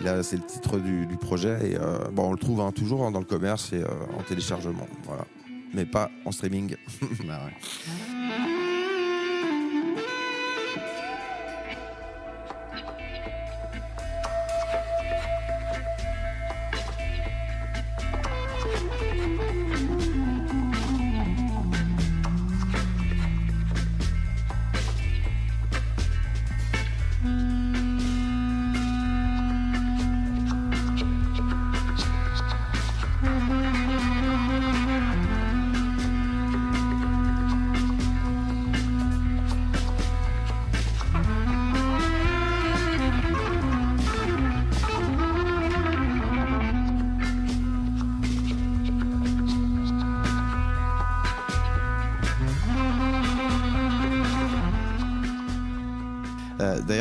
Il 0.00 0.08
a, 0.08 0.22
c'est 0.22 0.36
le 0.36 0.42
titre 0.42 0.78
du, 0.78 1.06
du 1.06 1.16
projet. 1.16 1.70
Et 1.70 1.76
euh, 1.76 1.98
bon, 2.12 2.28
on 2.28 2.32
le 2.32 2.38
trouve 2.38 2.60
hein, 2.60 2.72
toujours 2.72 3.04
hein, 3.04 3.10
dans 3.10 3.20
le 3.20 3.24
commerce 3.24 3.72
et 3.72 3.82
euh, 3.82 3.86
en 4.18 4.22
téléchargement. 4.22 4.88
Voilà. 5.04 5.24
Mais 5.72 5.84
pas 5.84 6.10
en 6.24 6.32
streaming. 6.32 6.76
Bah 7.26 7.40
ouais. 7.46 8.53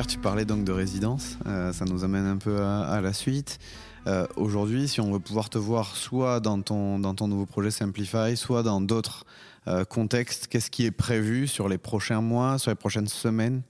Tu 0.08 0.18
parlais 0.18 0.46
donc 0.46 0.64
de 0.64 0.72
résidence. 0.72 1.38
Euh, 1.48 1.72
ça 1.72 1.86
nous 1.86 2.04
amène 2.04 2.26
un 2.26 2.38
peu 2.38 2.62
à, 2.62 2.82
à 2.82 3.02
la 3.02 3.14
suite. 3.14 3.60
Euh, 4.08 4.28
Aujourd'hui, 4.36 4.88
si 4.88 5.00
on 5.00 5.12
veut 5.12 5.20
pouvoir 5.20 5.50
te 5.50 5.58
voir 5.58 5.96
soit 5.96 6.40
dans 6.40 6.62
ton, 6.62 7.00
dans 7.00 7.16
ton 7.16 7.28
nouveau 7.28 7.46
projet 7.46 7.72
Simplify, 7.72 8.36
soit 8.36 8.64
dans 8.64 8.82
d'autres 8.82 9.26
euh, 9.68 9.86
contextes, 9.86 10.48
qu'est-ce 10.48 10.70
qui 10.70 10.86
est 10.86 10.92
prévu 10.92 11.48
sur 11.48 11.70
les 11.70 11.78
prochains 11.78 12.22
mois, 12.22 12.60
sur 12.60 12.72
les 12.72 12.76
prochaines 12.76 13.08
semaines? 13.08 13.62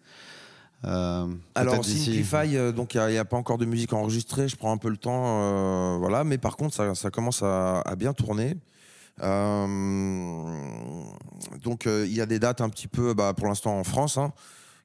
Alors, 0.83 1.85
Simplify, 1.85 2.73
donc 2.75 2.95
il 2.95 3.01
n'y 3.07 3.17
a, 3.17 3.25
pas 3.25 3.37
encore 3.37 3.57
de 3.57 3.65
musique 3.65 3.93
enregistrée. 3.93 4.49
Je 4.49 4.55
prends 4.57 4.73
un 4.73 4.77
peu 4.77 4.89
le 4.89 4.97
temps. 4.97 5.97
voilà. 5.99 6.23
Mais 6.23 6.37
par 6.37 6.57
contre, 6.57 6.75
ça, 6.75 6.93
ça 6.93 7.09
commence 7.09 7.41
à, 7.41 7.79
à 7.81 7.95
bien 7.95 8.11
tourner. 8.11 8.57
Donc, 11.63 11.85
il 11.85 12.13
y 12.13 12.19
a 12.21 12.25
des 12.25 12.39
dates 12.39 12.59
un 12.59 12.69
petit 12.69 12.89
peu, 12.89 13.13
bah, 13.13 13.33
pour 13.33 13.47
l'instant 13.47 13.79
en 13.79 13.85
France, 13.85 14.17
hein, 14.17 14.33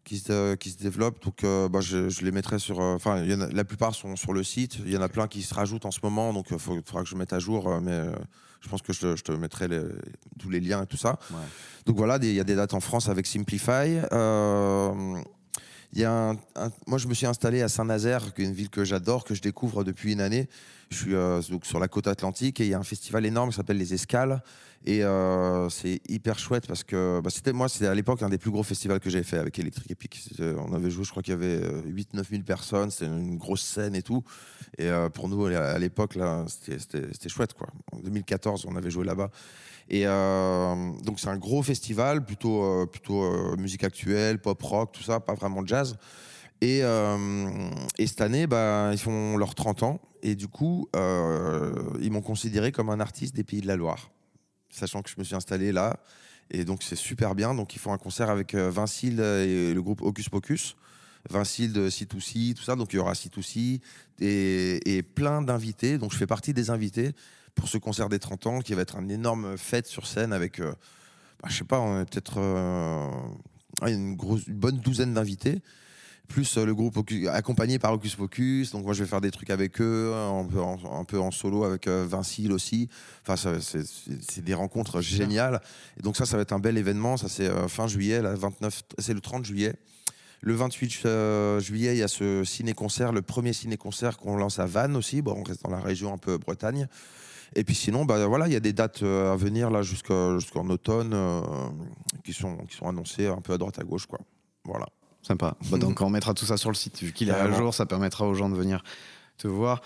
qui, 0.08 0.18
se, 0.18 0.54
qui 0.54 0.70
se 0.70 0.78
développent. 0.78 1.22
Donc, 1.22 1.44
euh, 1.44 1.68
bah, 1.68 1.80
je, 1.80 2.08
je 2.08 2.24
les 2.24 2.30
mettrai 2.32 2.58
sur. 2.58 2.80
euh, 2.80 2.94
Enfin, 2.94 3.22
la 3.24 3.64
plupart 3.64 3.94
sont 3.94 4.16
sur 4.16 4.32
le 4.32 4.42
site. 4.42 4.78
Il 4.86 4.92
y 4.92 4.96
en 4.96 5.02
a 5.02 5.08
plein 5.08 5.28
qui 5.28 5.42
se 5.42 5.54
rajoutent 5.54 5.84
en 5.86 5.90
ce 5.90 6.00
moment. 6.02 6.32
Donc, 6.32 6.46
il 6.50 6.58
faudra 6.58 7.02
que 7.02 7.08
je 7.08 7.14
mette 7.14 7.32
à 7.32 7.38
jour. 7.38 7.68
euh, 7.68 7.80
mais 7.80 7.92
euh, 7.92 8.12
je 8.60 8.68
pense 8.68 8.82
que 8.82 8.92
je 8.92 9.00
te, 9.00 9.16
je 9.16 9.22
te 9.22 9.32
mettrai 9.32 9.68
les- 9.68 9.82
tous 10.40 10.50
les 10.50 10.60
liens 10.60 10.82
et 10.82 10.86
tout 10.86 10.96
ça. 10.96 11.18
Ouais. 11.30 11.36
Donc 11.86 11.96
voilà, 11.96 12.18
il 12.20 12.32
y 12.32 12.40
a 12.40 12.44
des 12.44 12.56
dates 12.56 12.74
en 12.74 12.80
France 12.80 13.08
avec 13.08 13.26
Simplify. 13.26 14.00
Euh, 14.12 15.14
il 15.92 16.00
y 16.00 16.04
a 16.04 16.12
un- 16.12 16.34
un- 16.56 16.70
moi, 16.86 16.98
je 16.98 17.06
me 17.06 17.14
suis 17.14 17.26
installé 17.26 17.62
à 17.62 17.68
Saint-Nazaire, 17.68 18.34
qui 18.34 18.42
une 18.42 18.52
ville 18.52 18.68
que 18.70 18.84
j'adore, 18.84 19.24
que 19.24 19.34
je 19.34 19.40
découvre 19.42 19.84
depuis 19.84 20.12
une 20.12 20.20
année. 20.20 20.48
Je 20.90 20.96
suis 20.96 21.14
euh, 21.14 21.40
donc 21.50 21.66
sur 21.66 21.78
la 21.78 21.86
côte 21.88 22.06
atlantique 22.08 22.60
et 22.60 22.64
il 22.64 22.70
y 22.70 22.74
a 22.74 22.78
un 22.78 22.82
festival 22.82 23.24
énorme 23.26 23.50
qui 23.50 23.56
s'appelle 23.56 23.78
les 23.78 23.94
Escales. 23.94 24.42
Et 24.86 25.02
euh, 25.04 25.68
c'est 25.68 26.00
hyper 26.08 26.38
chouette 26.38 26.66
parce 26.66 26.82
que 26.84 27.20
bah, 27.22 27.30
c'était 27.30 27.52
moi, 27.52 27.68
c'était 27.68 27.88
à 27.88 27.94
l'époque 27.94 28.22
un 28.22 28.28
des 28.30 28.38
plus 28.38 28.50
gros 28.50 28.62
festivals 28.62 29.00
que 29.00 29.10
j'avais 29.10 29.24
fait 29.24 29.36
avec 29.38 29.58
Electric 29.58 29.90
Epic. 29.90 30.18
C'était- 30.28 30.54
On 30.58 30.72
avait 30.72 30.88
joué, 30.90 31.04
je 31.04 31.10
crois 31.10 31.22
qu'il 31.22 31.32
y 31.32 31.36
avait 31.36 31.60
8-9 31.86 32.30
000 32.30 32.42
personnes, 32.42 32.90
c'était 32.90 33.06
une 33.10 33.36
grosse 33.36 33.60
scène 33.62 33.94
et 33.94 34.02
tout. 34.02 34.22
Et 34.78 34.86
euh, 34.86 35.08
pour 35.10 35.28
nous, 35.28 35.44
à 35.46 35.78
l'époque, 35.78 36.16
c'était- 36.46 37.28
chouette. 37.28 37.52
Quoi. 37.54 37.66
En 37.92 37.98
2014, 37.98 38.64
on 38.66 38.76
avait 38.76 38.90
joué 38.90 39.04
là-bas. 39.04 39.30
Et 39.90 40.06
euh, 40.06 40.74
donc 41.04 41.18
c'est 41.20 41.28
un 41.28 41.38
gros 41.38 41.62
festival, 41.62 42.24
plutôt, 42.24 42.62
euh, 42.62 42.86
plutôt 42.86 43.22
euh, 43.24 43.56
musique 43.56 43.84
actuelle, 43.84 44.38
pop 44.38 44.60
rock, 44.62 44.92
tout 44.92 45.02
ça, 45.02 45.18
pas 45.20 45.34
vraiment 45.34 45.64
jazz. 45.66 45.96
Et, 46.60 46.80
euh, 46.82 47.70
et 47.98 48.06
cette 48.06 48.20
année, 48.20 48.46
bah, 48.46 48.90
ils 48.92 48.98
font 48.98 49.36
leurs 49.36 49.54
30 49.54 49.82
ans. 49.82 50.00
Et 50.22 50.34
du 50.34 50.48
coup, 50.48 50.88
euh, 50.96 51.72
ils 52.00 52.10
m'ont 52.10 52.22
considéré 52.22 52.72
comme 52.72 52.90
un 52.90 53.00
artiste 53.00 53.34
des 53.36 53.44
Pays 53.44 53.60
de 53.60 53.66
la 53.68 53.76
Loire. 53.76 54.10
Sachant 54.70 55.02
que 55.02 55.10
je 55.10 55.16
me 55.18 55.24
suis 55.24 55.34
installé 55.34 55.72
là. 55.72 55.98
Et 56.50 56.64
donc 56.64 56.82
c'est 56.82 56.96
super 56.96 57.34
bien. 57.34 57.54
Donc 57.54 57.74
ils 57.74 57.78
font 57.78 57.92
un 57.92 57.98
concert 57.98 58.30
avec 58.30 58.54
euh, 58.54 58.70
Vincile 58.70 59.20
et 59.20 59.74
le 59.74 59.82
groupe 59.82 60.02
Hocus 60.02 60.28
Pocus. 60.28 60.76
Vincile 61.30 61.72
de 61.72 61.90
C2C, 61.90 62.54
tout 62.54 62.62
ça. 62.62 62.76
Donc 62.76 62.92
il 62.92 62.96
y 62.96 62.98
aura 62.98 63.12
C2C 63.12 63.80
et, 64.20 64.96
et 64.96 65.02
plein 65.02 65.42
d'invités. 65.42 65.98
Donc 65.98 66.12
je 66.12 66.16
fais 66.16 66.26
partie 66.26 66.54
des 66.54 66.70
invités 66.70 67.12
pour 67.54 67.68
ce 67.68 67.76
concert 67.76 68.08
des 68.08 68.18
30 68.18 68.46
ans 68.46 68.58
qui 68.60 68.74
va 68.74 68.82
être 68.82 68.96
une 68.98 69.10
énorme 69.10 69.58
fête 69.58 69.86
sur 69.86 70.06
scène 70.06 70.32
avec, 70.32 70.60
euh, 70.60 70.72
bah, 71.42 71.48
je 71.50 71.56
sais 71.56 71.64
pas, 71.64 72.04
peut-être 72.04 72.38
euh, 72.38 73.10
une, 73.82 74.16
une 74.46 74.54
bonne 74.54 74.78
douzaine 74.78 75.12
d'invités. 75.14 75.60
Plus 76.28 76.58
euh, 76.58 76.66
le 76.66 76.74
groupe 76.74 76.98
accompagné 77.32 77.78
par 77.78 77.92
Hocus 77.94 78.14
Pocus. 78.14 78.72
Donc 78.72 78.84
moi 78.84 78.92
je 78.92 79.02
vais 79.02 79.08
faire 79.08 79.20
des 79.22 79.30
trucs 79.30 79.50
avec 79.50 79.80
eux, 79.80 80.12
un 80.14 80.44
peu 80.44 80.60
en, 80.60 80.78
un 81.00 81.04
peu 81.04 81.18
en 81.18 81.30
solo 81.30 81.64
avec 81.64 81.86
euh, 81.86 82.06
Vincile 82.08 82.52
aussi. 82.52 82.88
Enfin 83.26 83.36
c'est- 83.60 84.40
des 84.42 84.54
rencontres 84.54 85.00
géniales. 85.00 85.60
Et 85.98 86.02
donc 86.02 86.16
ça, 86.16 86.26
ça 86.26 86.36
va 86.36 86.42
être 86.42 86.52
un 86.52 86.58
bel 86.58 86.76
événement. 86.78 87.16
Ça 87.16 87.28
c'est 87.28 87.48
euh, 87.48 87.66
fin 87.68 87.86
juillet, 87.88 88.20
là, 88.22 88.34
29, 88.34 88.82
c'est 88.98 89.14
le 89.14 89.20
30 89.20 89.44
juillet. 89.44 89.74
Le 90.40 90.54
28 90.54 91.00
euh, 91.06 91.58
juillet, 91.60 91.96
il 91.96 91.98
y 91.98 92.02
a 92.04 92.08
ce 92.08 92.44
ciné-concert, 92.44 93.10
le 93.12 93.22
premier 93.22 93.52
ciné-concert 93.52 94.18
qu'on 94.18 94.36
lance 94.36 94.60
à 94.60 94.66
Vannes 94.66 94.94
aussi. 94.96 95.20
Bon, 95.22 95.34
on 95.36 95.42
reste 95.42 95.64
dans 95.64 95.70
la 95.70 95.80
région 95.80 96.12
un 96.14 96.18
peu 96.18 96.38
Bretagne. 96.38 96.86
Et 97.56 97.64
puis 97.64 97.74
sinon, 97.74 98.04
bah, 98.04 98.24
voilà, 98.26 98.46
il 98.46 98.52
y 98.52 98.56
a 98.56 98.60
des 98.60 98.72
dates 98.74 99.02
à 99.02 99.34
venir 99.34 99.70
là 99.70 99.82
jusqu'en 99.82 100.68
automne 100.68 101.12
euh, 101.14 101.40
qui, 102.22 102.32
sont, 102.34 102.58
qui 102.68 102.76
sont 102.76 102.86
annoncées 102.86 103.26
un 103.26 103.40
peu 103.40 103.54
à 103.54 103.58
droite 103.58 103.78
à 103.80 103.82
gauche. 103.84 104.06
Quoi. 104.06 104.20
Voilà. 104.64 104.86
Sympa. 105.28 105.56
Bah, 105.70 105.76
donc 105.78 106.00
on 106.00 106.08
mettra 106.10 106.32
tout 106.34 106.46
ça 106.46 106.56
sur 106.56 106.70
le 106.70 106.74
site. 106.74 107.00
Vu 107.02 107.12
qu'il 107.12 107.28
est 107.28 107.32
à 107.32 107.52
jour, 107.52 107.74
ça 107.74 107.84
permettra 107.86 108.26
aux 108.26 108.34
gens 108.34 108.48
de 108.48 108.56
venir 108.56 108.82
te 109.36 109.46
voir, 109.46 109.82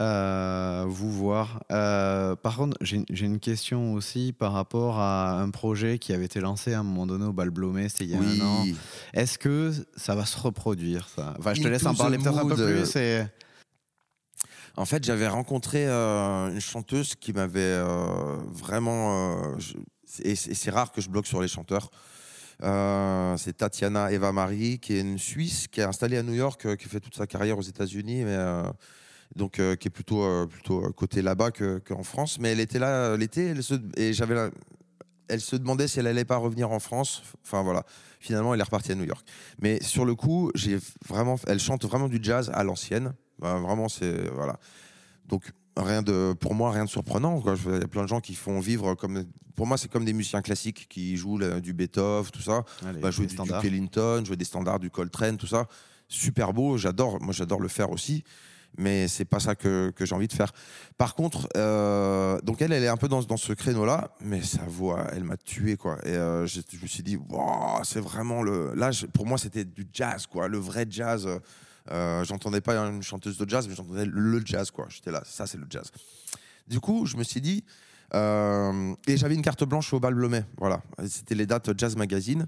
euh, 0.00 0.84
vous 0.88 1.12
voir. 1.12 1.62
Euh, 1.70 2.34
par 2.34 2.56
contre, 2.56 2.76
j'ai 2.80 3.04
une 3.26 3.38
question 3.38 3.92
aussi 3.92 4.32
par 4.32 4.52
rapport 4.52 4.98
à 4.98 5.38
un 5.40 5.50
projet 5.50 5.98
qui 5.98 6.12
avait 6.12 6.24
été 6.24 6.40
lancé 6.40 6.72
à 6.74 6.80
un 6.80 6.82
moment 6.82 7.06
donné 7.06 7.24
au 7.26 7.32
Bal 7.32 7.50
Blomé, 7.50 7.88
c'était 7.88 8.04
il 8.04 8.10
y 8.10 8.14
a 8.14 8.18
un 8.18 8.40
an. 8.40 8.64
Est-ce 9.14 9.38
que 9.38 9.70
ça 9.96 10.14
va 10.14 10.24
se 10.24 10.38
reproduire 10.38 11.08
ça? 11.14 11.34
Enfin, 11.38 11.52
je 11.54 11.60
te 11.60 11.66
Into 11.66 11.72
laisse 11.72 11.86
en 11.86 11.94
parler 11.94 12.16
peut-être 12.18 12.38
un 12.38 12.48
peu 12.48 12.56
plus. 12.56 12.96
Et... 12.96 13.22
En 14.76 14.86
fait, 14.86 15.04
j'avais 15.04 15.28
rencontré 15.28 15.86
euh, 15.86 16.50
une 16.50 16.60
chanteuse 16.60 17.14
qui 17.14 17.32
m'avait 17.32 17.60
euh, 17.60 18.36
vraiment. 18.52 19.58
je- 19.58 19.74
et 20.22 20.34
c'est 20.36 20.70
rare 20.70 20.92
que 20.92 21.00
je 21.02 21.10
bloque 21.10 21.26
sur 21.26 21.40
les 21.42 21.48
chanteurs. 21.48 21.90
Euh, 22.62 23.36
c'est 23.36 23.58
Tatiana 23.58 24.10
Eva 24.12 24.32
Marie, 24.32 24.78
qui 24.78 24.94
est 24.94 25.00
une 25.00 25.18
Suisse, 25.18 25.68
qui 25.68 25.80
est 25.80 25.84
installée 25.84 26.16
à 26.16 26.22
New 26.22 26.34
York, 26.34 26.64
euh, 26.66 26.76
qui 26.76 26.88
fait 26.88 27.00
toute 27.00 27.14
sa 27.14 27.26
carrière 27.26 27.58
aux 27.58 27.62
États-Unis, 27.62 28.24
mais 28.24 28.34
euh, 28.34 28.62
donc 29.34 29.52
qui 29.54 29.88
est 29.88 29.90
plutôt 29.90 30.48
côté 30.96 31.20
là-bas 31.20 31.50
que- 31.50 31.78
qu'en 31.78 32.02
France. 32.02 32.38
Mais 32.38 32.52
elle 32.52 32.60
était 32.60 32.78
là 32.78 33.16
l'été, 33.16 33.54
et 33.96 34.12
j'avais 34.12 34.50
elle 35.28 35.40
se 35.40 35.56
demandait 35.56 35.88
si 35.88 35.98
elle 35.98 36.06
allait 36.06 36.24
pas 36.24 36.36
revenir 36.36 36.70
en 36.70 36.78
France. 36.78 37.22
Enfin 37.42 37.62
voilà. 37.62 37.84
Finalement, 38.20 38.54
elle 38.54 38.60
est 38.60 38.64
repartie 38.64 38.92
à 38.92 38.94
New 38.94 39.04
York. 39.04 39.26
Mais 39.60 39.82
sur 39.82 40.04
le 40.04 40.14
coup, 40.14 40.52
elle 41.46 41.58
chante 41.58 41.84
vraiment 41.84 42.08
du 42.08 42.18
jazz 42.22 42.50
à 42.54 42.62
l'ancienne. 42.62 43.12
Ben, 43.40 43.58
vraiment, 43.60 43.88
c'est 43.88 44.30
voilà. 44.30 44.58
Donc 45.26 45.52
rien 45.76 46.02
de, 46.02 46.32
pour 46.38 46.54
moi, 46.54 46.70
rien 46.72 46.84
de 46.84 46.90
surprenant. 46.90 47.40
quoi. 47.40 47.54
Il 47.66 47.72
y 47.80 47.84
a 47.84 47.88
plein 47.88 48.02
de 48.02 48.08
gens 48.08 48.20
qui 48.20 48.34
font 48.34 48.60
vivre 48.60 48.94
comme. 48.94 49.24
Pour 49.54 49.66
moi, 49.66 49.78
c'est 49.78 49.90
comme 49.90 50.04
des 50.04 50.12
musiciens 50.12 50.42
classiques 50.42 50.86
qui 50.88 51.16
jouent 51.16 51.38
du 51.60 51.72
Beethoven, 51.72 52.30
tout 52.30 52.42
ça. 52.42 52.62
Allez, 52.86 53.00
Bah, 53.00 53.10
jouer 53.10 53.24
du, 53.26 53.30
du 53.30 53.34
standards. 53.36 53.64
Ellington, 53.64 54.22
jouer 54.24 54.36
des 54.36 54.44
standards, 54.44 54.78
du 54.80 54.90
Coltrane, 54.90 55.38
tout 55.38 55.46
ça. 55.46 55.66
Super 56.08 56.52
beau, 56.52 56.76
j'adore. 56.76 57.20
Moi, 57.22 57.32
j'adore 57.32 57.60
le 57.60 57.68
faire 57.68 57.90
aussi. 57.90 58.22
Mais 58.78 59.08
c'est 59.08 59.24
pas 59.24 59.40
ça 59.40 59.54
que, 59.54 59.90
que 59.96 60.04
j'ai 60.04 60.14
envie 60.14 60.28
de 60.28 60.34
faire. 60.34 60.52
Par 60.98 61.14
contre, 61.14 61.48
euh, 61.56 62.38
donc 62.42 62.60
elle, 62.60 62.72
elle 62.72 62.84
est 62.84 62.88
un 62.88 62.98
peu 62.98 63.08
dans, 63.08 63.22
dans 63.22 63.38
ce 63.38 63.54
créneau-là, 63.54 64.10
mais 64.20 64.42
sa 64.42 64.64
voix, 64.64 65.06
elle 65.14 65.24
m'a 65.24 65.38
tué, 65.38 65.78
quoi. 65.78 65.96
Et 66.04 66.10
euh, 66.10 66.46
je 66.46 66.60
me 66.82 66.86
suis 66.86 67.02
dit, 67.02 67.16
Wow, 67.16 67.82
c'est 67.84 68.00
vraiment 68.00 68.42
le. 68.42 68.74
Là, 68.74 68.90
je- 68.90 69.06
pour 69.06 69.24
moi, 69.24 69.38
c'était 69.38 69.64
du 69.64 69.86
jazz, 69.90 70.26
quoi, 70.26 70.48
le 70.48 70.58
vrai 70.58 70.84
jazz. 70.90 71.26
Euh, 71.26 71.38
j'entendais 71.88 72.60
pas 72.60 72.76
une 72.76 73.02
chanteuse 73.02 73.38
de 73.38 73.48
jazz, 73.48 73.68
mais 73.68 73.74
j'entendais 73.74 74.06
le 74.06 74.42
jazz, 74.44 74.70
quoi. 74.70 74.86
J'étais 74.88 75.10
là, 75.10 75.22
ça, 75.24 75.46
c'est 75.46 75.58
le 75.58 75.66
jazz. 75.68 75.90
Du 76.68 76.80
coup, 76.80 77.06
je 77.06 77.16
me 77.16 77.22
suis 77.22 77.40
dit, 77.40 77.64
euh, 78.14 78.94
et 79.06 79.16
j'avais 79.16 79.34
une 79.34 79.42
carte 79.42 79.64
blanche 79.64 79.92
au 79.92 80.00
Bal 80.00 80.14
Blomet, 80.14 80.44
voilà. 80.58 80.82
C'était 81.08 81.34
les 81.34 81.46
dates 81.46 81.78
Jazz 81.78 81.96
Magazine 81.96 82.46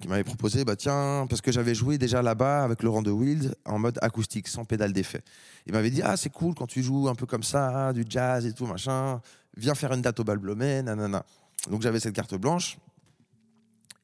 qui 0.00 0.08
m'avait 0.08 0.24
proposé, 0.24 0.64
bah 0.64 0.76
tiens, 0.76 1.26
parce 1.28 1.40
que 1.40 1.50
j'avais 1.50 1.74
joué 1.74 1.96
déjà 1.96 2.20
là-bas 2.20 2.64
avec 2.64 2.82
Laurent 2.82 3.02
de 3.02 3.10
Wild 3.10 3.56
en 3.64 3.78
mode 3.78 3.98
acoustique, 4.02 4.46
sans 4.46 4.64
pédale 4.64 4.92
d'effet. 4.92 5.22
Il 5.66 5.72
m'avait 5.72 5.90
dit, 5.90 6.02
ah 6.02 6.16
c'est 6.16 6.28
cool 6.28 6.54
quand 6.54 6.66
tu 6.66 6.82
joues 6.82 7.08
un 7.08 7.14
peu 7.14 7.24
comme 7.24 7.42
ça, 7.42 7.92
du 7.92 8.04
jazz 8.06 8.44
et 8.44 8.52
tout, 8.52 8.66
machin, 8.66 9.20
viens 9.56 9.74
faire 9.74 9.92
une 9.92 10.02
date 10.02 10.20
au 10.20 10.24
Bal 10.24 10.38
Blomet, 10.38 10.82
nanana. 10.82 11.24
Donc 11.70 11.82
j'avais 11.82 11.98
cette 11.98 12.14
carte 12.14 12.34
blanche, 12.34 12.78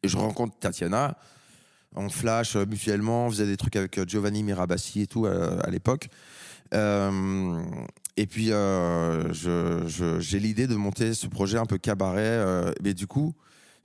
et 0.02 0.08
je 0.08 0.16
rencontre 0.16 0.58
Tatiana, 0.58 1.16
on 1.94 2.08
flash 2.08 2.56
euh, 2.56 2.64
mutuellement, 2.66 3.26
on 3.26 3.30
faisait 3.30 3.46
des 3.46 3.56
trucs 3.56 3.76
avec 3.76 3.98
euh, 3.98 4.04
Giovanni 4.06 4.42
Mirabassi 4.42 5.02
et 5.02 5.06
tout 5.06 5.26
euh, 5.26 5.58
à 5.62 5.70
l'époque. 5.70 6.08
Et 8.16 8.26
puis, 8.26 8.46
j'ai 10.18 10.38
l'idée 10.38 10.66
de 10.66 10.74
monter 10.74 11.14
ce 11.14 11.26
projet 11.26 11.58
un 11.58 11.66
peu 11.66 11.78
cabaret. 11.78 12.72
mais 12.82 12.94
du 12.94 13.06
coup, 13.06 13.34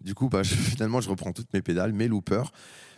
du 0.01 0.13
coup 0.13 0.29
bah, 0.29 0.43
finalement, 0.43 1.01
je 1.01 1.09
reprends 1.09 1.31
toutes 1.31 1.53
mes 1.53 1.61
pédales, 1.61 1.93
mes 1.93 2.07
loopers. 2.07 2.51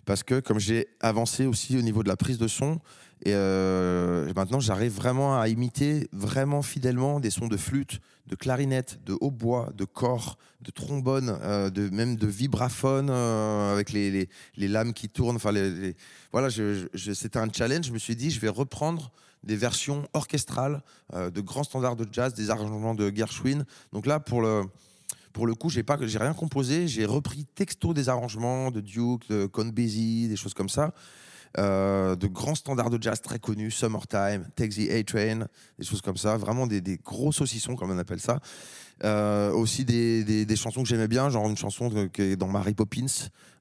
Parce 0.05 0.23
que 0.23 0.39
comme 0.39 0.59
j'ai 0.59 0.87
avancé 1.01 1.45
aussi 1.45 1.77
au 1.77 1.81
niveau 1.81 2.01
de 2.01 2.07
la 2.07 2.17
prise 2.17 2.37
de 2.37 2.47
son, 2.47 2.79
et 3.23 3.33
euh, 3.33 4.31
maintenant 4.33 4.59
j'arrive 4.59 4.93
vraiment 4.93 5.39
à 5.39 5.49
imiter 5.49 6.07
vraiment 6.13 6.61
fidèlement 6.61 7.19
des 7.19 7.29
sons 7.29 7.47
de 7.47 7.57
flûte, 7.57 7.99
de 8.27 8.35
clarinette, 8.35 8.99
de 9.05 9.17
hautbois, 9.19 9.71
de 9.75 9.85
corps, 9.85 10.37
de 10.61 10.71
trombone, 10.71 11.37
euh, 11.43 11.69
de, 11.69 11.89
même 11.89 12.15
de 12.15 12.27
vibraphone 12.27 13.09
euh, 13.09 13.73
avec 13.73 13.91
les, 13.91 14.29
les, 14.55 14.67
lames 14.67 14.93
qui 14.93 15.09
tournent. 15.09 15.35
Enfin, 15.35 15.51
voilà, 16.31 16.49
c'était 16.49 17.37
un 17.37 17.49
challenge. 17.51 17.87
Je 17.87 17.93
me 17.93 17.99
suis 17.99 18.15
dit, 18.15 18.31
je 18.31 18.39
vais 18.39 18.49
reprendre 18.49 19.11
des 19.43 19.55
versions 19.55 20.07
orchestrales 20.13 20.81
de 21.13 21.41
grands 21.41 21.63
standards 21.63 21.95
de 21.95 22.07
jazz, 22.11 22.33
des 22.33 22.49
arrangements 22.49 22.93
de 22.93 23.11
Gershwin. 23.15 23.63
Donc 23.93 24.05
là, 24.05 24.19
pour 24.19 24.41
le, 24.41 24.63
pour 25.33 25.47
le 25.47 25.55
coup, 25.55 25.69
j'ai 25.69 25.83
pas, 25.83 25.97
j'ai 26.01 26.17
rien 26.17 26.33
composé. 26.33 26.87
J'ai 26.87 27.05
repris 27.05 27.45
texto 27.45 27.93
des 27.93 28.09
arrangements 28.09 28.71
de 28.71 28.81
Duke, 28.81 29.29
de 29.29 29.45
Count 29.45 29.71
Basie, 29.73 30.27
des 30.27 30.35
choses 30.35 30.53
comme 30.53 30.69
ça. 30.69 30.93
Euh, 31.57 32.15
de 32.15 32.27
grands 32.27 32.53
standards 32.53 32.91
de 32.91 33.01
jazz 33.01 33.21
très 33.21 33.39
connus, 33.39 33.71
Summertime, 33.71 34.45
Take 34.55 34.69
the 34.69 34.91
A-Train, 34.91 35.47
des 35.79 35.85
choses 35.85 36.01
comme 36.01 36.17
ça, 36.17 36.37
vraiment 36.37 36.67
des, 36.67 36.81
gros 37.03 37.31
saucissons, 37.31 37.75
comme 37.75 37.89
on 37.89 37.97
appelle 37.97 38.19
ça. 38.19 38.39
Euh, 39.03 39.51
aussi 39.51 39.83
des, 39.83 40.55
chansons 40.55 40.83
que 40.83 40.89
j'aimais 40.89 41.07
bien, 41.07 41.29
genre 41.29 41.49
une 41.49 41.57
chanson 41.57 42.09
qui 42.13 42.21
est 42.21 42.35
dans 42.35 42.47
Mary 42.47 42.75
Poppins, 42.75 43.05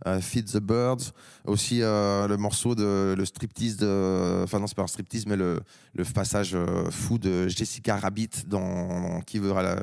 euh, 0.06 0.20
Feed 0.20 0.50
the 0.52 0.58
Birds, 0.58 1.12
aussi 1.46 1.78
le 1.78 2.36
morceau 2.36 2.74
de 2.74 3.14
le 3.16 3.24
striptease 3.24 3.78
de, 3.78 4.42
enfin 4.44 4.58
non 4.58 4.66
c'est 4.66 4.76
pas 4.76 4.82
un 4.82 4.88
striptease 4.88 5.26
mais 5.26 5.36
le, 5.36 5.62
passage 6.14 6.56
fou 6.90 7.18
de 7.18 7.48
Jessica 7.48 7.96
Rabbit 7.96 8.44
dans 8.46 9.20
qui 9.22 9.38
veut 9.38 9.54
la, 9.54 9.80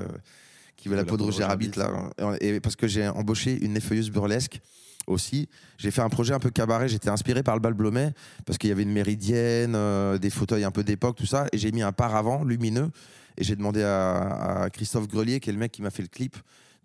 qui 0.77 0.89
veut 0.89 0.95
la 0.95 1.05
peau 1.05 1.17
de 1.17 1.23
Roger 1.23 1.43
Rabbit 1.43 1.71
là, 1.75 2.09
et 2.41 2.59
parce 2.59 2.75
que 2.75 2.87
j'ai 2.87 3.07
embauché 3.07 3.63
une 3.63 3.77
effeuilleuse 3.77 4.11
burlesque 4.11 4.59
aussi. 5.07 5.49
J'ai 5.77 5.91
fait 5.91 6.01
un 6.01 6.09
projet 6.09 6.33
un 6.33 6.39
peu 6.39 6.49
cabaret, 6.49 6.87
j'étais 6.87 7.09
inspiré 7.09 7.43
par 7.43 7.55
le 7.55 7.61
bal 7.61 7.73
Blomet 7.73 8.13
parce 8.45 8.57
qu'il 8.57 8.69
y 8.69 8.71
avait 8.71 8.83
une 8.83 8.91
méridienne, 8.91 9.73
euh, 9.75 10.17
des 10.17 10.29
fauteuils 10.29 10.63
un 10.63 10.71
peu 10.71 10.83
d'époque, 10.83 11.17
tout 11.17 11.25
ça, 11.25 11.47
et 11.51 11.57
j'ai 11.57 11.71
mis 11.71 11.81
un 11.81 11.91
paravent 11.91 12.43
lumineux 12.43 12.89
et 13.37 13.43
j'ai 13.43 13.55
demandé 13.55 13.83
à, 13.83 14.63
à 14.63 14.69
Christophe 14.69 15.07
Grelier, 15.07 15.39
qui 15.39 15.49
est 15.49 15.53
le 15.53 15.59
mec 15.59 15.71
qui 15.71 15.81
m'a 15.81 15.91
fait 15.91 16.03
le 16.03 16.07
clip, 16.07 16.37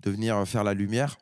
de 0.03 0.11
venir 0.11 0.47
faire 0.47 0.64
la 0.64 0.74
lumière. 0.74 1.16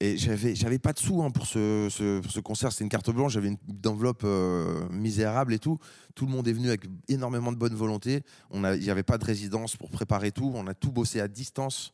Et 0.00 0.16
j'avais, 0.18 0.54
j'avais 0.54 0.78
pas 0.78 0.92
de 0.92 0.98
sous 0.98 1.22
hein, 1.22 1.30
pour, 1.30 1.46
ce, 1.46 1.88
ce- 1.90 2.40
concert, 2.40 2.72
c'était 2.72 2.84
une 2.84 2.90
carte 2.90 3.10
blanche, 3.10 3.32
j'avais 3.32 3.48
une 3.48 3.58
enveloppe 3.86 4.22
euh, 4.24 4.88
misérable 4.90 5.54
et 5.54 5.58
tout. 5.58 5.78
Tout 6.14 6.26
le 6.26 6.32
monde 6.32 6.48
est 6.48 6.52
venu 6.52 6.68
avec 6.68 6.82
énormément 7.08 7.52
de 7.52 7.56
bonne 7.56 7.74
volonté. 7.74 8.22
Il 8.52 8.60
n'y 8.60 8.90
avait 8.90 9.04
pas 9.04 9.18
de 9.18 9.24
résidence 9.24 9.76
pour 9.76 9.90
préparer 9.90 10.32
tout, 10.32 10.50
on 10.54 10.66
a 10.66 10.74
tout 10.74 10.90
bossé 10.92 11.20
à 11.20 11.28
distance. 11.28 11.92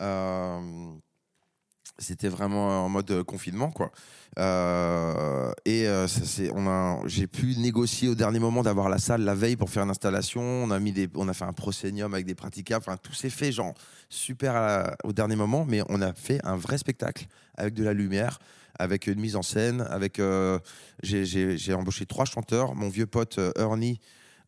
Euh, 0.00 0.60
c'était 1.98 2.28
vraiment 2.28 2.84
en 2.84 2.88
mode 2.88 3.10
euh, 3.10 3.24
confinement 3.24 3.70
quoi. 3.70 3.90
Euh, 4.38 5.50
et 5.64 5.86
euh, 5.86 6.06
on 6.54 6.66
a 6.66 7.00
j'ai 7.06 7.26
pu 7.26 7.56
négocier 7.56 8.08
au 8.08 8.14
dernier 8.14 8.38
moment 8.38 8.62
d'avoir 8.62 8.88
la 8.88 8.98
salle 8.98 9.22
la 9.22 9.34
veille 9.34 9.56
pour 9.56 9.70
faire 9.70 9.82
une 9.84 9.90
installation. 9.90 10.42
On 10.42 10.70
a 10.70 10.78
mis 10.78 10.92
des 10.92 11.08
on 11.14 11.28
a 11.28 11.32
fait 11.32 11.44
un 11.44 11.52
proscenium 11.52 12.12
avec 12.12 12.26
des 12.26 12.34
praticables 12.34 12.84
enfin 12.86 12.98
tout 12.98 13.14
s'est 13.14 13.30
fait 13.30 13.52
genre 13.52 13.74
super 14.08 14.94
au 15.04 15.12
dernier 15.12 15.36
moment 15.36 15.64
mais 15.66 15.82
on 15.88 16.02
a 16.02 16.12
fait 16.12 16.40
un 16.44 16.56
vrai 16.56 16.78
spectacle 16.78 17.26
avec 17.56 17.74
de 17.74 17.82
la 17.82 17.92
lumière 17.92 18.38
avec 18.78 19.06
une 19.06 19.18
mise 19.18 19.36
en 19.36 19.42
scène 19.42 19.80
avec 19.88 20.20
j'ai- 21.02 21.74
embauché 21.74 22.04
trois 22.04 22.26
chanteurs. 22.26 22.74
Mon 22.74 22.88
vieux 22.90 23.06
pote 23.06 23.40
Ernie 23.56 24.00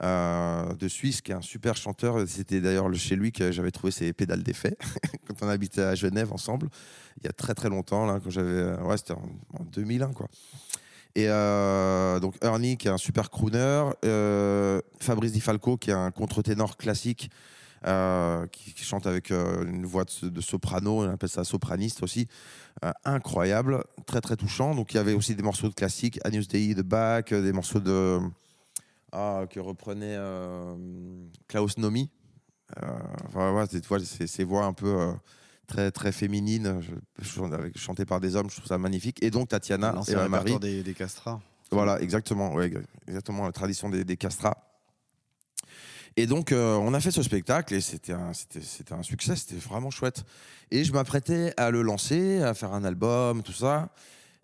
euh, 0.02 0.74
de 0.74 0.88
Suisse, 0.88 1.20
qui 1.20 1.32
est 1.32 1.34
un 1.34 1.40
super 1.40 1.76
chanteur. 1.76 2.16
C'était 2.26 2.60
d'ailleurs 2.60 2.88
le- 2.88 2.96
chez 2.96 3.16
lui 3.16 3.32
que 3.32 3.50
j'avais 3.52 3.70
trouvé 3.70 3.90
ses 3.90 4.12
pédales 4.12 4.42
d'effet 4.42 4.76
quand 5.28 5.34
on 5.42 5.48
habitait 5.48 5.82
à 5.82 5.94
Genève 5.94 6.32
ensemble, 6.32 6.68
il 7.20 7.26
y 7.26 7.28
a 7.28 7.32
très 7.32 7.54
très 7.54 7.68
longtemps, 7.68 8.06
là, 8.06 8.20
quand 8.22 8.30
j'avais. 8.30 8.48
euh, 8.50 8.82
Ouais, 8.84 8.96
c'était 8.96 9.14
en, 9.14 9.28
en 9.58 9.64
2001, 9.64 10.12
quoi. 10.12 10.28
Et 11.14 11.26
euh, 11.28 12.20
donc 12.20 12.36
Ernie, 12.42 12.76
qui 12.76 12.86
est 12.86 12.90
un 12.92 12.98
super 12.98 13.28
crooner, 13.30 13.90
Fabrice 15.00 15.32
Di 15.32 15.40
Falco, 15.40 15.76
qui 15.76 15.90
est 15.90 15.94
un 15.94 16.10
contre-ténor 16.12 16.76
classique, 16.76 17.30
qui, 18.52 18.84
chante 18.84 19.06
avec 19.06 19.30
une 19.30 19.84
voix 19.86 20.04
de, 20.22 20.40
soprano, 20.40 21.02
on 21.04 21.10
appelle 21.10 21.28
ça 21.28 21.42
sopraniste 21.44 22.02
aussi, 22.04 22.28
incroyable, 23.04 23.82
très 24.06 24.20
très 24.20 24.36
touchant. 24.36 24.74
Donc 24.76 24.92
il 24.94 24.98
y 24.98 25.00
avait 25.00 25.14
aussi 25.14 25.34
des 25.34 25.42
morceaux 25.42 25.68
de 25.68 25.74
classiques, 25.74 26.20
Agnus 26.24 26.46
Dei 26.46 26.74
de 26.74 26.82
Bach, 26.82 27.24
des 27.30 27.52
morceaux 27.52 27.80
de 27.80 28.20
ah, 29.12 29.44
que 29.50 29.60
reprenait 29.60 30.16
euh, 30.16 30.74
Klaus 31.48 31.78
Nomi. 31.78 32.10
Euh, 32.82 32.98
enfin, 33.26 33.52
ouais, 33.54 33.66
tu 33.68 33.78
vois, 33.88 33.98
c'est- 34.00 34.26
ces 34.26 34.44
voix 34.44 34.64
un 34.64 34.72
peu 34.74 34.88
euh, 35.00 35.12
très 35.66 35.90
très 35.90 36.12
féminines, 36.12 36.82
chantées 37.76 38.04
par 38.04 38.20
des 38.20 38.36
hommes, 38.36 38.50
je 38.50 38.56
trouve 38.56 38.66
ça 38.68 38.78
magnifique. 38.78 39.22
Et 39.22 39.30
donc 39.30 39.48
Tatiana 39.48 39.90
et 39.90 39.94
L'ancien 39.94 40.18
ma 40.28 40.28
Marie. 40.28 40.58
des, 40.58 40.82
des 40.82 40.94
castrats. 40.94 41.40
Voilà, 41.70 42.00
exactement, 42.00 42.54
ouais, 42.54 42.72
exactement 43.06 43.44
la 43.44 43.52
tradition 43.52 43.88
des, 43.90 44.04
des 44.04 44.16
castrats. 44.16 44.56
Et 46.16 46.26
donc, 46.26 46.50
euh, 46.50 46.74
on 46.76 46.94
a 46.94 47.00
fait 47.00 47.10
ce 47.10 47.22
spectacle 47.22 47.74
et 47.74 47.80
c'était 47.80 48.12
un, 48.12 48.32
c'était, 48.32 48.60
c'était 48.60 48.92
un 48.94 49.02
succès, 49.02 49.36
c'était 49.36 49.56
vraiment 49.56 49.90
chouette. 49.90 50.24
Et 50.70 50.82
je 50.84 50.92
m'apprêtais 50.92 51.52
à 51.56 51.70
le 51.70 51.82
lancer, 51.82 52.42
à 52.42 52.54
faire 52.54 52.72
un 52.72 52.84
album, 52.84 53.42
tout 53.42 53.52
ça. 53.52 53.90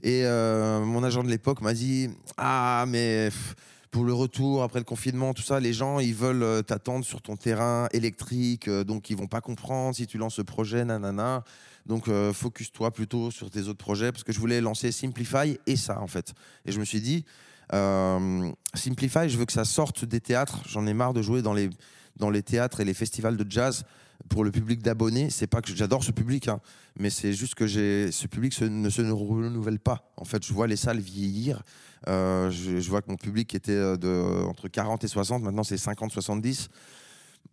Et 0.02 0.24
euh, 0.24 0.80
mon 0.84 1.02
agent 1.02 1.24
de 1.24 1.28
l'époque 1.28 1.62
m'a 1.62 1.72
dit 1.74 2.10
Ah, 2.36 2.84
mais 2.86 3.28
pff, 3.30 3.56
pour 3.94 4.02
le 4.02 4.12
retour, 4.12 4.64
après 4.64 4.80
le 4.80 4.84
confinement, 4.84 5.34
tout 5.34 5.44
ça, 5.44 5.60
les 5.60 5.72
gens, 5.72 6.00
ils 6.00 6.16
veulent 6.16 6.42
euh, 6.42 6.62
t'attendre 6.62 7.04
sur 7.04 7.22
ton 7.22 7.36
terrain 7.36 7.86
électrique, 7.92 8.66
euh, 8.66 8.82
donc 8.82 9.08
ils 9.08 9.16
vont 9.16 9.28
pas 9.28 9.40
comprendre 9.40 9.94
si 9.94 10.08
tu 10.08 10.18
lances 10.18 10.34
ce 10.34 10.42
projet, 10.42 10.84
nanana. 10.84 11.44
Donc, 11.86 12.08
euh, 12.08 12.32
focus-toi 12.32 12.90
plutôt 12.90 13.30
sur 13.30 13.52
tes 13.52 13.68
autres 13.68 13.78
projets, 13.78 14.10
parce 14.10 14.24
que 14.24 14.32
je 14.32 14.40
voulais 14.40 14.60
lancer 14.60 14.90
Simplify 14.90 15.60
et 15.68 15.76
ça, 15.76 16.00
en 16.00 16.08
fait. 16.08 16.34
Et 16.66 16.72
je 16.72 16.80
me 16.80 16.84
suis 16.84 17.00
dit, 17.00 17.24
Simplify, 17.70 19.28
je 19.28 19.38
veux 19.38 19.44
que 19.44 19.52
ça 19.52 19.64
sorte 19.64 20.04
des 20.04 20.20
théâtres. 20.20 20.62
J'en 20.66 20.88
ai 20.88 20.92
marre 20.92 21.12
de 21.12 21.22
jouer 21.22 21.40
dans 21.40 21.54
les, 21.54 21.70
dans 22.16 22.30
les 22.30 22.42
théâtres 22.42 22.80
et 22.80 22.84
les 22.84 22.94
festivals 22.94 23.36
de 23.36 23.48
jazz 23.48 23.84
pour 24.28 24.44
le 24.44 24.50
public 24.50 24.82
d'abonnés. 24.82 25.30
C'est 25.30 25.46
pas 25.46 25.60
que 25.62 25.74
j'adore 25.74 26.02
ce 26.04 26.10
public, 26.12 26.48
hein, 26.48 26.60
mais 26.98 27.10
c'est 27.10 27.32
juste 27.32 27.54
que 27.54 27.66
j'ai 27.66 28.10
ce 28.12 28.26
public 28.26 28.52
se- 28.52 28.64
ne 28.64 28.88
se 28.90 29.02
renouvelle 29.02 29.78
pas. 29.78 30.10
En 30.16 30.24
fait, 30.24 30.44
je 30.44 30.52
vois 30.52 30.66
les 30.66 30.76
salles 30.76 31.00
vieillir. 31.00 31.62
Euh, 32.08 32.50
je, 32.50 32.80
je 32.80 32.90
vois 32.90 33.00
que 33.02 33.10
mon 33.10 33.16
public 33.16 33.54
était 33.54 33.72
euh, 33.72 33.96
de, 33.96 34.44
entre 34.46 34.68
40 34.68 35.04
et 35.04 35.08
60, 35.08 35.42
maintenant 35.42 35.62
c'est 35.64 35.76
50-70. 35.76 36.68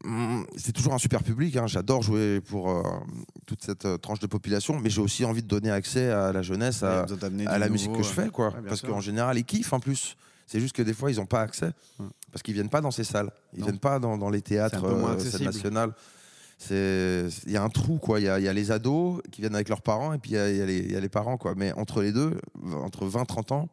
Hum, 0.04 0.46
C'est 0.58 0.72
toujours 0.72 0.94
un 0.94 0.98
super 0.98 1.24
public. 1.24 1.56
hein. 1.58 1.68
J'adore 1.68 2.02
jouer 2.02 2.42
pour 2.42 2.70
euh, 2.72 2.82
toute 3.46 3.64
cette 3.64 3.86
euh, 3.86 3.98
tranche 3.98 4.20
de 4.20 4.28
population, 4.28 4.80
mais 4.80 4.90
j'ai 4.90 5.02
aussi 5.02 5.26
envie 5.26 5.44
de 5.44 5.48
donner 5.48 5.70
accès 5.72 6.10
à 6.10 6.32
la 6.34 6.42
jeunesse, 6.42 6.82
à, 6.84 7.06
la 7.06 7.60
nouveau, 7.60 7.72
musique 7.72 7.94
que 7.94 8.02
je 8.04 8.08
fais, 8.10 8.30
quoi. 8.30 8.50
ouais, 8.50 8.62
parce 8.68 8.82
qu'en 8.82 9.00
général, 9.00 9.38
ils 9.38 9.46
kiffent 9.46 9.74
en 9.74 9.80
plus. 9.80 10.16
C'est 10.48 10.60
juste 10.60 10.76
que 10.76 10.82
des 10.82 10.94
fois, 10.94 11.12
ils 11.12 11.18
n'ont 11.18 11.26
pas 11.26 11.42
accès 11.42 11.72
Ouais. 12.00 12.08
parce 12.32 12.42
qu'ils 12.42 12.56
viennent 12.56 12.70
pas 12.70 12.82
dans 12.82 12.92
ces 12.92 13.04
salles. 13.06 13.32
Ils 13.54 13.60
Non. 13.60 13.68
viennent 13.68 13.80
pas 13.80 14.00
dans, 14.00 14.18
dans 14.18 14.30
les 14.30 14.42
théâtres, 14.42 14.86
nationales. 15.40 15.94
Il 16.70 17.52
y 17.52 17.58
a 17.58 17.64
un 17.64 17.70
trou, 17.70 17.98
quoi. 17.98 18.20
Il 18.20 18.24
y 18.24 18.30
a, 18.30 18.54
les 18.54 18.72
ados 18.72 19.22
qui 19.32 19.42
viennent 19.42 19.56
avec 19.56 19.70
leurs 19.70 19.82
parents 19.82 20.14
et 20.14 20.18
puis 20.18 20.32
il 20.32 20.92
y 20.92 20.96
a, 20.96 21.00
les, 21.00 21.10
parents, 21.10 21.38
quoi. 21.38 21.56
Mais 21.56 21.72
entre 21.74 22.02
les 22.02 22.12
deux, 22.12 22.40
entre 22.74 23.06
20 23.06 23.26
30 23.26 23.52
ans, 23.52 23.70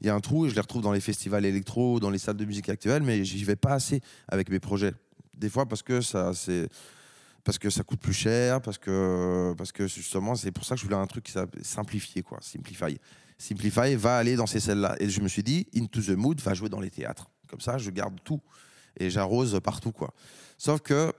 il 0.00 0.06
y 0.06 0.10
a 0.10 0.14
un 0.14 0.20
trou 0.20 0.46
et 0.46 0.50
je 0.50 0.54
les 0.54 0.60
retrouve 0.60 0.82
dans 0.82 0.92
les 0.92 1.00
festivals 1.00 1.44
électro, 1.44 2.00
dans 2.00 2.10
les 2.10 2.18
salles 2.18 2.36
de 2.36 2.44
musique 2.44 2.68
actuelles, 2.68 3.02
mais 3.02 3.24
j'y 3.24 3.42
vais 3.44 3.56
pas 3.56 3.72
assez 3.72 4.00
avec 4.28 4.50
mes 4.50 4.60
projets. 4.60 4.92
Des 5.36 5.48
fois 5.48 5.66
parce 5.66 5.82
que 5.82 6.00
ça, 6.00 6.32
c'est 6.34 6.68
parce 7.44 7.58
que 7.58 7.70
ça 7.70 7.82
coûte 7.82 8.00
plus 8.00 8.12
cher, 8.12 8.60
parce 8.60 8.76
que, 8.76 9.54
parce 9.56 9.72
que 9.72 9.86
justement, 9.86 10.34
c'est 10.34 10.52
pour 10.52 10.64
ça 10.64 10.74
que 10.74 10.80
je 10.80 10.84
voulais 10.84 10.98
un 10.98 11.06
truc 11.06 11.24
qui 11.24 11.32
s'appelle 11.32 11.64
simplifié, 11.64 12.22
quoi. 12.22 12.38
Simplify. 12.42 12.98
Simplify 13.38 13.94
va 13.94 14.18
aller 14.18 14.36
dans 14.36 14.46
ces 14.46 14.60
scènes-là. 14.60 14.96
Et 15.00 15.08
je 15.08 15.20
me 15.20 15.28
suis 15.28 15.42
dit, 15.42 15.66
Into 15.74 16.02
the 16.02 16.10
Mood 16.10 16.40
va 16.40 16.54
jouer 16.54 16.68
dans 16.68 16.80
les 16.80 16.90
théâtres. 16.90 17.30
Comme 17.46 17.60
ça, 17.60 17.78
je 17.78 17.88
garde 17.90 18.18
tout 18.22 18.40
et 18.98 19.08
j'arrose 19.08 19.58
partout, 19.64 19.92
quoi. 19.92 20.12
Sauf 20.58 20.80
que 20.80 21.12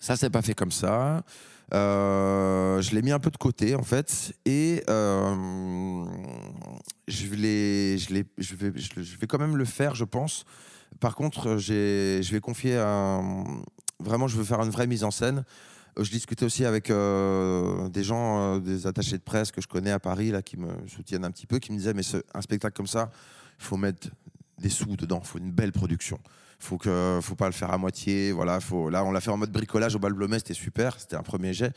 ça, 0.00 0.16
c'est 0.16 0.30
pas 0.30 0.42
fait 0.42 0.54
comme 0.54 0.72
ça. 0.72 1.22
Euh, 1.74 2.80
je 2.80 2.94
l'ai 2.94 3.02
mis 3.02 3.12
un 3.12 3.18
peu 3.18 3.30
de 3.30 3.36
côté 3.36 3.74
en 3.74 3.82
fait 3.82 4.32
et 4.46 4.82
euh, 4.88 6.04
je, 7.06 7.26
vais, 7.26 7.96
quand 9.28 9.38
même 9.38 9.56
le 9.56 9.64
faire, 9.64 9.94
je 9.94 10.04
pense. 10.04 10.44
Par 11.00 11.14
contre, 11.14 11.58
je 11.58 12.32
vais 12.32 12.40
confier 12.40 12.78
un. 12.78 13.44
Vraiment, 14.00 14.28
je 14.28 14.36
veux 14.36 14.44
faire 14.44 14.62
une 14.62 14.70
vraie 14.70 14.86
mise 14.86 15.04
en 15.04 15.10
scène. 15.10 15.44
Euh, 15.98 16.04
Je 16.04 16.10
discutais 16.10 16.44
aussi 16.44 16.64
avec 16.64 16.88
des 16.88 18.04
gens, 18.04 18.58
des 18.58 18.86
attachés 18.86 19.18
de 19.18 19.22
presse 19.22 19.50
que 19.50 19.60
je 19.60 19.68
connais 19.68 19.90
à 19.90 19.98
Paris, 19.98 20.30
là, 20.30 20.40
qui 20.40 20.56
me 20.56 20.70
soutiennent 20.86 21.24
un 21.24 21.30
petit 21.30 21.46
peu, 21.46 21.58
qui 21.58 21.72
me 21.72 21.76
disaient 21.76 21.94
Mais 21.94 22.02
un 22.34 22.40
spectacle 22.40 22.76
comme 22.76 22.86
ça, 22.86 23.10
il 23.58 23.64
faut 23.64 23.76
mettre 23.76 24.08
des 24.58 24.70
sous 24.70 24.96
dedans, 24.96 25.20
il 25.22 25.26
faut 25.26 25.38
une 25.38 25.52
belle 25.52 25.72
production. 25.72 26.18
Faut 26.58 26.76
que, 26.76 27.20
faut 27.22 27.36
pas 27.36 27.46
le 27.46 27.52
faire 27.52 27.70
à 27.70 27.78
moitié. 27.78 28.32
Voilà, 28.32 28.60
faut. 28.60 28.90
Là, 28.90 29.04
on 29.04 29.12
l'a 29.12 29.20
fait 29.20 29.30
en 29.30 29.36
mode 29.36 29.52
bricolage 29.52 29.94
au 29.94 29.98
bal 29.98 30.14
c'était 30.38 30.54
super, 30.54 30.98
c'était 30.98 31.16
un 31.16 31.22
premier 31.22 31.52
jet 31.52 31.72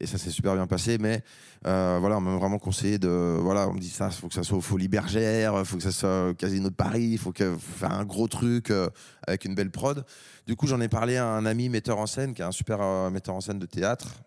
et 0.00 0.06
ça 0.06 0.18
s'est 0.18 0.30
super 0.30 0.54
bien 0.54 0.66
passé. 0.66 0.98
Mais 0.98 1.22
euh, 1.66 1.98
voilà, 2.00 2.18
on 2.18 2.20
m'a 2.20 2.36
vraiment 2.36 2.58
conseillé 2.58 2.98
de. 2.98 3.38
Voilà, 3.40 3.68
on 3.68 3.74
me 3.74 3.80
dit 3.80 3.90
ça, 3.90 4.10
faut 4.10 4.28
que 4.28 4.34
ça 4.34 4.42
soit 4.42 4.58
au 4.58 4.62
Folie 4.62 4.88
Bergère, 4.88 5.66
faut 5.66 5.76
que 5.76 5.82
ça 5.82 5.92
soit 5.92 6.30
au 6.30 6.34
Casino 6.34 6.68
de 6.68 6.74
Paris, 6.74 7.16
faut 7.16 7.32
que 7.32 7.52
faut 7.52 7.78
faire 7.78 7.92
un 7.92 8.04
gros 8.04 8.28
truc 8.28 8.70
euh, 8.70 8.88
avec 9.26 9.44
une 9.44 9.54
belle 9.54 9.70
prod. 9.70 10.04
Du 10.46 10.56
coup, 10.56 10.66
j'en 10.66 10.80
ai 10.80 10.88
parlé 10.88 11.16
à 11.16 11.26
un 11.26 11.46
ami 11.46 11.68
metteur 11.68 11.98
en 11.98 12.06
scène, 12.06 12.34
qui 12.34 12.42
est 12.42 12.44
un 12.44 12.52
super 12.52 12.80
euh, 12.80 13.10
metteur 13.10 13.34
en 13.34 13.40
scène 13.40 13.58
de 13.58 13.66
théâtre. 13.66 14.22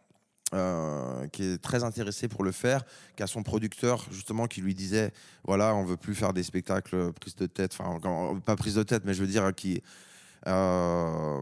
Euh, 0.54 1.28
qui 1.28 1.43
est 1.43 1.58
très 1.58 1.84
intéressé 1.84 2.28
pour 2.28 2.43
le 2.43 2.52
faire, 2.52 2.84
qui 3.16 3.24
a 3.24 3.28
son 3.28 3.43
producteur 3.43 4.06
justement 4.12 4.48
qui 4.48 4.62
lui 4.62 4.74
disait 4.74 5.12
voilà 5.43 5.76
on 5.76 5.84
veut 5.84 5.98
plus 5.98 6.16
faire 6.16 6.34
des 6.34 6.43
spectacles 6.43 7.12
prise 7.14 7.36
de 7.36 7.48
tête, 7.48 7.76
enfin 7.78 8.00
pas 8.45 8.56
prise 8.56 8.76
de 8.76 8.84
tête 8.84 9.04
mais 9.06 9.14
je 9.14 9.22
veux 9.22 9.28
dire 9.28 9.54
qui 9.54 9.82
euh, 10.45 11.41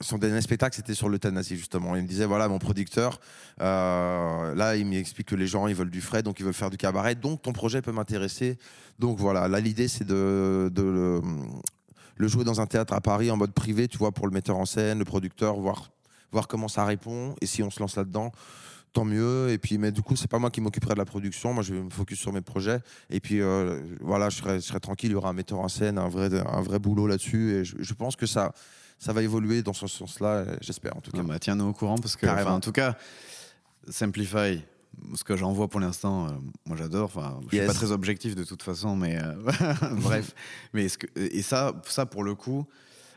son 0.00 0.18
dernier 0.18 0.40
spectacle, 0.40 0.74
c'était 0.74 0.94
sur 0.94 1.08
l'euthanasie, 1.08 1.56
justement. 1.56 1.94
Il 1.96 2.02
me 2.02 2.08
disait, 2.08 2.26
voilà, 2.26 2.48
mon 2.48 2.58
producteur, 2.58 3.20
euh, 3.60 4.54
là, 4.54 4.76
il 4.76 4.86
m'explique 4.86 5.28
que 5.28 5.36
les 5.36 5.46
gens, 5.46 5.66
ils 5.66 5.74
veulent 5.74 5.90
du 5.90 6.00
frais, 6.00 6.22
donc 6.22 6.40
ils 6.40 6.44
veulent 6.44 6.54
faire 6.54 6.70
du 6.70 6.76
cabaret, 6.76 7.14
donc 7.14 7.42
ton 7.42 7.52
projet 7.52 7.82
peut 7.82 7.92
m'intéresser. 7.92 8.58
Donc 8.98 9.18
voilà, 9.18 9.48
là, 9.48 9.60
l'idée, 9.60 9.88
c'est 9.88 10.04
de, 10.04 10.70
de 10.72 10.82
le, 10.82 11.20
le 12.16 12.28
jouer 12.28 12.44
dans 12.44 12.60
un 12.60 12.66
théâtre 12.66 12.94
à 12.94 13.00
Paris 13.00 13.30
en 13.30 13.36
mode 13.36 13.52
privé, 13.52 13.86
tu 13.86 13.98
vois, 13.98 14.12
pour 14.12 14.26
le 14.26 14.32
metteur 14.32 14.56
en 14.56 14.66
scène, 14.66 14.98
le 14.98 15.04
producteur, 15.04 15.56
voir, 15.60 15.90
voir 16.32 16.48
comment 16.48 16.68
ça 16.68 16.84
répond, 16.84 17.34
et 17.40 17.46
si 17.46 17.62
on 17.62 17.70
se 17.70 17.78
lance 17.80 17.96
là-dedans, 17.96 18.32
tant 18.92 19.04
mieux. 19.04 19.50
Et 19.50 19.58
puis, 19.58 19.78
mais 19.78 19.92
du 19.92 20.02
coup, 20.02 20.16
c'est 20.16 20.28
pas 20.28 20.38
moi 20.38 20.50
qui 20.50 20.60
m'occuperai 20.60 20.94
de 20.94 20.98
la 20.98 21.04
production. 21.04 21.54
Moi, 21.54 21.62
je 21.62 21.74
vais 21.74 21.80
me 21.82 21.90
focus 21.90 22.18
sur 22.18 22.32
mes 22.32 22.40
projets. 22.42 22.80
Et 23.10 23.20
puis, 23.20 23.40
euh, 23.40 23.80
voilà, 24.00 24.28
je 24.28 24.36
serai, 24.38 24.56
je 24.56 24.64
serai 24.66 24.80
tranquille. 24.80 25.10
Il 25.10 25.12
y 25.12 25.16
aura 25.16 25.30
un 25.30 25.34
metteur 25.34 25.60
en 25.60 25.68
scène, 25.68 25.96
un 25.98 26.08
vrai, 26.08 26.28
un 26.34 26.60
vrai 26.62 26.78
boulot 26.78 27.06
là-dessus. 27.06 27.52
Et 27.54 27.64
je, 27.64 27.76
je 27.78 27.94
pense 27.94 28.16
que 28.16 28.26
ça, 28.26 28.52
ça 28.98 29.12
va 29.12 29.22
évoluer 29.22 29.62
dans 29.62 29.72
ce 29.72 29.86
sens-là. 29.86 30.44
J'espère 30.60 30.96
en 30.96 31.00
tout 31.00 31.10
cas. 31.10 31.20
Ah 31.22 31.26
bah, 31.26 31.38
Tiens-nous 31.38 31.66
au 31.68 31.72
courant 31.72 31.96
parce 31.96 32.16
que, 32.16 32.26
en 32.26 32.60
tout 32.60 32.72
cas, 32.72 32.96
Simplify, 33.88 34.62
ce 35.14 35.24
que 35.24 35.36
j'en 35.36 35.52
vois 35.52 35.68
pour 35.68 35.80
l'instant, 35.80 36.26
euh, 36.26 36.30
moi 36.66 36.76
j'adore. 36.76 37.04
Enfin, 37.04 37.40
je 37.44 37.48
suis 37.48 37.56
Yes. 37.58 37.66
pas 37.66 37.74
très 37.74 37.92
objectif 37.92 38.34
de 38.34 38.44
toute 38.44 38.62
façon, 38.62 38.94
mais 38.94 39.18
euh, 39.20 39.34
bref. 40.02 40.34
Mais 40.72 40.86
que, 40.88 41.06
et 41.16 41.42
ça, 41.42 41.72
ça 41.86 42.06
pour 42.06 42.22
le 42.24 42.34
coup, 42.34 42.66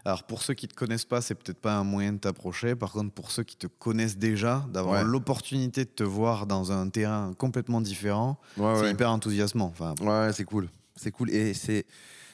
alors 0.06 0.24
pour 0.24 0.41
ceux 0.43 0.53
qui 0.53 0.68
te 0.68 0.74
connaissent 0.76 1.06
pas, 1.06 1.20
c'est 1.22 1.36
peut-être 1.36 1.60
pas 1.60 1.76
un 1.76 1.84
moyen 1.84 2.14
de 2.14 2.20
t'approcher. 2.20 2.76
Par 2.76 2.91
contre, 2.91 3.12
pour 3.12 3.32
ceux 3.32 3.43
qui 3.43 3.56
te 3.58 3.68
connaissent 3.68 4.18
déjà, 4.18 4.66
d'avoir 4.72 5.01
Ouais. 5.01 5.03
l'opportunité 5.03 5.84
de 5.86 5.89
te 5.89 6.03
voir 6.03 6.45
dans 6.45 6.72
un 6.72 6.88
terrain 6.89 7.34
complètement 7.38 7.82
différent, 7.82 8.38
Ouais, 8.58 8.74
c'est 8.76 8.82
ouais. 8.84 8.91
hyper 8.91 9.10
enthousiasmant. 9.12 9.66
Enfin, 9.74 9.95
Ouais, 10.01 10.32
c'est 10.34 10.45
cool. 10.45 10.70
C'est 10.95 11.12
cool. 11.12 11.32
Et 11.32 11.53
c'est, 11.53 11.86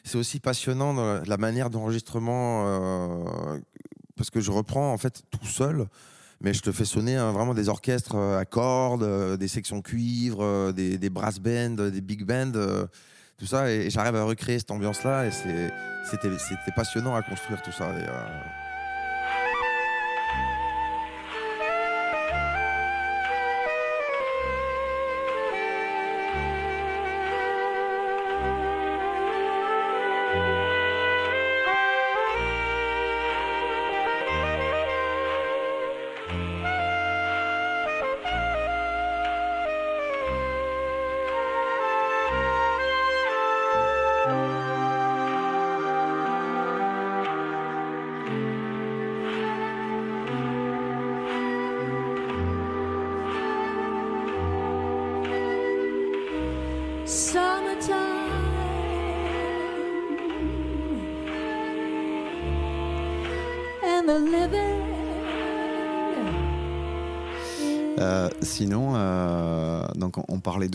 c'est 0.03 0.17
aussi 0.17 0.39
passionnant 0.39 0.93
dans 0.93 1.21
la- 1.25 1.37
manière 1.37 1.69
d'enregistrement. 1.69 2.65
euh, 2.67 3.59
parce 4.17 4.29
que 4.29 4.39
je 4.41 4.51
reprends 4.51 4.91
en 4.93 4.97
fait 4.97 5.23
tout 5.31 5.45
seul. 5.47 5.87
Mais 6.43 6.53
je 6.55 6.61
te 6.61 6.71
fais 6.71 6.85
sonner 6.85 7.15
hein, 7.15 7.31
vraiment 7.31 7.53
des 7.53 7.69
orchestres 7.69 8.15
euh, 8.15 8.37
à 8.39 8.45
cordes, 8.45 9.03
euh, 9.03 9.37
des 9.37 9.47
sections 9.47 9.81
cuivre, 9.81 10.43
euh, 10.43 10.71
des, 10.71 10.97
des 10.97 11.09
brass 11.11 11.39
bands, 11.39 11.75
des 11.89 12.01
big 12.01 12.23
bands, 12.25 12.51
euh, 12.55 12.85
Et, 13.67 13.89
j'arrive 13.89 14.15
à 14.15 14.23
recréer 14.23 14.59
cette 14.59 14.71
ambiance-là. 14.71 15.25
Et 15.25 15.31
c'était, 15.31 16.71
passionnant 16.75 17.15
à 17.15 17.21
construire 17.21 17.61
tout 17.61 17.71
ça. 17.71 17.85
Euh, 17.85 18.27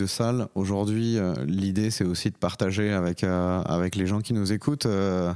de 0.07 0.11
salle. 0.11 0.47
Aujourd'hui, 0.55 1.17
euh, 1.19 1.33
l'idée 1.45 1.91
c'est 1.91 2.03
aussi 2.05 2.31
de 2.31 2.35
partager 2.37 2.91
avec 2.93 3.23
euh, 3.23 3.61
avec 3.63 3.95
les 3.95 4.07
gens 4.07 4.21
qui 4.21 4.33
nous 4.33 4.51
écoutent, 4.51 4.85
euh, 4.87 5.33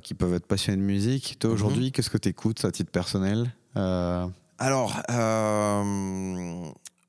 qui 0.00 0.14
peuvent 0.14 0.34
être 0.34 0.46
passionnés 0.46 0.78
de 0.80 0.86
musique. 0.86 1.36
Toi 1.40 1.50
aujourd'hui, 1.50 1.92
qu'est-ce 1.92 2.10
que 2.10 2.18
tu 2.18 2.28
écoutes 2.30 2.64
à 2.64 2.70
titre 2.70 2.90
personnel 2.90 3.52
Alors, 4.58 5.02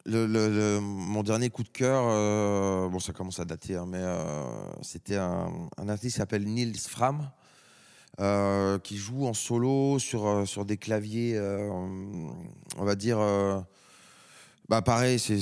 le, 0.05 0.27
le- 0.27 0.49
le- 0.49 0.79
mon 0.81 1.23
dernier 1.23 1.49
coup 1.49 1.63
de 1.63 1.69
cœur, 1.69 2.03
euh, 2.07 2.89
bon, 2.89 2.99
ça 2.99 3.13
commence 3.13 3.39
à 3.39 3.45
dater, 3.45 3.75
hein, 3.75 3.85
mais 3.87 4.01
euh, 4.01 4.23
c'était 4.81 5.15
un, 5.17 5.47
un 5.77 5.87
artiste 5.89 6.15
qui 6.15 6.19
s'appelle 6.19 6.43
Nils 6.45 6.77
Fram, 6.79 7.29
euh, 8.19 8.79
qui 8.79 8.97
joue 8.97 9.25
en 9.27 9.33
solo 9.33 9.99
sur, 9.99 10.47
sur 10.47 10.65
des 10.65 10.77
claviers, 10.77 11.39
on 11.39 12.83
va 12.85 12.95
dire. 12.95 13.17
Euh, 14.63 14.69
bah 14.69 14.81
pareil, 14.81 15.19
c'est 15.19 15.39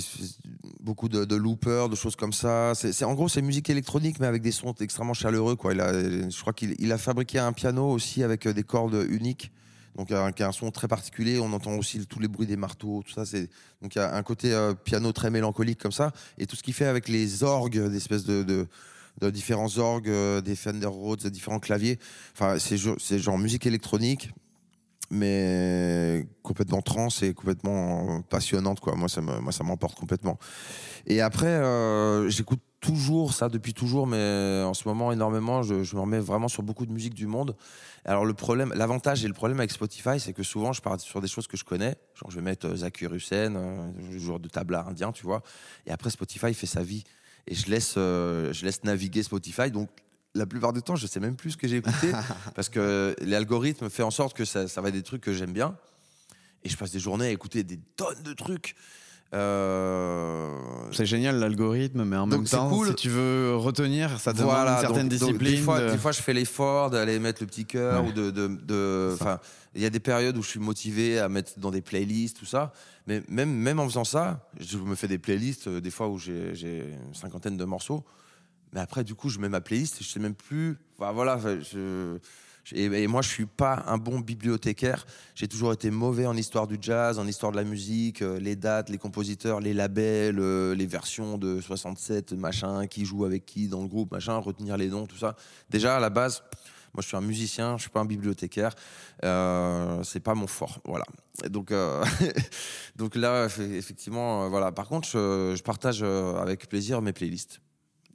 beaucoup 0.82 1.10
de, 1.10 1.36
loopers, 1.36 1.90
de 1.90 1.96
choses 1.96 2.16
comme 2.16 2.34
ça. 2.34 2.74
C'est 2.76 3.06
en 3.06 3.14
gros, 3.14 3.30
c'est 3.30 3.42
musique 3.42 3.70
électronique, 3.70 4.20
mais 4.20 4.28
avec 4.28 4.42
des 4.42 4.52
sons 4.52 4.74
extrêmement 4.80 5.14
chaleureux. 5.14 5.56
Quoi. 5.56 5.74
Il 5.74 5.82
a, 5.82 5.94
je 5.94 6.42
crois 6.42 6.54
qu'il 6.54 6.76
il 6.80 6.92
a 6.92 6.98
fabriqué 6.98 7.40
un 7.40 7.54
piano 7.54 7.90
aussi 7.90 8.24
avec 8.24 8.48
euh, 8.48 8.54
des 8.54 8.64
cordes 8.64 9.06
uniques. 9.10 9.52
Donc, 9.96 10.12
un, 10.12 10.32
qui 10.32 10.42
a 10.42 10.48
un 10.48 10.52
son 10.54 10.72
très 10.72 10.88
particulier. 10.88 11.40
On 11.40 11.52
entend 11.52 11.74
aussi 11.74 12.06
tous 12.08 12.20
les 12.20 12.30
bruits 12.30 12.48
des 12.48 12.56
marteaux, 12.56 13.04
tout 13.06 13.14
ça. 13.14 13.24
Donc 13.82 13.96
il 13.96 13.98
y 13.98 14.02
a 14.02 14.16
un 14.16 14.24
côté 14.24 14.54
euh, 14.54 14.74
piano 14.74 15.12
très 15.12 15.30
mélancolique 15.30 15.80
comme 15.80 15.92
ça, 15.92 16.12
et 16.38 16.48
tout 16.48 16.56
ce 16.56 16.64
qu'il 16.64 16.74
fait 16.74 16.86
avec 16.86 17.10
les 17.10 17.44
orgues, 17.44 17.78
des 17.78 17.98
espèces 17.98 18.24
de, 18.24 18.68
différents 19.22 19.78
orgues, 19.78 20.10
euh, 20.10 20.42
des 20.42 20.56
Fender 20.56 20.88
Rhodes, 20.88 21.28
différents 21.28 21.60
claviers. 21.60 22.00
Enfin, 22.34 22.58
c'est 22.58 23.20
genre 23.20 23.38
musique 23.38 23.66
électronique, 23.66 24.32
mais 25.12 26.26
complètement 26.42 26.82
trans 26.82 27.10
et 27.22 27.34
complètement 27.34 28.22
passionnante. 28.24 28.80
Quoi. 28.80 28.96
Moi, 28.96 29.08
ça 29.10 29.64
m'emporte 29.64 30.00
complètement. 30.00 30.40
Et 31.06 31.22
après, 31.22 31.48
euh, 31.48 32.30
j'écoute 32.30 32.62
toujours 32.82 33.34
ça 33.34 33.48
depuis 33.48 33.74
toujours, 33.74 34.08
mais 34.08 34.64
en 34.66 34.74
ce 34.74 34.88
moment 34.88 35.12
énormément. 35.12 35.62
Je, 35.62 35.96
me 35.96 36.02
remets 36.02 36.20
vraiment 36.20 36.48
sur 36.48 36.64
beaucoup 36.64 36.86
de 36.86 36.92
musique 36.92 37.14
du 37.14 37.28
monde. 37.28 37.56
Alors 38.04 38.26
le 38.26 38.34
problème, 38.34 38.74
l'avantage 38.76 39.24
et 39.24 39.28
le 39.28 39.34
problème 39.34 39.60
avec 39.60 39.72
Spotify, 39.72 40.20
c'est 40.20 40.34
que 40.34 40.44
souvent 40.44 40.74
je 40.74 40.82
pars 40.82 41.00
sur 41.00 41.22
des 41.22 41.28
choses 41.28 41.48
que 41.48 41.56
je 41.56 41.64
connais. 41.64 41.96
Genre 42.16 42.32
je 42.32 42.36
vais 42.36 42.42
mettre 42.42 42.68
euh, 42.68 42.76
Zakir 42.78 43.14
Hussain, 43.14 43.56
euh, 43.56 44.18
joueur 44.18 44.40
de 44.40 44.50
tabla 44.50 44.86
indien, 44.88 45.12
tu 45.12 45.24
vois. 45.24 45.44
Et 45.86 45.92
après 45.92 46.10
Spotify 46.10 46.54
fait 46.54 46.68
sa 46.68 46.82
vie 46.82 47.04
et 47.48 47.54
je 47.54 47.70
laisse, 47.70 47.94
euh, 47.98 48.52
je 48.52 48.66
laisse 48.66 48.84
naviguer 48.84 49.22
Spotify. 49.22 49.70
Donc 49.70 49.90
la 50.34 50.46
plupart 50.46 50.72
du 50.74 50.82
temps, 50.82 50.96
je 50.96 51.08
sais 51.08 51.20
même 51.20 51.36
plus 51.36 51.52
ce 51.52 51.58
que 51.58 51.68
j'ai 51.68 51.78
écouté 51.78 52.12
parce 52.56 52.70
que 52.70 53.16
l'algorithme 53.22 53.90
fait 53.90 54.04
en 54.04 54.12
sorte 54.12 54.36
que 54.36 54.46
ça, 54.46 54.68
ça 54.68 54.82
va 54.82 54.88
être 54.90 54.96
des 54.96 55.04
trucs 55.04 55.22
que 55.22 55.34
j'aime 55.34 55.54
bien. 55.54 55.76
Et 56.64 56.70
je 56.70 56.78
passe 56.78 56.92
des 56.92 57.00
journées 57.00 57.26
à 57.28 57.32
écouter 57.32 57.64
des 57.64 57.80
tonnes 57.98 58.22
de 58.24 58.34
trucs. 58.34 58.76
Euh, 59.34 60.50
C'est 60.92 61.06
génial 61.06 61.40
l'algorithme, 61.40 62.04
mais 62.04 62.18
en 62.18 62.28
Donc, 62.28 62.40
même 62.40 62.46
c'est 62.48 62.58
temps, 62.58 62.70
cool. 62.70 62.88
si 62.90 62.96
tu 62.96 63.10
veux 63.10 63.56
retenir, 63.56 64.20
ça 64.20 64.34
demande 64.34 64.52
Voilà, 64.52 64.74
une 64.76 64.82
certaine 64.82 65.10
donc- 65.10 65.20
donc, 65.20 65.30
discipline. 65.30 65.56
des, 65.56 65.62
fois, 65.62 65.80
de- 65.82 65.92
des 65.92 65.98
fois, 65.98 66.12
je 66.12 66.22
fais 66.22 66.34
l'effort 66.34 66.90
d'aller 66.90 67.18
mettre 67.20 67.42
le 67.42 67.48
petit 67.48 67.66
cœur 67.66 68.04
Ouais. 68.04 68.10
ou 68.10 68.12
de. 68.14 68.30
de, 68.32 69.16
il 69.74 69.82
y 69.82 69.86
a 69.86 69.90
des 69.90 70.00
périodes 70.02 70.38
où 70.38 70.44
je 70.44 70.50
suis 70.50 70.60
motivé 70.60 71.18
à 71.20 71.30
mettre 71.30 71.54
dans 71.58 71.72
des 71.72 71.82
playlists, 71.82 72.38
tout 72.38 72.46
ça. 72.46 72.74
Mais 73.08 73.24
même, 73.30 73.50
même 73.52 73.80
en 73.80 73.88
faisant 73.88 74.04
ça, 74.04 74.48
je 74.60 74.78
me 74.78 74.96
fais 74.96 75.08
des 75.08 75.18
playlists, 75.18 75.68
euh, 75.68 75.80
des 75.82 75.92
fois 75.92 76.10
où 76.10 76.18
j'ai 76.20 76.54
j'ai 76.54 76.80
une 77.08 77.14
cinquantaine 77.16 77.56
de 77.58 77.64
morceaux. 77.66 78.04
Mais 78.74 78.80
après, 78.80 79.04
du 79.04 79.16
coup, 79.16 79.30
je 79.30 79.40
mets 79.40 79.50
ma 79.50 79.62
playlist 79.62 80.00
et 80.00 80.04
je 80.04 80.10
sais 80.10 80.20
même 80.20 80.36
plus. 80.36 80.78
Voilà. 80.98 81.40
et, 82.74 83.08
moi, 83.08 83.22
je 83.22 83.30
suis 83.30 83.46
pas 83.46 83.84
un 83.88 83.98
bon 83.98 84.20
bibliothécaire. 84.20 85.06
J'ai 85.36 85.48
toujours 85.48 85.74
été 85.74 85.90
mauvais 85.90 86.26
en 86.26 86.38
histoire 86.38 86.68
du 86.68 86.78
jazz, 86.80 87.20
en 87.20 87.28
histoire 87.28 87.52
de 87.52 87.58
la 87.58 87.64
musique, 87.64 88.22
euh, 88.22 88.40
les 88.40 88.56
dates, 88.56 88.90
les 88.90 88.98
compositeurs, 88.98 89.60
les 89.60 89.74
labels, 89.74 90.40
euh, 90.40 90.76
les 90.76 90.86
versions 90.86 91.38
de 91.38 91.60
67, 91.60 92.34
machin, 92.34 92.88
qui 92.88 93.04
joue 93.04 93.26
avec 93.26 93.46
qui 93.46 93.68
dans 93.68 93.82
le 93.82 93.88
groupe, 93.88 94.12
machin, 94.12 94.38
retenir 94.38 94.78
les 94.78 94.88
noms, 94.90 95.08
tout 95.08 95.18
ça. 95.18 95.36
Déjà, 95.70 95.98
à 95.98 96.00
la 96.00 96.10
base, 96.10 96.44
moi, 96.94 97.02
je 97.02 97.08
suis 97.08 97.18
un 97.18 97.22
musicien, 97.22 97.78
je 97.78 97.84
suis 97.84 97.90
pas 97.90 98.02
un 98.02 98.06
bibliothécaire. 98.06 98.76
Euh, 99.26 100.04
c'est 100.04 100.20
pas 100.20 100.36
mon 100.36 100.48
fort, 100.48 100.80
voilà. 100.86 101.06
Donc, 101.50 101.72
euh, 101.72 102.06
donc 102.96 103.16
là, 103.16 103.48
eff- 103.48 103.60
effectivement, 103.60 104.50
voilà. 104.50 104.72
Par 104.72 104.88
contre, 104.88 105.10
je, 105.10 105.62
partage 105.62 106.04
avec 106.04 106.70
plaisir 106.70 107.02
mes 107.02 107.14
playlists. 107.14 107.60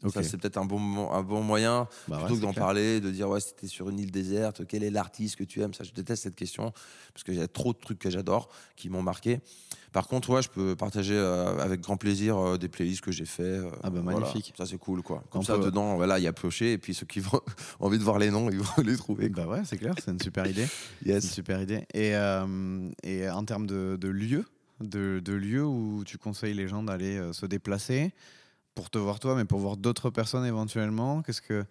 Ok. 0.05 0.13
Ça, 0.13 0.23
c'est 0.23 0.37
peut-être 0.37 0.57
un 0.59 0.65
bon, 0.65 0.79
mo- 0.79 1.11
un 1.13 1.23
bon 1.23 1.43
moyen, 1.43 1.89
Bah 2.09 2.17
ouais, 2.19 2.25
plutôt 2.27 2.37
que 2.37 2.43
d'en 2.47 2.53
parler, 2.53 3.01
de 3.01 3.11
dire, 3.11 3.29
ouais, 3.29 3.41
c'était 3.41 3.67
sur 3.67 3.89
une 3.89 3.99
île 3.99 4.11
déserte, 4.11 4.67
quel 4.67 4.83
est 4.85 4.91
l'artiste 4.91 5.37
que 5.37 5.45
tu 5.45 5.61
aimes? 5.63 5.75
Ça, 5.75 5.85
je 5.85 5.93
déteste 5.93 6.23
cette 6.25 6.37
question, 6.37 6.73
parce 7.13 7.25
qu'il 7.25 7.35
y 7.35 7.41
a 7.41 7.49
trop 7.49 7.73
de 7.73 7.79
trucs 7.79 7.99
que 7.99 8.11
j'adore, 8.11 8.49
qui 8.77 8.89
m'ont 8.91 9.03
marqué. 9.03 9.41
Par 9.93 10.09
contre, 10.09 10.29
ouais, 10.31 10.43
je 10.43 10.51
peux 10.51 10.77
partager 10.77 11.15
euh, 11.17 11.59
avec 11.59 11.81
grand 11.81 11.97
plaisir 11.97 12.37
euh, 12.37 12.59
des 12.59 12.69
playlists 12.69 13.01
que 13.01 13.13
j'ai 13.13 13.25
fait. 13.25 13.43
euh, 13.43 13.71
Ah 13.83 13.89
bah, 13.89 14.01
voilà. 14.03 14.21
magnifique. 14.21 14.53
Ça, 14.59 14.67
c'est 14.67 14.77
cool, 14.77 15.03
quoi. 15.03 15.25
Comme 15.31 15.41
On 15.41 15.45
ça, 15.45 15.57
peut- 15.57 15.65
dedans, 15.65 15.97
voilà, 15.97 16.19
il 16.19 16.23
y 16.23 16.27
a 16.27 16.33
pioché, 16.35 16.73
et 16.73 16.79
puis 16.79 16.93
ceux 16.93 17.07
qui 17.07 17.21
ont 17.33 17.41
envie 17.81 17.99
de 17.99 18.05
voir 18.05 18.19
les 18.19 18.31
noms, 18.31 18.51
ils 18.51 18.59
vont 18.59 18.83
les 18.85 18.97
trouver. 18.97 19.31
quoi. 19.31 19.45
Bah 19.45 19.51
ouais, 19.53 19.63
c'est 19.65 19.79
clair, 19.79 19.95
c'est 20.05 20.11
une 20.11 20.21
super 20.21 20.47
idée. 20.47 20.67
C'est 21.03 21.09
une 21.09 21.15
Yes. 21.15 21.33
super 21.33 21.63
idée. 21.63 21.87
Et, 21.95 22.13
et 23.05 23.31
en 23.31 23.45
termes 23.45 23.67
de, 23.67 23.97
de 23.99 24.09
lieux, 24.09 24.45
de, 24.81 25.21
de 25.25 25.33
lieux 25.33 25.65
où 25.65 26.03
tu 26.05 26.19
conseilles 26.19 26.53
les 26.55 26.69
gens 26.69 26.83
d'aller 26.83 27.19
se 27.33 27.47
déplacer 27.47 28.13
pour 28.77 28.91
te 28.91 28.99
voir 28.99 29.19
toi, 29.19 29.35
mais 29.35 29.45
pour 29.47 29.59
voir 29.59 29.77
d'autres 29.77 30.11
personnes 30.11 30.45
éventuellement, 30.45 31.23
qu'est-ce 31.23 31.41
que 31.43 31.65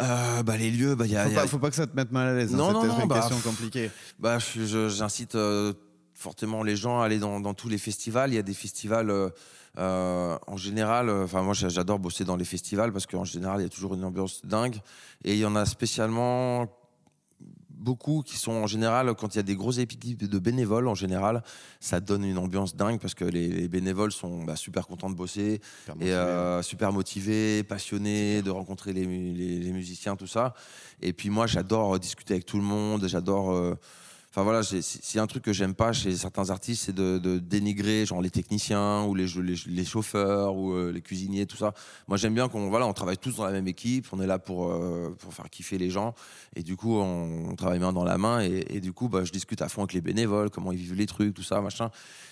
Euh, 0.00 0.42
bah, 0.42 0.56
les 0.56 0.70
lieux, 0.70 0.94
bah, 0.94 1.06
il 1.06 1.12
y 1.12 1.16
a. 1.16 1.24
faut, 1.24 1.30
y 1.30 1.36
a- 1.36 1.40
pas, 1.42 1.46
faut 1.48 1.58
pas 1.58 1.70
que 1.70 1.76
ça 1.76 1.86
te 1.86 1.96
mette 1.96 2.12
mal 2.12 2.28
à 2.28 2.34
l'aise. 2.34 2.54
hein, 2.54 2.58
Non, 2.58 2.68
c'est 2.68 2.72
non, 2.74 2.86
non, 2.86 3.02
une 3.02 3.08
bah, 3.08 3.20
question 3.28 3.38
compliquée. 3.50 3.90
Bah, 4.18 4.38
j'incite 4.38 5.34
euh, 5.34 5.72
fortement 6.14 6.62
les 6.62 6.76
gens 6.76 7.00
à 7.00 7.06
aller 7.06 7.18
dans, 7.18 7.40
dans 7.40 7.54
tous 7.54 7.68
les 7.68 7.78
festivals. 7.78 8.30
Il 8.30 8.36
y 8.36 8.38
a 8.38 8.42
des 8.42 8.54
festivals 8.54 9.10
euh, 9.10 10.38
en 10.46 10.56
général. 10.56 11.10
Enfin, 11.10 11.42
moi, 11.42 11.54
j'a- 11.54 11.68
j'adore 11.70 11.98
bosser 11.98 12.24
dans 12.24 12.36
les 12.36 12.44
festivals 12.46 12.92
parce 12.92 13.06
qu'en 13.06 13.24
général, 13.24 13.60
il 13.60 13.64
y 13.64 13.66
a 13.66 13.70
toujours 13.70 13.94
une 13.94 14.04
ambiance 14.04 14.40
dingue. 14.44 14.76
Et 15.24 15.32
il 15.34 15.38
y 15.38 15.44
en 15.46 15.56
a 15.56 15.64
spécialement 15.66 16.68
beaucoup 17.82 18.22
qui 18.22 18.36
sont 18.36 18.52
en 18.52 18.66
général, 18.66 19.12
quand 19.14 19.34
il 19.34 19.38
y 19.38 19.40
a 19.40 19.42
des 19.42 19.56
grosses 19.56 19.78
équipes 19.78 20.24
de 20.28 20.38
bénévoles, 20.38 20.88
en 20.88 20.94
général, 20.94 21.42
ça 21.80 22.00
donne 22.00 22.24
une 22.24 22.38
ambiance 22.38 22.76
dingue 22.76 23.00
parce 23.00 23.14
que 23.14 23.24
les, 23.24 23.48
les 23.48 23.68
bénévoles 23.68 24.12
sont 24.12 24.44
bah, 24.44 24.56
super 24.56 24.86
contents 24.86 25.10
de 25.10 25.14
bosser 25.16 25.60
Super 25.84 25.94
et 25.96 25.98
motivé. 25.98 26.14
euh, 26.14 26.62
super 26.62 26.92
motivé, 26.92 27.62
passionné 27.64 28.42
de 28.42 28.50
rencontrer 28.50 28.92
les, 28.92 29.06
mu- 29.06 29.32
les- 29.32 29.58
les 29.58 29.72
musiciens, 29.72 30.16
tout 30.16 30.26
ça. 30.26 30.54
Et 31.00 31.12
puis 31.12 31.28
moi, 31.30 31.46
j'adore 31.46 31.94
euh, 31.94 31.98
discuter 31.98 32.34
avec 32.34 32.46
tout 32.46 32.56
le 32.56 32.64
monde, 32.64 33.06
j'adore. 33.08 33.52
euh, 33.52 33.74
Enfin 34.34 34.44
voilà, 34.44 34.62
s'il 34.62 34.80
y 35.14 35.18
a 35.18 35.22
un 35.22 35.26
truc 35.26 35.42
que 35.42 35.52
j'aime 35.52 35.74
pas 35.74 35.92
chez 35.92 36.16
certains 36.16 36.48
artistes, 36.48 36.84
c'est 36.86 36.94
de, 36.94 37.18
de 37.18 37.38
dénigrer 37.38 38.06
genre 38.06 38.22
les 38.22 38.30
techniciens 38.30 39.04
ou 39.04 39.14
les, 39.14 39.26
les, 39.26 39.56
les 39.66 39.84
chauffeurs 39.84 40.56
ou 40.56 40.72
euh, 40.72 40.90
les 40.90 41.02
cuisiniers, 41.02 41.44
tout 41.44 41.58
ça. 41.58 41.74
Moi, 42.08 42.16
j'aime 42.16 42.32
bien 42.32 42.48
qu'on 42.48 42.70
voilà, 42.70 42.86
on 42.86 42.94
travaille 42.94 43.18
tous 43.18 43.36
dans 43.36 43.44
la 43.44 43.52
même 43.52 43.68
équipe, 43.68 44.06
on 44.10 44.22
est 44.22 44.26
là 44.26 44.38
pour 44.38 44.72
euh, 44.72 45.14
pour 45.18 45.34
faire 45.34 45.50
kiffer 45.50 45.76
les 45.76 45.90
gens 45.90 46.14
et 46.56 46.62
du 46.62 46.76
coup, 46.76 46.96
on, 46.96 47.50
on 47.50 47.56
travaille 47.56 47.78
main 47.78 47.92
dans 47.92 48.04
la 48.04 48.16
main 48.16 48.40
et, 48.40 48.80
du 48.80 48.94
coup, 48.94 49.10
bah, 49.10 49.22
je 49.22 49.32
discute 49.32 49.60
à 49.60 49.68
fond 49.68 49.82
avec 49.82 49.92
les 49.92 50.00
bénévoles, 50.00 50.48
comment 50.48 50.72
ils 50.72 50.78
vivent 50.78 50.94
les 50.94 51.04
trucs, 51.04 51.34
tout 51.34 51.42
ça, 51.42 51.60
machin. 51.60 51.90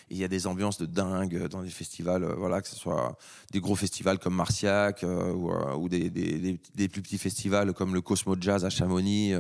Il 0.09 0.17
y 0.17 0.25
a 0.25 0.29
des 0.29 0.47
ambiances 0.47 0.79
de 0.79 0.87
dingue 0.87 1.49
dans 1.49 1.61
les 1.61 1.69
festivals, 1.69 2.25
euh, 2.25 2.35
voilà, 2.35 2.63
que 2.63 2.69
ce 2.69 2.77
soit 2.77 3.19
des 3.53 3.61
gros 3.61 3.77
festivals 3.77 4.19
comme 4.19 4.35
Marciac 4.35 5.05
ou, 5.05 5.53
ou 5.53 5.89
des, 5.91 6.09
des- 6.09 6.39
des- 6.39 6.59
des 6.75 6.89
plus 6.89 7.03
petits 7.03 7.19
festivals 7.19 7.75
comme 7.75 7.93
le 7.93 8.01
Cosmo 8.01 8.37
Jazz 8.41 8.65
à 8.65 8.71
Chamonix, 8.71 9.35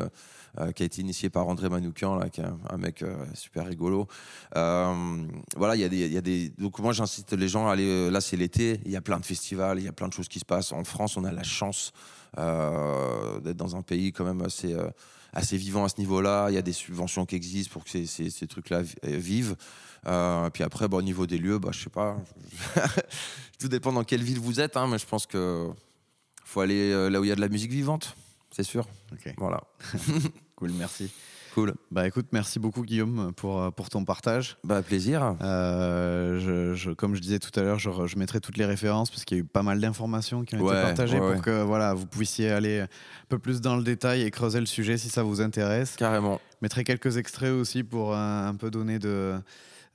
euh, 0.58 0.72
qui 0.72 0.82
a 0.82 0.86
été 0.86 1.00
initié 1.00 1.30
par 1.30 1.46
André 1.46 1.68
Manoukian, 1.68 2.16
là, 2.16 2.28
qui 2.28 2.40
est 2.40 2.44
un, 2.70 2.76
mec 2.76 3.02
euh, 3.02 3.24
super 3.34 3.66
rigolo. 3.66 4.08
Euh, 4.56 5.24
voilà, 5.56 5.76
il 5.76 5.80
y, 5.80 5.84
a 5.84 5.88
des- 5.88 6.08
y 6.08 6.16
a 6.16 6.20
des. 6.20 6.48
Donc 6.58 6.78
moi, 6.80 6.92
j'incite 6.92 7.32
les 7.32 7.48
gens 7.48 7.68
à 7.68 7.72
aller. 7.72 8.10
Là, 8.10 8.20
c'est 8.20 8.36
l'été, 8.36 8.80
il 8.84 8.90
y 8.90 8.96
a 8.96 9.00
plein 9.00 9.20
de 9.20 9.24
festivals, 9.24 9.78
il 9.78 9.84
y 9.84 9.88
a 9.88 9.92
plein 9.92 10.08
de 10.08 10.12
choses 10.12 10.28
qui 10.28 10.40
se 10.40 10.44
passent. 10.44 10.72
En 10.72 10.84
France, 10.84 11.16
on 11.16 11.24
a 11.24 11.32
la 11.32 11.42
chance 11.44 11.92
d'être 12.36 13.56
dans 13.56 13.76
un 13.76 13.82
pays 13.82 14.12
quand 14.12 14.24
même 14.24 14.42
assez. 14.42 14.76
assez 15.32 15.56
vivant 15.56 15.84
à 15.84 15.88
ce 15.88 15.98
niveau-là, 15.98 16.48
il 16.50 16.54
y 16.54 16.58
a 16.58 16.62
des 16.62 16.72
subventions 16.72 17.24
qui 17.26 17.36
existent 17.36 17.72
pour 17.72 17.84
que 17.84 17.90
ces, 18.04 18.46
trucs-là 18.48 18.82
vi- 18.82 18.96
vivent. 19.04 19.56
Puis 20.52 20.64
après, 20.64 20.88
bon, 20.88 20.96
au 20.98 21.02
niveau 21.02 21.26
des 21.26 21.38
lieux, 21.38 21.58
bah, 21.58 21.70
je 21.72 21.84
sais 21.84 21.90
pas. 21.90 22.16
Tout 23.60 23.68
dépend 23.68 23.92
dans 23.92 24.04
quelle 24.04 24.22
ville 24.24 24.40
vous 24.40 24.58
êtes, 24.60 24.76
hein, 24.76 24.88
mais 24.90 24.98
je 24.98 25.06
pense 25.06 25.26
que 25.26 25.68
faut 26.44 26.60
aller 26.60 27.10
là 27.10 27.20
où 27.20 27.24
il 27.24 27.28
y 27.28 27.32
a 27.32 27.36
de 27.36 27.40
la 27.40 27.48
musique 27.48 27.70
vivante, 27.70 28.16
c'est 28.64 28.70
sûr. 28.70 28.86
Voilà, 29.38 29.62
cool, 30.56 30.70
merci. 30.78 31.10
cool. 31.54 31.74
Bah 31.90 32.06
écoute, 32.06 32.26
merci 32.32 32.58
beaucoup 32.58 32.82
Guillaume 32.82 33.32
pour, 33.34 33.60
euh, 33.60 33.70
pour 33.70 33.88
ton 33.90 34.04
partage. 34.04 34.56
Bah 34.64 34.82
plaisir. 34.82 35.34
Euh, 35.42 36.38
je, 36.38 36.74
je- 36.74 36.90
comme 36.90 37.14
je 37.14 37.20
disais 37.20 37.38
tout 37.38 37.58
à 37.58 37.62
l'heure, 37.62 37.78
je, 37.78 38.18
mettrai 38.18 38.40
toutes 38.40 38.56
les 38.56 38.66
références 38.66 39.10
parce 39.10 39.24
qu'il 39.24 39.38
y 39.38 39.40
a 39.40 39.42
eu 39.42 39.46
pas 39.46 39.62
mal 39.62 39.80
d'informations 39.80 40.44
qui 40.44 40.54
ont 40.56 40.60
Ouais, 40.60 40.74
été 40.74 40.82
partagées 40.82 41.14
ouais, 41.14 41.20
pour 41.20 41.30
ouais. 41.30 41.40
que 41.40 41.62
voilà, 41.62 41.94
vous 41.94 42.06
puissiez 42.06 42.50
aller 42.50 42.80
un 42.80 42.88
peu 43.28 43.38
plus 43.38 43.60
dans 43.60 43.76
le 43.76 43.82
détail 43.82 44.22
et 44.22 44.30
creuser 44.30 44.60
le 44.60 44.66
sujet 44.66 44.98
si 44.98 45.08
ça 45.08 45.22
vous 45.22 45.40
intéresse. 45.40 45.96
Carrément. 45.96 46.40
Je 46.52 46.56
mettrai 46.62 46.84
quelques 46.84 47.16
extraits 47.16 47.50
aussi 47.52 47.82
pour 47.82 48.12
euh, 48.14 48.16
un 48.48 48.54
peu 48.54 48.70
donner 48.70 48.98
de 48.98 49.34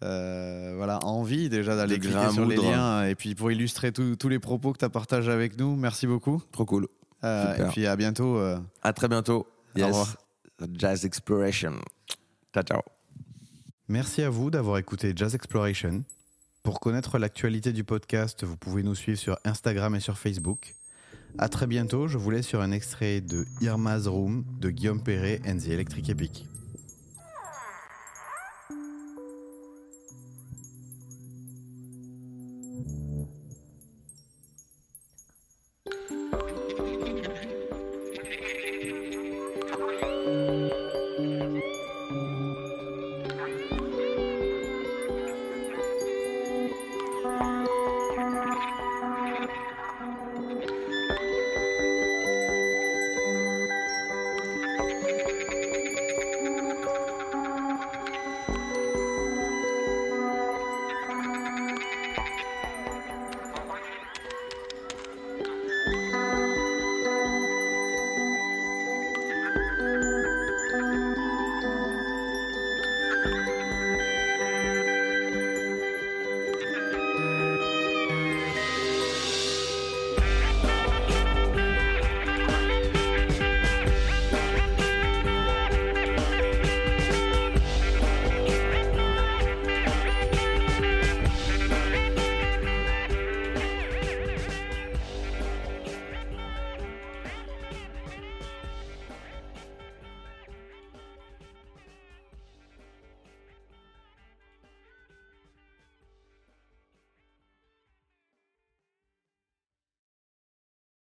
euh, 0.03 0.73
voilà, 0.75 0.99
envie 1.05 1.47
déjà 1.47 1.75
d'aller 1.77 1.97
cliquer 1.99 2.29
sur 2.31 2.45
les 2.45 2.57
liens 2.57 3.05
et 3.05 3.15
puis 3.15 3.33
pour 3.33 3.49
illustrer 3.51 3.93
tous 3.93 4.27
les 4.29 4.39
propos 4.39 4.73
que 4.73 4.79
tu 4.79 4.85
as 4.85 4.89
partagés 4.89 5.31
avec 5.31 5.57
nous. 5.57 5.75
Merci 5.77 6.05
beaucoup. 6.05 6.41
Trop 6.51 6.65
cool. 6.65 6.87
Euh, 7.25 7.55
et 7.67 7.71
puis 7.71 7.87
à 7.87 7.95
bientôt. 7.95 8.37
euh, 8.37 8.59
À 8.83 8.93
très 8.93 9.07
bientôt. 9.07 9.47
Au 9.77 9.85
revoir. 9.87 10.15
Jazz 10.73 11.05
Exploration. 11.05 11.73
Ciao, 12.53 12.63
ciao. 12.63 12.81
Merci 13.87 14.21
à 14.23 14.29
vous 14.29 14.49
d'avoir 14.51 14.77
écouté 14.77 15.11
Jazz 15.15 15.35
Exploration. 15.35 16.03
Pour 16.63 16.79
connaître 16.79 17.17
l'actualité 17.19 17.73
du 17.73 17.83
podcast, 17.83 18.43
vous 18.43 18.57
pouvez 18.57 18.81
nous 18.83 18.95
suivre 18.95 19.19
sur 19.19 19.37
Instagram 19.45 19.95
et 19.95 19.99
sur 19.99 20.17
Facebook. 20.17 20.73
À 21.37 21.49
très 21.49 21.67
bientôt, 21.67 22.07
je 22.07 22.17
vous 22.17 22.31
laisse 22.31 22.47
sur 22.47 22.61
un 22.61 22.71
extrait 22.71 23.21
de 23.21 23.45
Irma's 23.61 24.07
Room 24.07 24.45
de 24.59 24.69
Guillaume 24.69 25.03
Perret 25.03 25.41
and 25.45 25.57
the 25.57 25.67
Electric 25.67 26.09
Epic. 26.09 26.47